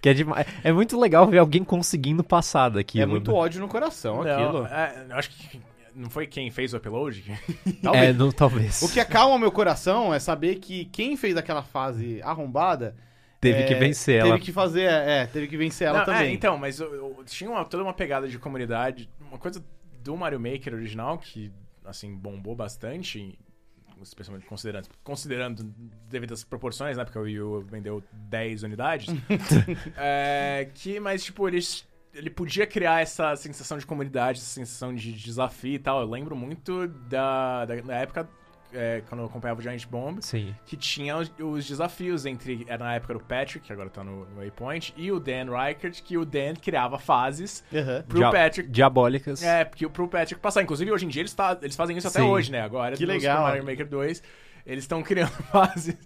Que 0.00 0.08
é, 0.08 0.14
demais. 0.14 0.46
é 0.64 0.72
muito 0.72 0.98
legal 0.98 1.26
ver 1.26 1.38
alguém 1.38 1.62
conseguindo 1.64 2.24
passar 2.24 2.68
daquilo. 2.70 3.02
é 3.04 3.06
muito 3.06 3.34
ódio 3.34 3.60
no 3.60 3.68
coração 3.68 4.24
Não, 4.24 4.30
aquilo. 4.30 4.66
é, 4.66 5.06
eu 5.10 5.16
acho 5.16 5.30
que 5.30 5.60
Não 5.94 6.08
foi 6.08 6.26
quem 6.26 6.50
fez 6.52 6.72
o 6.72 6.76
upload? 6.76 7.22
Talvez. 7.82 8.04
É, 8.04 8.12
não, 8.12 8.30
talvez. 8.30 8.80
O 8.80 8.88
que 8.90 9.00
acalma 9.00 9.36
meu 9.38 9.50
coração 9.50 10.14
é 10.14 10.20
saber 10.20 10.54
que 10.56 10.84
quem 10.86 11.16
fez 11.16 11.36
aquela 11.36 11.62
fase 11.64 12.22
arrombada 12.22 12.94
Teve 13.40 13.60
é, 13.60 13.64
que 13.64 13.74
vencer 13.74 14.18
teve 14.18 14.28
ela. 14.28 14.38
que 14.38 14.52
fazer, 14.52 14.82
é, 14.82 15.26
teve 15.26 15.46
que 15.48 15.56
vencer 15.56 15.88
ela 15.88 15.98
Não, 16.04 16.12
é, 16.12 16.18
também. 16.18 16.34
então, 16.34 16.58
mas 16.58 16.78
eu, 16.78 16.94
eu- 16.94 17.24
tinha 17.24 17.48
uma- 17.50 17.64
toda 17.64 17.82
uma 17.82 17.94
pegada 17.94 18.28
de 18.28 18.38
comunidade, 18.38 19.08
uma 19.20 19.38
coisa 19.38 19.64
do 20.02 20.16
Mario 20.16 20.38
Maker 20.38 20.74
original 20.74 21.16
que, 21.18 21.50
assim, 21.84 22.14
bombou 22.14 22.54
bastante, 22.54 23.38
especialmente 24.02 24.46
considerando, 24.46 24.88
considerando 25.02 25.74
devido 26.08 26.32
às 26.34 26.44
proporções, 26.44 26.96
né, 26.96 27.04
porque 27.04 27.18
o 27.18 27.22
Wii 27.22 27.40
U 27.40 27.60
vendeu 27.62 28.02
10 28.12 28.62
unidades, 28.62 29.08
é, 29.96 30.68
que, 30.74 31.00
mas, 31.00 31.24
tipo, 31.24 31.48
eles... 31.48 31.88
Ele 32.12 32.28
podia 32.28 32.66
criar 32.66 33.00
essa 33.00 33.36
sensação 33.36 33.78
de 33.78 33.86
comunidade, 33.86 34.40
essa 34.40 34.48
sensação 34.48 34.92
de 34.92 35.12
desafio 35.12 35.74
e 35.74 35.78
tal. 35.78 36.00
Eu 36.00 36.08
lembro 36.10 36.34
muito 36.34 36.88
da, 36.88 37.64
da, 37.64 37.76
da 37.76 37.94
época, 37.94 38.28
é, 38.72 39.02
quando 39.08 39.20
eu 39.22 39.26
acompanhava 39.26 39.60
o 39.60 39.62
Giant 39.62 39.86
Bomb, 39.86 40.18
Sim. 40.20 40.54
que 40.66 40.76
tinha 40.76 41.16
os, 41.16 41.30
os 41.38 41.66
desafios 41.66 42.26
entre. 42.26 42.64
Era 42.68 42.84
na 42.84 42.94
época 42.94 43.14
do 43.14 43.20
Patrick, 43.20 43.60
que 43.66 43.72
agora 43.72 43.88
tá 43.90 44.02
no, 44.04 44.24
no 44.26 44.36
Waypoint, 44.38 44.92
e 44.96 45.10
o 45.12 45.18
Dan 45.20 45.50
Reichert, 45.50 46.02
que 46.02 46.16
o 46.16 46.24
Dan 46.24 46.54
criava 46.54 46.98
fases 46.98 47.64
Aham. 47.74 48.02
pro 48.08 48.18
Dia- 48.18 48.30
Patrick. 48.30 48.68
Diabólicas. 48.70 49.42
É, 49.42 49.64
porque 49.64 49.88
pro 49.88 50.08
Patrick 50.08 50.40
passar. 50.40 50.62
Inclusive, 50.62 50.90
hoje 50.92 51.06
em 51.06 51.08
dia 51.08 51.22
eles, 51.22 51.34
tá, 51.34 51.58
eles 51.62 51.76
fazem 51.76 51.96
isso 51.96 52.08
até 52.08 52.20
Sim. 52.20 52.26
hoje, 52.26 52.50
né? 52.52 52.60
Agora, 52.62 52.96
Que 52.96 53.04
no 53.06 53.12
legal. 53.12 53.36
Super 53.38 53.48
Mario 53.48 53.64
Maker 53.64 53.86
2, 53.88 54.22
eles 54.66 54.84
estão 54.84 55.02
criando 55.02 55.30
fases. 55.50 55.96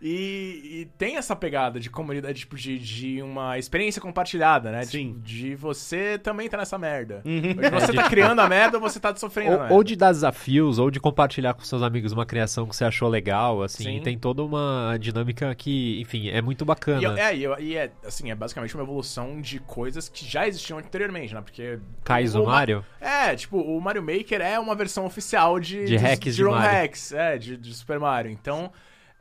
E, 0.00 0.60
e 0.80 0.88
tem 0.98 1.16
essa 1.16 1.34
pegada 1.34 1.78
de 1.80 1.90
comunidade, 1.90 2.40
tipo, 2.40 2.56
de, 2.56 2.78
de 2.78 3.22
uma 3.22 3.58
experiência 3.58 4.00
compartilhada, 4.00 4.70
né? 4.70 4.84
Sim. 4.84 5.14
Tipo, 5.14 5.20
de 5.20 5.54
você 5.54 6.18
também 6.18 6.48
tá 6.48 6.56
nessa 6.56 6.78
merda. 6.78 7.22
Uhum. 7.24 7.54
Você 7.80 7.92
tá 7.92 8.08
criando 8.08 8.38
a 8.40 8.48
merda 8.48 8.76
ou 8.76 8.80
você 8.82 9.00
tá 9.00 9.14
sofrendo 9.16 9.50
a 9.50 9.52
Ou, 9.54 9.58
merda. 9.60 9.74
ou 9.74 9.84
de 9.84 9.96
dar 9.96 10.12
desafios, 10.12 10.78
ou 10.78 10.90
de 10.90 11.00
compartilhar 11.00 11.54
com 11.54 11.62
seus 11.64 11.82
amigos 11.82 12.12
uma 12.12 12.26
criação 12.26 12.66
que 12.66 12.74
você 12.76 12.84
achou 12.84 13.08
legal, 13.08 13.62
assim. 13.62 13.84
Sim. 13.84 14.00
Tem 14.00 14.18
toda 14.18 14.42
uma 14.42 14.96
dinâmica 15.00 15.54
que, 15.54 16.00
enfim, 16.00 16.28
é 16.28 16.40
muito 16.42 16.64
bacana. 16.64 17.00
E, 17.00 17.20
é, 17.20 17.36
e, 17.36 17.62
e 17.64 17.76
é, 17.76 17.90
assim, 18.06 18.30
é 18.30 18.34
basicamente 18.34 18.74
uma 18.74 18.82
evolução 18.82 19.40
de 19.40 19.58
coisas 19.60 20.08
que 20.08 20.24
já 20.24 20.46
existiam 20.46 20.78
anteriormente, 20.78 21.34
né? 21.34 21.40
Porque. 21.40 21.78
Cais 22.02 22.34
o 22.34 22.44
Mario? 22.44 22.84
É, 23.00 23.34
tipo, 23.34 23.58
o 23.58 23.80
Mario 23.80 24.02
Maker 24.02 24.40
é 24.40 24.58
uma 24.58 24.74
versão 24.74 25.04
oficial 25.06 25.58
de. 25.58 25.84
De 25.84 25.96
hacks 25.96 26.36
de 26.36 26.42
ROM 26.42 26.52
Mario. 26.52 26.70
hacks, 26.70 27.12
é, 27.12 27.38
de, 27.38 27.56
de 27.56 27.74
Super 27.74 27.98
Mario. 27.98 28.03
Então. 28.26 28.70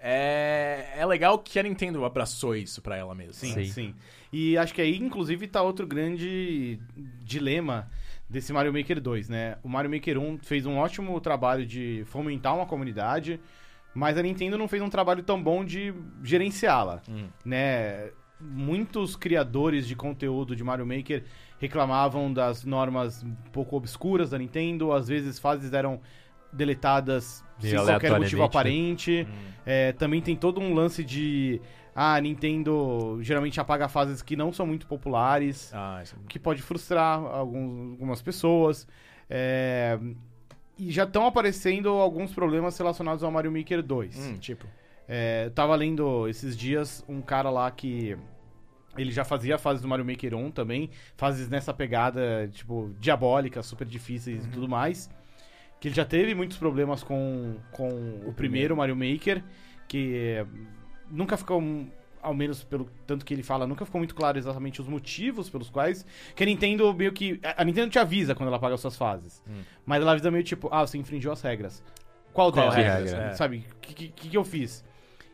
É, 0.06 0.96
é 0.98 1.06
legal 1.06 1.40
que 1.40 1.58
a 1.58 1.64
Nintendo 1.64 2.04
abraçou 2.04 2.58
isso 2.58 2.82
pra 2.82 2.98
ela 2.98 3.16
mesma. 3.16 3.32
Sim, 3.32 3.54
Sim. 3.54 3.66
sim, 3.72 3.96
E 4.34 4.58
acho 4.58 4.74
que 4.74 4.82
aí, 4.82 4.98
inclusive, 4.98 5.48
tá 5.48 5.62
outro 5.62 5.88
grande 5.88 6.78
dilema 7.24 7.90
desse 8.30 8.52
Mario 8.52 8.74
Maker 8.74 9.00
2, 9.00 9.30
né? 9.30 9.56
O 9.64 9.70
Mario 9.70 9.90
Maker 9.90 10.20
1 10.20 10.40
fez 10.40 10.66
um 10.66 10.76
ótimo 10.78 11.18
trabalho 11.22 11.66
de 11.66 12.04
fomentar 12.08 12.54
uma 12.54 12.66
comunidade, 12.66 13.40
mas 13.96 14.18
a 14.18 14.22
Nintendo 14.22 14.58
não 14.58 14.68
fez 14.68 14.82
um 14.84 14.90
trabalho 14.90 15.24
tão 15.24 15.42
bom 15.42 15.64
de 15.64 15.94
gerenciá-la, 16.22 17.02
Hum. 17.08 17.28
né? 17.46 18.10
Muitos 18.42 19.16
criadores 19.16 19.88
de 19.88 19.96
conteúdo 19.96 20.54
de 20.54 20.66
Mario 20.66 20.86
Maker 20.86 21.24
reclamavam 21.60 22.34
das 22.34 22.66
normas 22.66 23.24
um 23.24 23.34
pouco 23.54 23.78
obscuras 23.78 24.32
da 24.32 24.38
Nintendo, 24.38 24.92
às 24.92 25.08
vezes 25.08 25.40
fases 25.40 25.72
eram 25.72 26.02
deletadas 26.54 27.44
Meio 27.62 27.78
sem 27.80 27.86
qualquer 27.86 28.12
motivo 28.20 28.42
né? 28.42 28.46
aparente. 28.48 29.28
É, 29.66 29.92
também 29.94 30.22
tem 30.22 30.36
todo 30.36 30.60
um 30.60 30.74
lance 30.74 31.04
de. 31.04 31.62
Ah, 31.96 32.16
a 32.16 32.22
Nintendo 32.22 33.20
geralmente 33.22 33.60
apaga 33.60 33.88
fases 33.88 34.22
que 34.22 34.36
não 34.36 34.52
são 34.52 34.66
muito 34.66 34.88
populares, 34.88 35.72
Ah, 35.74 36.00
isso 36.02 36.16
o 36.16 36.28
que 36.28 36.40
pode 36.40 36.62
frustrar 36.62 37.20
alguns- 37.20 37.92
algumas 37.92 38.22
pessoas. 38.22 38.88
É, 39.30 40.00
e 40.78 40.92
já 40.92 41.04
estão 41.04 41.28
aparecendo 41.28 41.90
alguns 41.90 42.34
problemas 42.34 42.78
relacionados 42.78 43.24
ao 43.24 43.32
Mario 43.32 43.52
Maker 43.52 43.82
2. 43.84 44.18
Hum, 44.18 44.38
tipo. 44.40 44.66
É, 45.08 45.50
tava 45.52 45.76
lendo 45.76 46.28
esses 46.28 46.58
dias 46.58 47.04
um 47.08 47.22
cara 47.22 47.50
lá 47.50 47.70
que. 47.72 48.18
Ele 48.98 49.12
já 49.12 49.24
fazia 49.26 49.58
fases 49.58 49.82
do 49.82 49.88
Mario 49.88 50.06
Maker 50.06 50.36
1 50.36 50.52
também. 50.52 50.90
Fases 51.18 51.50
nessa 51.50 51.74
pegada, 51.74 52.48
tipo, 52.52 52.92
diabólicas, 53.00 53.66
super 53.66 53.88
difíceis 53.88 54.46
e 54.46 54.50
tudo 54.50 54.68
mais. 54.70 55.10
Que 55.84 55.90
ele 55.90 55.96
já 55.96 56.06
teve 56.06 56.34
muitos 56.34 56.56
problemas 56.56 57.04
com, 57.04 57.58
com 57.74 57.90
o, 58.26 58.32
primeiro 58.32 58.74
Mario 58.74 58.96
Maker. 58.96 59.44
Que 59.86 60.16
é, 60.16 60.46
nunca 61.12 61.36
ficou. 61.36 61.62
Ao 62.22 62.34
menos 62.34 62.64
pelo 62.64 62.90
tanto 63.06 63.26
que 63.26 63.34
ele 63.34 63.44
fala, 63.44 63.68
nunca 63.68 63.84
ficou 63.84 64.00
muito 64.00 64.16
claro 64.16 64.38
exatamente 64.38 64.80
os 64.80 64.88
motivos 64.88 65.50
pelos 65.50 65.70
quais. 65.70 66.06
Que 66.34 66.44
a 66.44 66.46
Nintendo 66.46 66.94
meio 66.94 67.12
que. 67.12 67.38
A 67.58 67.66
Nintendo 67.66 67.90
te 67.90 68.00
avisa 68.00 68.34
quando 68.34 68.48
ela 68.48 68.56
apaga 68.56 68.76
as 68.76 68.80
suas 68.80 68.96
fases. 68.96 69.44
Hum. 69.46 69.62
Mas 69.86 70.02
ela 70.02 70.14
avisa 70.14 70.32
meio 70.32 70.46
tipo, 70.46 70.70
ah, 70.72 70.88
você 70.88 70.98
infringiu 70.98 71.34
as 71.34 71.42
regras. 71.42 71.84
Qual, 72.32 72.50
Qual 72.50 72.72
delas? 72.72 72.76
regras, 72.76 73.10
Sabe? 73.12 73.24
é. 73.26 73.34
Sabe? 73.34 73.66
O 73.76 73.80
que, 73.82 74.08
que, 74.08 74.30
que 74.30 74.38
eu 74.38 74.46
fiz? 74.46 74.86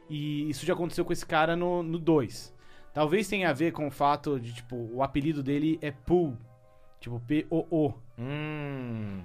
E 0.10 0.50
isso 0.50 0.66
já 0.66 0.74
aconteceu 0.74 1.06
com 1.06 1.14
esse 1.14 1.28
cara 1.28 1.56
no 1.56 1.84
2. 1.84 2.56
Talvez 2.92 3.28
tenha 3.28 3.52
a 3.52 3.54
ver 3.54 3.72
com 3.72 3.86
o 3.86 3.92
fato 3.92 4.40
de, 4.40 4.52
tipo, 4.52 4.90
o 4.96 5.04
apelido 5.04 5.44
dele 5.44 5.78
é 5.80 5.92
Pooh. 5.92 6.36
Tipo, 7.00 7.20
P-O-O. 7.20 7.94
Hum. 8.18 9.22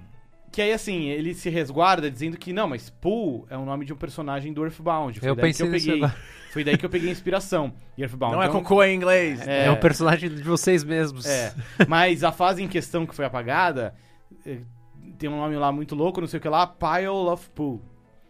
Que 0.55 0.61
aí, 0.61 0.71
assim, 0.71 1.09
ele 1.09 1.33
se 1.33 1.49
resguarda 1.49 2.09
dizendo 2.09 2.37
que, 2.37 2.53
não, 2.53 2.65
mas 2.69 2.89
Pooh 2.89 3.45
é 3.49 3.57
o 3.57 3.65
nome 3.65 3.83
de 3.83 3.91
um 3.91 3.97
personagem 3.97 4.53
do 4.53 4.63
Earthbound. 4.63 5.19
Foi 5.19 5.29
Eu 5.29 5.35
daí 5.35 5.45
pensei 5.47 5.67
que 5.67 5.75
eu 5.75 5.79
peguei. 5.79 5.97
agora. 6.03 6.15
Foi 6.53 6.63
daí 6.63 6.77
que 6.77 6.85
eu 6.85 6.89
peguei 6.89 7.09
a 7.09 7.11
inspiração. 7.11 7.73
Earthbound 7.97 8.35
Não 8.37 8.41
é 8.41 8.47
então- 8.47 8.61
cocô 8.63 8.81
em 8.81 8.95
inglês. 8.95 9.45
É, 9.45 9.69
um 9.69 9.75
personagem 9.75 10.29
de 10.29 10.41
vocês 10.41 10.81
mesmos. 10.85 11.25
É, 11.25 11.53
mas 11.89 12.23
a 12.23 12.31
fase 12.31 12.63
em 12.63 12.69
questão 12.69 13.05
que 13.05 13.13
foi 13.13 13.25
apagada 13.25 13.93
eh, 14.45 14.59
tem 15.19 15.29
um 15.29 15.35
nome 15.35 15.57
lá 15.57 15.73
muito 15.73 15.93
louco, 15.93 16.21
não 16.21 16.27
sei 16.27 16.37
o 16.37 16.41
que 16.41 16.47
lá, 16.47 16.65
Pile 16.65 17.07
of 17.09 17.49
Pooh. 17.49 17.81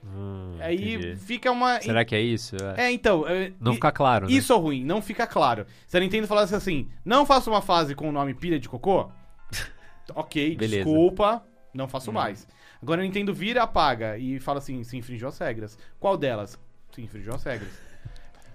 Hum, 0.03 0.57
Aí 0.59 0.95
entendi. 0.95 1.15
fica 1.17 1.51
uma. 1.51 1.79
Será 1.79 2.03
que 2.03 2.15
é 2.15 2.21
isso? 2.21 2.55
É. 2.75 2.85
É, 2.87 2.91
então. 2.91 3.27
eh, 3.27 3.51
Não 3.59 3.71
e- 3.73 3.75
fica 3.75 3.91
claro, 3.91 4.25
né? 4.25 4.31
Isso 4.33 4.51
é 4.51 4.55
ruim, 4.57 4.83
não 4.83 4.99
fica 4.99 5.27
claro. 5.27 5.67
Se 5.85 5.95
a 5.95 5.99
Nintendo 5.99 6.25
falasse 6.27 6.55
assim, 6.55 6.89
não 7.05 7.23
faça 7.23 7.51
uma 7.51 7.61
fase 7.61 7.93
com 7.93 8.09
o 8.09 8.11
nome 8.11 8.33
pilha 8.33 8.59
de 8.59 8.67
cocô, 8.67 9.11
ok, 10.15 10.55
Beleza. 10.55 10.83
desculpa, 10.85 11.43
não 11.75 11.87
faço 11.87 12.11
mais. 12.11 12.47
Agora 12.81 13.01
a 13.01 13.03
Nintendo 13.03 13.33
vira, 13.33 13.63
apaga 13.63 14.17
e 14.17 14.39
fala 14.39 14.59
assim, 14.59 14.83
se 14.83 14.97
infringiu 14.97 15.27
as 15.27 15.37
regras. 15.37 15.77
Qual 15.99 16.17
delas? 16.17 16.57
Se 16.91 17.01
infringiu 17.01 17.33
as 17.35 17.43
regras. 17.43 17.69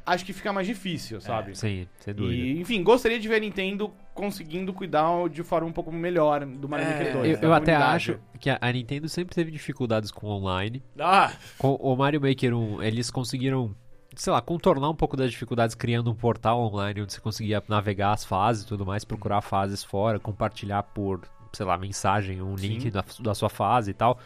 Acho 0.06 0.24
que 0.24 0.32
fica 0.32 0.52
mais 0.52 0.66
difícil, 0.66 1.20
sabe? 1.20 1.54
Sim, 1.56 1.86
sem 2.00 2.14
dúvida. 2.14 2.34
E, 2.34 2.58
enfim, 2.60 2.82
gostaria 2.82 3.20
de 3.20 3.28
ver 3.28 3.36
a 3.36 3.40
Nintendo 3.40 3.92
conseguindo 4.14 4.72
cuidar 4.72 5.28
de 5.28 5.42
forma 5.42 5.68
um 5.68 5.72
pouco 5.72 5.92
melhor 5.92 6.44
do 6.44 6.68
Mario 6.68 6.86
É, 6.86 6.90
Maker 6.98 7.12
2. 7.12 7.28
Eu, 7.30 7.36
da 7.40 7.46
eu 7.46 7.52
até 7.52 7.72
comunidade. 7.74 7.96
acho 8.12 8.20
que 8.40 8.50
a, 8.50 8.58
a 8.60 8.72
Nintendo 8.72 9.08
sempre 9.08 9.34
teve 9.34 9.50
dificuldades 9.52 10.10
com 10.10 10.26
online. 10.26 10.82
Ah, 10.98 11.32
Com 11.58 11.74
o 11.74 11.94
Mario 11.94 12.20
Maker 12.20 12.56
1, 12.56 12.82
eles 12.82 13.10
conseguiram, 13.10 13.76
sei 14.16 14.32
lá, 14.32 14.40
contornar 14.40 14.88
um 14.88 14.96
pouco 14.96 15.16
das 15.16 15.30
dificuldades 15.30 15.76
criando 15.76 16.10
um 16.10 16.14
portal 16.14 16.60
online 16.60 17.02
onde 17.02 17.12
você 17.12 17.20
conseguia 17.20 17.62
navegar 17.68 18.12
as 18.12 18.24
fases 18.24 18.64
e 18.64 18.66
tudo 18.66 18.84
mais, 18.84 19.04
procurar 19.04 19.42
fases 19.42 19.84
fora, 19.84 20.18
compartilhar 20.18 20.82
por, 20.82 21.20
sei 21.52 21.66
lá, 21.66 21.76
mensagem, 21.76 22.40
um 22.42 22.54
link 22.54 22.90
da, 22.90 23.04
da 23.20 23.34
sua 23.34 23.48
fase 23.48 23.90
e 23.90 23.94
tal. 23.94 24.18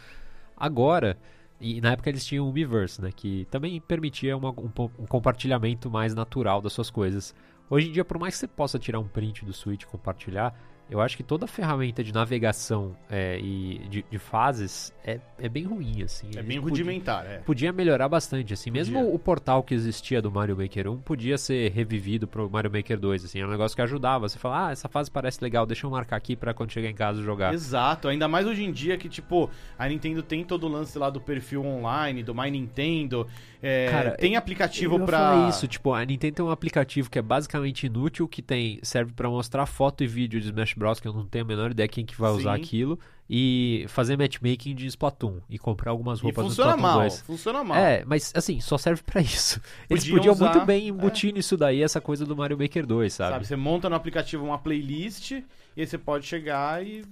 Agora, 0.57 1.17
e 1.61 1.81
na 1.81 1.93
época 1.93 2.09
eles 2.11 2.25
tinham 2.25 2.49
o 2.49 2.53
Miiverse, 2.53 3.01
né, 3.01 3.11
que 3.15 3.47
também 3.51 3.81
permitia 3.81 4.37
uma- 4.37 4.51
um, 4.51 4.71
um 4.99 5.07
compartilhamento 5.07 5.91
mais 5.91 6.15
natural 6.15 6.61
das 6.61 6.73
suas 6.73 6.91
coisas. 6.91 7.35
Hoje 7.71 7.89
em 7.89 7.93
dia, 7.93 8.05
por 8.05 8.19
mais 8.19 8.35
que 8.35 8.41
você 8.41 8.49
possa 8.49 8.79
tirar 8.79 8.99
um 9.01 9.09
print 9.09 9.45
do 9.45 9.53
Switch 9.53 9.83
e 9.83 9.87
compartilhar, 9.87 10.55
eu 10.91 11.01
acho 11.01 11.17
que 11.17 11.23
toda 11.23 11.47
a 11.47 11.49
ferramenta 11.49 12.05
de 12.05 12.13
navegação 12.13 12.97
é, 13.11 13.39
e 13.41 13.79
de, 13.89 14.05
de 14.11 14.19
fases 14.19 14.93
é, 15.05 15.19
é 15.39 15.49
bem 15.49 15.65
ruim, 15.65 16.03
assim. 16.03 16.29
É 16.37 16.43
bem 16.43 16.61
podi- 16.61 16.71
rudimentar, 16.71 17.25
é. 17.27 17.39
Podia 17.39 17.73
melhorar 17.73 18.09
bastante, 18.09 18.53
assim. 18.53 18.71
Mesmo 18.71 18.99
Podia. 18.99 19.15
o 19.15 19.19
portal 19.19 19.63
que 19.63 19.75
existia 19.75 20.21
do 20.21 20.31
Mario 20.31 20.57
Maker 20.57 20.91
1 20.91 20.99
podia 20.99 21.39
ser 21.39 21.73
revivido 21.73 22.27
pro 22.29 22.49
Mario 22.51 22.71
Maker 22.71 22.99
2, 22.99 23.25
assim. 23.25 23.41
É 23.41 23.47
um 23.47 23.51
negócio 23.51 23.75
que 23.75 23.83
ajudava. 23.83 24.29
Você 24.29 24.39
fala, 24.39 24.69
ah, 24.69 24.73
essa 24.73 24.89
fase 24.89 25.11
parece 25.11 25.43
legal, 25.43 25.65
deixa 25.67 25.87
eu 25.87 25.91
marcar 25.91 26.17
aqui 26.17 26.37
pra 26.37 26.53
quando 26.53 26.71
chegar 26.71 26.89
em 26.89 26.95
casa 26.95 27.23
jogar. 27.23 27.55
Exato, 27.55 28.09
ainda 28.09 28.29
mais 28.29 28.47
hoje 28.47 28.63
em 28.63 28.71
dia 28.73 28.97
que, 28.99 29.09
tipo, 29.09 29.51
a 29.79 29.89
Nintendo 29.89 30.23
tem 30.23 30.45
todo 30.45 30.65
o 30.65 30.69
lance 30.69 30.99
lá 30.99 31.09
do 31.09 31.21
perfil 31.21 31.65
online, 31.65 32.23
do 32.23 32.35
My 32.35 32.51
Nintendo. 32.51 33.27
É, 33.67 33.89
Cara, 33.91 34.11
tem 34.11 34.37
aplicativo 34.37 34.97
eu 34.97 35.01
ia 35.01 35.07
pra. 35.07 35.19
falar 35.19 35.49
isso, 35.49 35.67
tipo, 35.67 35.95
a 35.95 36.05
Nintendo 36.05 36.35
tem 36.35 36.45
um 36.45 36.51
aplicativo 36.51 37.09
que 37.09 37.19
é 37.19 37.23
basicamente 37.23 37.87
inútil, 37.87 38.29
que 38.29 38.43
tem 38.43 38.79
serve 38.83 39.15
pra 39.15 39.27
mostrar 39.31 39.65
foto 39.65 40.05
e 40.05 40.07
vídeo 40.07 40.39
de 40.39 40.49
Smash 40.49 40.75
Bros, 40.75 41.01
que 41.01 41.09
eu 41.09 41.15
não 41.15 41.25
tenho 41.25 41.47
a 41.47 41.49
menor 41.49 41.71
ideia 41.71 41.89
quem 41.89 42.05
que 42.05 42.15
vai 42.15 42.31
usar 42.31 42.57
Sim. 42.57 42.61
aquilo, 42.63 42.99
e 43.29 43.87
fazer 43.89 44.19
matchmaking 44.19 44.75
de 44.75 44.87
Splatoon, 44.87 45.39
e 45.49 45.59
comprar 45.59 45.93
algumas 45.93 46.19
E 46.19 46.23
roupas 46.25 46.45
funciona 46.45 46.73
do 46.73 46.77
Splatoon 46.77 46.93
mal, 46.99 47.01
2. 47.09 47.21
funciona 47.23 47.65
mal. 47.65 47.77
É, 47.79 48.05
mas 48.05 48.33
assim, 48.37 48.61
só 48.61 48.77
serve 48.77 49.03
pra 49.03 49.23
isso. 49.23 49.59
Eles 49.89 50.05
Podiam 50.05 50.19
podiam 50.19 50.35
usar, 50.35 50.51
muito 50.53 50.67
bem 50.67 50.89
embutir 50.89 51.33
nisso 51.33 51.57
daí 51.57 51.83
essa 51.83 52.03
coisa 52.03 52.27
do 52.27 52.37
Mario 52.37 52.59
Maker 52.59 52.85
2, 52.87 53.13
sabe? 53.15 53.33
Sabe, 53.33 53.47
você 53.47 53.57
monta 53.57 53.89
no 53.89 53.97
aplicativo 53.97 54.45
uma 54.45 54.59
playlist 54.59 55.31
e 55.31 55.45
aí 55.79 55.87
você 55.87 55.97
pode 55.97 56.27
chegar 56.27 56.85
e 56.85 57.03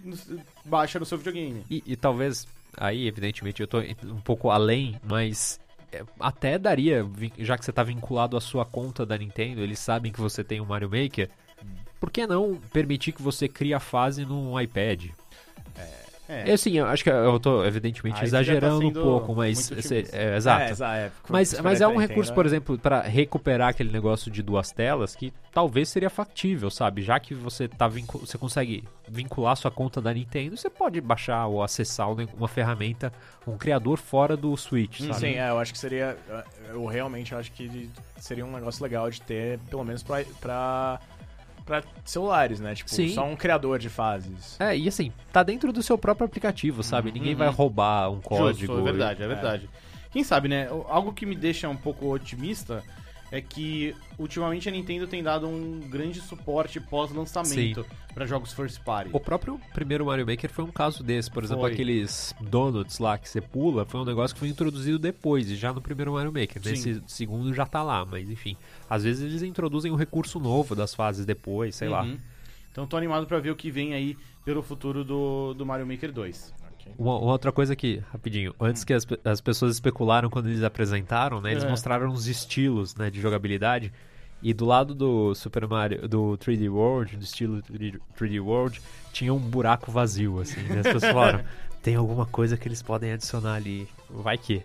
baixa 0.66 0.99
no 0.99 1.07
seu 1.07 1.16
videogame. 1.16 1.64
E, 1.70 1.83
e 1.87 1.97
talvez, 1.97 2.47
aí, 2.77 3.07
evidentemente, 3.09 3.62
eu 3.62 3.66
tô 3.66 3.79
um 3.79 4.20
pouco 4.22 4.51
além, 4.51 5.01
mas 5.03 5.59
é, 5.59 5.62
até 6.18 6.59
daria, 6.59 7.07
já 7.38 7.57
que 7.57 7.64
você 7.64 7.72
tá 7.72 7.82
vinculado 7.82 8.36
à 8.36 8.40
sua 8.40 8.64
conta 8.64 9.05
da 9.05 9.16
Nintendo, 9.16 9.61
eles 9.61 9.78
sabem 9.78 10.12
que 10.12 10.20
você 10.20 10.43
tem 10.43 10.61
o 10.61 10.66
Mario 10.66 10.90
Maker, 10.90 11.30
por 12.01 12.11
que 12.11 12.26
não 12.26 12.57
permitir 12.72 13.12
que 13.12 13.22
você 13.22 13.49
crie 13.49 13.74
a 13.74 13.80
fase 13.80 14.24
num 14.24 14.59
iPad? 14.61 15.11
É. 16.33 16.51
É 16.51 16.53
assim, 16.53 16.78
eu 16.78 16.87
acho 16.87 17.05
que 17.05 17.11
eu 17.11 17.39
tô, 17.39 17.64
evidentemente, 17.64 18.14
Aí 18.14 18.20
tá 18.22 18.26
exagerando 18.26 18.89
um 18.89 18.93
pouco, 18.93 19.35
mas. 19.35 19.59
cê- 19.59 19.74
otimista. 19.74 20.16
é, 20.16 20.37
exato. 20.37 20.62
É, 20.62 20.70
exa- 20.70 20.97
é, 20.97 21.11
Mas, 21.28 21.61
mas 21.61 21.80
é 21.80 21.87
um 21.87 21.97
recurso, 21.97 22.33
por 22.35 22.47
exemplo, 22.47 22.78
para 22.78 23.01
recuperar 23.03 23.68
aquele 23.70 23.91
negócio 23.93 24.30
de 24.30 24.43
duas 24.43 24.70
telas 24.72 25.14
que 25.14 25.33
talvez 25.53 25.89
seria 25.89 26.09
factível, 26.11 26.70
sabe? 26.70 27.03
Já 27.03 27.20
que 27.20 27.35
você 27.35 27.68
tá 27.68 27.87
você 27.89 28.39
consegue 28.39 28.85
vincular 29.09 29.57
sua 29.57 29.70
conta 29.70 30.01
da 30.01 30.12
Nintendo, 30.14 30.57
você 30.57 30.70
pode 30.70 31.01
baixar 31.01 31.47
ou 31.47 31.62
acessar 31.62 32.09
um 32.11 32.16
uma 32.37 32.49
ferramenta, 32.49 33.12
um 33.47 33.57
criador 33.59 33.99
fora 33.99 34.37
do 34.37 34.57
Switch, 34.57 35.01
sabe? 35.01 35.14
Sim, 35.14 35.35
é, 35.35 35.51
eu 35.51 35.59
acho 35.59 35.72
que 35.72 35.78
seria. 35.78 36.16
Eu 36.70 36.87
realmente 36.87 37.35
acho 37.35 37.51
que 37.53 37.91
seria 38.18 38.47
um 38.47 38.53
negócio 38.53 38.83
legal 38.83 39.11
de 39.11 39.20
ter, 39.20 39.59
pelo 39.68 39.85
menos 39.85 40.03
pra, 40.03 40.24
pra, 40.41 41.01
pra 41.65 41.83
celulares, 42.05 42.61
né? 42.61 42.75
Tipo, 42.75 42.91
Sim. 42.91 43.09
só 43.11 43.25
um 43.25 43.37
criador 43.37 43.79
de 43.79 43.89
fases. 43.89 44.57
É, 44.61 44.77
e 44.77 44.89
assim, 44.89 45.13
tá 45.33 45.43
dentro 45.43 45.73
do 45.73 45.83
seu 45.83 45.97
próprio 45.97 46.27
aplicativo, 46.27 46.83
sabe? 46.83 47.11
Ninguém 47.13 47.35
vai 47.35 47.49
roubar 47.49 48.11
um 48.11 48.21
código. 48.21 48.75
Justo, 48.75 48.81
é 48.81 48.83
verdade, 48.93 49.23
é 49.23 49.25
É. 49.25 49.29
verdade. 49.29 49.71
Quem 50.11 50.23
sabe, 50.23 50.49
né? 50.49 50.69
Algo 50.89 51.13
que 51.13 51.25
me 51.25 51.35
deixa 51.35 51.69
um 51.69 51.77
pouco 51.77 52.07
otimista 52.13 52.83
é 53.33 53.41
que 53.41 53.97
ultimamente 54.18 54.68
a 54.68 54.72
Nintendo 54.72 55.07
tem 55.07 55.22
dado 55.22 55.49
um 55.49 55.80
grande 55.80 56.20
suporte 56.20 56.78
pós-lançamento 56.78 57.85
para 58.12 58.26
jogos 58.26 58.53
first 58.53 58.78
party. 58.83 59.09
O 59.11 59.18
próprio 59.18 59.59
primeiro 59.72 60.05
Mario 60.05 60.26
Maker 60.26 60.51
foi 60.51 60.62
um 60.62 60.70
caso 60.70 61.03
desse. 61.03 61.30
Por 61.30 61.43
exemplo, 61.43 61.62
Foi. 61.62 61.72
aqueles 61.72 62.35
donuts 62.39 62.99
lá 62.99 63.16
que 63.16 63.26
você 63.26 63.41
pula, 63.41 63.87
foi 63.87 64.01
um 64.01 64.05
negócio 64.05 64.35
que 64.35 64.41
foi 64.41 64.51
introduzido 64.51 64.99
depois, 64.99 65.51
e 65.51 65.57
já 65.57 65.72
no 65.72 65.80
primeiro 65.80 66.12
Mario 66.12 66.30
Maker. 66.30 66.62
Sim. 66.62 66.70
Nesse 66.70 67.03
segundo 67.07 67.55
já 67.55 67.64
tá 67.64 67.83
lá, 67.83 68.05
mas 68.05 68.28
enfim. 68.28 68.55
Às 68.89 69.03
vezes 69.03 69.22
eles 69.22 69.43
introduzem 69.43 69.91
um 69.91 69.97
recurso 69.97 70.39
novo 70.39 70.76
das 70.76 70.95
fases 70.95 71.24
depois, 71.24 71.74
sei 71.74 71.89
lá. 71.89 72.03
Uhum. 72.03 72.18
Então 72.70 72.87
tô 72.87 72.99
animado 72.99 73.26
pra 73.26 73.39
ver 73.39 73.51
o 73.51 73.57
que 73.57 73.70
vem 73.70 73.95
aí 73.95 74.14
pelo 74.45 74.62
futuro 74.62 75.05
do, 75.05 75.55
do 75.55 75.64
Mario 75.64 75.87
Maker 75.87 76.12
2. 76.12 76.55
Uma, 76.99 77.18
uma 77.18 77.33
outra 77.33 77.51
coisa 77.53 77.74
que, 77.76 78.03
rapidinho, 78.12 78.55
antes 78.61 78.85
que 78.85 78.93
as, 78.93 79.07
as 79.24 79.41
pessoas 79.41 79.72
especularam 79.74 80.28
quando 80.30 80.49
eles 80.49 80.62
apresentaram, 80.62 81.41
né? 81.41 81.53
Eles 81.53 81.64
É. 81.64 81.68
mostraram 81.68 82.09
os 82.11 82.26
estilos 82.26 82.95
né, 82.97 83.11
de 83.11 83.20
jogabilidade. 83.20 83.93
E 84.43 84.53
do 84.53 84.64
lado 84.64 84.93
do 84.95 85.35
Super 85.37 85.68
Mario, 85.68 86.09
do 86.09 86.37
3D 86.39 86.68
World, 86.68 87.16
do 87.16 87.22
estilo 87.22 87.62
3D 87.62 88.01
3D 88.18 88.41
World, 88.45 88.80
tinha 89.12 89.33
um 89.33 89.39
buraco 89.39 89.93
vazio, 89.93 90.41
assim. 90.41 90.61
Né? 90.62 90.80
As 90.80 90.83
pessoas 90.93 91.12
falaram, 91.12 91.45
tem 91.80 91.95
alguma 91.95 92.26
coisa 92.26 92.57
que 92.57 92.66
eles 92.66 92.83
podem 92.83 93.12
adicionar 93.12 93.55
ali. 93.55 93.87
Vai 94.11 94.37
que. 94.37 94.62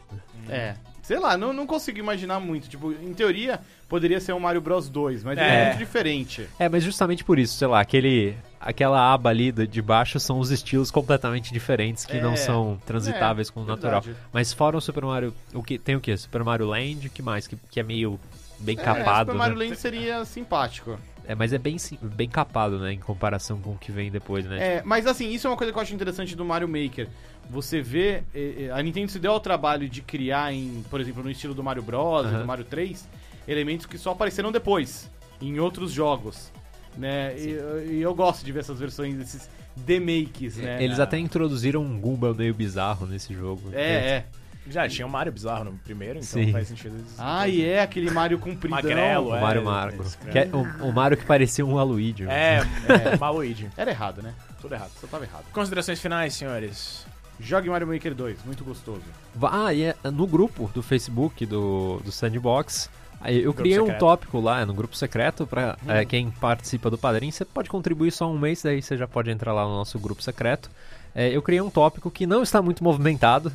É. 0.50 0.76
Sei 1.08 1.18
lá, 1.18 1.38
não, 1.38 1.54
não 1.54 1.66
consigo 1.66 2.00
imaginar 2.00 2.38
muito. 2.42 2.68
Tipo, 2.68 2.92
em 2.92 3.14
teoria, 3.14 3.62
poderia 3.88 4.20
ser 4.20 4.34
um 4.34 4.40
Mario 4.42 4.60
Bros 4.60 4.90
2, 4.90 5.24
mas 5.24 5.38
é 5.38 5.42
É. 5.62 5.66
muito 5.68 5.78
diferente. 5.78 6.50
É, 6.60 6.68
mas 6.68 6.84
justamente 6.84 7.24
por 7.24 7.40
isso, 7.40 7.58
sei 7.58 7.66
lá, 7.66 7.80
aquele, 7.80 8.36
aquela 8.60 9.14
aba 9.14 9.30
ali 9.30 9.50
de 9.54 9.66
de 9.66 9.82
baixo 9.82 10.20
são 10.20 10.38
os 10.38 10.52
estilos 10.52 10.92
completamente 10.92 11.54
diferentes 11.54 12.06
que 12.06 12.18
É. 12.18 12.22
não 12.22 12.36
são 12.36 12.78
transitáveis 12.86 13.48
É, 13.48 13.52
com 13.54 13.62
o 13.62 13.66
natural. 13.66 14.02
verdade. 14.02 14.28
Mas 14.34 14.52
fora 14.52 14.76
o 14.76 14.82
Super 14.82 15.06
Mario, 15.06 15.34
o 15.54 15.64
que 15.64 15.80
tem 15.80 15.96
o 15.96 16.02
que? 16.02 16.18
Super 16.18 16.44
Mario 16.44 16.66
Land, 16.68 17.08
que 17.10 17.22
mais? 17.22 17.48
Que, 17.48 17.56
que 17.72 17.80
é 17.80 17.84
meio 17.84 18.20
bem 18.60 18.78
É, 18.78 18.82
capado, 18.84 19.32
Super 19.32 19.38
Mario 19.40 19.56
né? 19.60 19.64
Land 19.64 19.78
seria 19.80 20.26
simpático. 20.26 21.00
É, 21.28 21.36
mas 21.36 21.52
é 21.52 21.58
bem, 21.58 21.76
bem 22.02 22.30
capado, 22.30 22.80
né, 22.80 22.94
em 22.94 23.00
comparação 23.00 23.60
com 23.60 23.72
o 23.72 23.78
que 23.78 23.92
vem 23.92 24.10
depois, 24.10 24.46
né? 24.46 24.78
É, 24.78 24.82
mas 24.86 25.06
assim, 25.06 25.30
isso 25.30 25.46
é 25.46 25.50
uma 25.50 25.58
coisa 25.58 25.74
que 25.74 25.78
eu 25.78 25.82
acho 25.82 25.94
interessante 25.94 26.36
do 26.36 26.46
Mario 26.46 26.70
Maker. 26.70 27.10
Você 27.50 27.82
vê, 27.82 28.24
eh, 28.34 28.66
eh, 28.66 28.72
a 28.72 28.82
Nintendo 28.82 29.12
se 29.12 29.20
deu 29.20 29.34
ao 29.34 29.40
trabalho 29.40 29.90
de 29.90 30.02
criar 30.02 30.54
em, 30.54 30.84
por 30.90 31.02
exemplo, 31.02 31.22
no 31.22 31.30
estilo 31.30 31.54
do 31.54 31.64
Mario 31.64 31.84
Bros, 31.84 32.26
Aham. 32.26 32.40
do 32.40 32.46
Mario 32.46 32.64
3, 32.66 33.08
elementos 33.48 33.86
que 33.86 33.98
só 33.98 34.12
apareceram 34.12 34.52
depois, 34.52 35.10
em 35.42 35.60
outros 35.60 35.92
jogos, 35.92 36.52
né? 36.98 37.38
E, 37.38 37.92
e 37.92 38.02
eu 38.02 38.16
gosto 38.16 38.46
de 38.46 38.52
ver 38.52 38.60
essas 38.60 38.80
versões 38.80 39.16
desses 39.16 39.50
demakes, 39.76 40.58
né? 40.58 40.84
Eles 40.84 41.00
até 41.00 41.18
introduziram 41.18 41.82
um 41.82 42.00
Goomba 42.00 42.34
meio 42.34 42.54
bizarro 42.54 43.06
nesse 43.06 43.34
jogo. 43.34 43.70
É, 43.74 43.92
é. 43.94 44.26
Já 44.70 44.88
tinha 44.88 45.06
o 45.06 45.10
Mario 45.10 45.32
bizarro 45.32 45.66
no 45.66 45.74
primeiro, 45.74 46.20
então 46.20 46.44
Sim. 46.44 46.52
faz 46.52 46.68
sentido 46.68 46.96
eles. 46.96 47.16
Ah, 47.18 47.48
e 47.48 47.64
é 47.66 47.82
aquele 47.82 48.10
Mario 48.12 48.38
compridão. 48.40 48.76
Magrelo, 48.76 49.30
O 49.30 49.36
é. 49.36 49.40
Mario 49.42 49.64
Magro. 49.64 50.02
esse 50.04 50.18
Que 50.18 50.40
é 50.40 50.50
o, 50.54 50.88
o 50.88 50.94
Mario 50.94 51.18
que 51.18 51.26
parecia 51.26 51.66
um 51.66 51.74
Waluigi. 51.76 52.24
né? 52.24 52.58
É, 52.58 53.14
é, 53.14 53.18
Maluigi. 53.18 53.70
Era 53.78 53.92
errado, 53.92 54.22
né? 54.22 54.34
Tudo 54.62 54.74
errado. 54.76 54.92
Só 55.00 55.08
tava 55.08 55.24
errado. 55.24 55.46
Considerações 55.54 56.00
finais, 56.00 56.34
senhores. 56.34 57.06
Jogue 57.40 57.70
Mario 57.70 57.88
Maker 57.88 58.16
2, 58.16 58.44
muito 58.46 58.64
gostoso. 58.64 59.04
Ah, 59.44 59.72
e 59.74 59.84
é 59.84 59.96
no 60.12 60.26
grupo 60.26 60.70
do 60.74 60.82
Facebook 60.82 61.46
do, 61.46 62.02
do 62.04 62.12
Sandbox, 62.12 62.90
aí 63.22 63.44
eu 63.44 63.54
criei 63.54 63.80
um 63.80 63.96
tópico 64.00 64.40
lá 64.40 64.66
no 64.66 64.74
grupo 64.74 64.96
secreto 64.98 65.46
pra 65.46 65.78
Hum. 65.86 65.92
é, 65.92 66.04
quem 66.04 66.32
participa 66.32 66.90
do 66.90 66.98
Padrim. 66.98 67.30
Você 67.30 67.46
pode 67.46 67.70
contribuir 67.70 68.12
só 68.12 68.28
um 68.30 68.38
mês, 68.40 68.64
daí 68.64 68.82
você 68.82 68.98
já 68.98 69.08
pode 69.08 69.30
entrar 69.30 69.54
lá 69.54 69.64
no 69.66 69.76
nosso 69.76 70.00
grupo 70.00 70.22
secreto. 70.24 70.70
É, 71.14 71.30
eu 71.30 71.42
criei 71.44 71.62
um 71.62 71.70
tópico 71.70 72.10
que 72.10 72.26
não 72.26 72.42
está 72.42 72.60
muito 72.62 72.84
movimentado, 72.84 73.52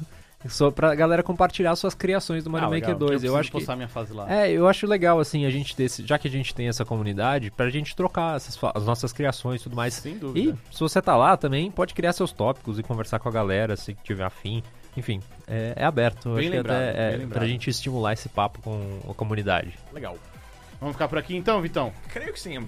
só 0.49 0.71
pra 0.71 0.95
galera 0.95 1.23
compartilhar 1.23 1.75
suas 1.77 1.95
criações 1.95 2.43
do 2.45 2.51
Mario 2.51 2.69
Ah, 2.69 2.71
Maker 2.71 2.89
legal. 2.89 2.99
2. 2.99 3.11
Eu, 3.11 3.17
preciso 3.35 3.37
acho 3.59 3.67
que 3.67 3.77
minha 3.77 3.89
fase 3.89 4.13
lá. 4.13 4.33
é, 4.33 4.51
eu 4.51 4.67
acho 4.69 4.87
legal 4.87 5.21
assim 5.21 5.45
a 5.47 5.51
gente 5.51 5.75
ter, 5.77 5.85
esse- 5.85 6.05
já 6.07 6.19
que 6.19 6.27
a 6.29 6.31
gente 6.31 6.55
tem 6.55 6.69
essa 6.69 6.85
comunidade, 6.85 7.51
pra 7.51 7.71
gente 7.71 7.95
trocar 7.95 8.37
essas, 8.37 8.57
fa- 8.57 8.73
as 8.75 8.85
nossas 8.85 9.13
criações 9.13 9.61
e 9.61 9.65
tudo 9.65 9.77
mais. 9.77 9.95
Sem 9.95 10.15
E 10.15 10.19
dúvida. 10.19 10.59
se 10.71 10.81
você 10.81 11.01
tá 11.01 11.17
lá 11.17 11.37
também, 11.37 11.71
pode 11.71 11.95
criar 11.95 12.13
seus 12.13 12.33
tópicos 12.33 12.79
e 12.79 12.83
conversar 12.83 13.19
com 13.19 13.29
a 13.29 13.33
galera 13.33 13.77
se 13.77 13.95
tiver 14.03 14.25
afim. 14.25 14.63
Enfim, 14.97 15.21
é, 15.47 15.73
é 15.77 15.85
aberto. 15.85 16.31
Bem 16.31 16.39
Acho 16.41 16.51
que 16.51 16.57
lembrado, 16.57 16.77
até 16.83 16.91
é 17.07 17.11
lembrado. 17.17 17.31
pra 17.39 17.47
gente 17.47 17.71
estimular 17.71 18.13
esse 18.13 18.29
papo 18.29 18.61
com 18.61 19.01
a 19.11 19.15
comunidade. 19.15 19.73
Legal. 19.93 20.17
Vamos 20.81 20.95
ficar 20.97 21.09
por 21.09 21.17
aqui 21.17 21.35
então, 21.37 21.63
Vitão? 21.63 21.93
Creio 22.09 22.33
que 22.33 22.41
sim. 22.41 22.59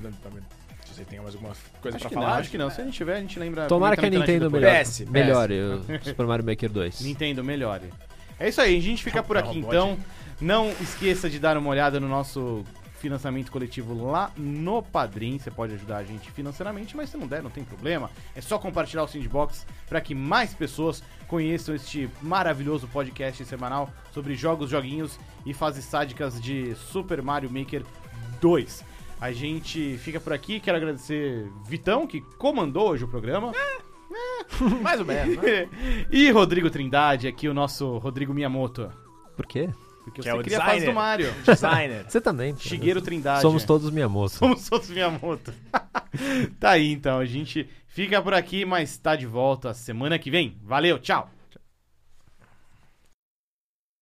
Se 0.95 1.01
você 1.01 1.05
tem 1.05 1.21
mais 1.21 1.35
alguma 1.35 1.55
coisa 1.81 1.97
Acho 1.97 2.09
pra 2.09 2.15
falar. 2.15 2.31
não, 2.31 2.35
acho 2.39 2.51
que 2.51 2.59
não. 2.59 2.71
Se 2.71 2.81
a 2.81 2.85
gente 2.85 2.95
tiver, 2.95 3.17
a 3.17 3.21
gente 3.21 3.39
lembra. 3.39 3.67
Tomara 3.67 3.97
que 3.97 4.07
a 4.07 4.11
Nintendo 4.11 4.51
melhore. 4.51 4.73
depois. 4.73 4.89
PS, 5.01 5.11
melhore 5.11 5.55
o 5.61 6.05
Super 6.05 6.27
Mario 6.27 6.45
Maker 6.45 6.71
2. 6.71 7.01
Nintendo, 7.01 7.43
melhore. 7.43 7.91
É 8.39 8.49
isso 8.49 8.61
aí, 8.61 8.77
a 8.77 8.81
gente 8.83 9.03
fica 9.03 9.23
por 9.23 9.37
aqui 9.37 9.59
então. 9.59 9.99
Não 10.41 10.71
esqueça 10.81 11.29
de 11.31 11.39
dar 11.39 11.57
uma 11.57 11.71
olhada 11.71 11.99
no 12.01 12.09
nosso 12.09 12.65
financiamento 12.99 13.53
coletivo 13.53 14.11
lá 14.11 14.33
no 14.37 14.83
Padrim. 14.83 15.39
Você 15.39 15.51
pode 15.51 15.75
ajudar 15.75 15.99
a 15.99 16.05
gente 16.05 16.31
financeiramente, 16.31 16.97
mas 16.97 17.11
se 17.11 17.17
não 17.17 17.27
der, 17.27 17.43
não 17.43 17.51
tem 17.51 17.63
problema. 17.63 18.11
É 18.35 18.41
só 18.41 18.59
compartilhar 18.59 19.03
o 19.03 19.09
Sandbox 19.09 19.67
para 19.89 20.01
que 20.01 20.15
mais 20.15 20.55
pessoas 20.55 21.03
conheçam 21.29 21.75
este 21.75 22.09
maravilhoso 22.23 22.89
podcast 22.89 23.45
semanal 23.45 23.91
sobre 24.13 24.35
jogos, 24.35 24.71
joguinhos 24.71 25.19
e 25.45 25.53
fases 25.53 25.85
sádicas 25.85 26.41
de 26.41 26.75
Super 26.75 27.21
Mario 27.21 27.51
Maker 27.51 27.83
2. 28.41 28.94
A 29.25 29.33
gente 29.33 29.97
fica 29.97 30.21
por 30.21 30.35
aqui. 30.35 30.61
Quero 30.61 30.77
agradecer 30.77 31.51
Vitão, 31.67 32.07
que 32.07 32.21
comandou 32.37 32.91
hoje 32.91 33.05
o 33.05 33.09
programa. 33.09 33.53
Mais 34.83 35.01
ou 35.01 35.07
menos, 35.07 35.39
né? 35.39 35.67
e 36.13 36.31
Rodrigo 36.31 36.69
Trindade, 36.69 37.27
aqui 37.27 37.49
o 37.49 37.55
nosso 37.55 37.97
Rodrigo 37.97 38.35
Miyamoto. 38.35 38.93
Por 39.35 39.47
quê? 39.47 39.71
Porque 40.05 40.21
Que 40.21 40.25
você 40.25 40.29
é 40.29 40.35
o 40.35 40.43
queria 40.43 40.59
a 40.59 40.61
fase 40.61 40.81
designer. 40.81 40.93
do 40.93 40.95
Mario. 40.95 41.35
Designer. 41.43 42.05
Você 42.07 42.21
também. 42.21 42.55
Shigeru 42.55 43.01
Trindade. 43.01 43.41
Somos 43.41 43.65
todos 43.65 43.91
Miyamoto. 43.91 44.35
Somos 44.35 44.69
todos 44.69 44.91
Miyamoto. 44.91 45.55
tá 46.61 46.73
aí 46.73 46.93
então, 46.93 47.19
a 47.19 47.25
gente 47.25 47.67
fica 47.87 48.21
por 48.21 48.35
aqui, 48.35 48.67
mas 48.67 48.99
tá 48.99 49.17
de 49.17 49.25
volta 49.25 49.73
semana 49.73 50.19
que 50.19 50.31
vem. 50.31 50.59
Valeu, 50.63 50.99
tchau! 50.99 51.31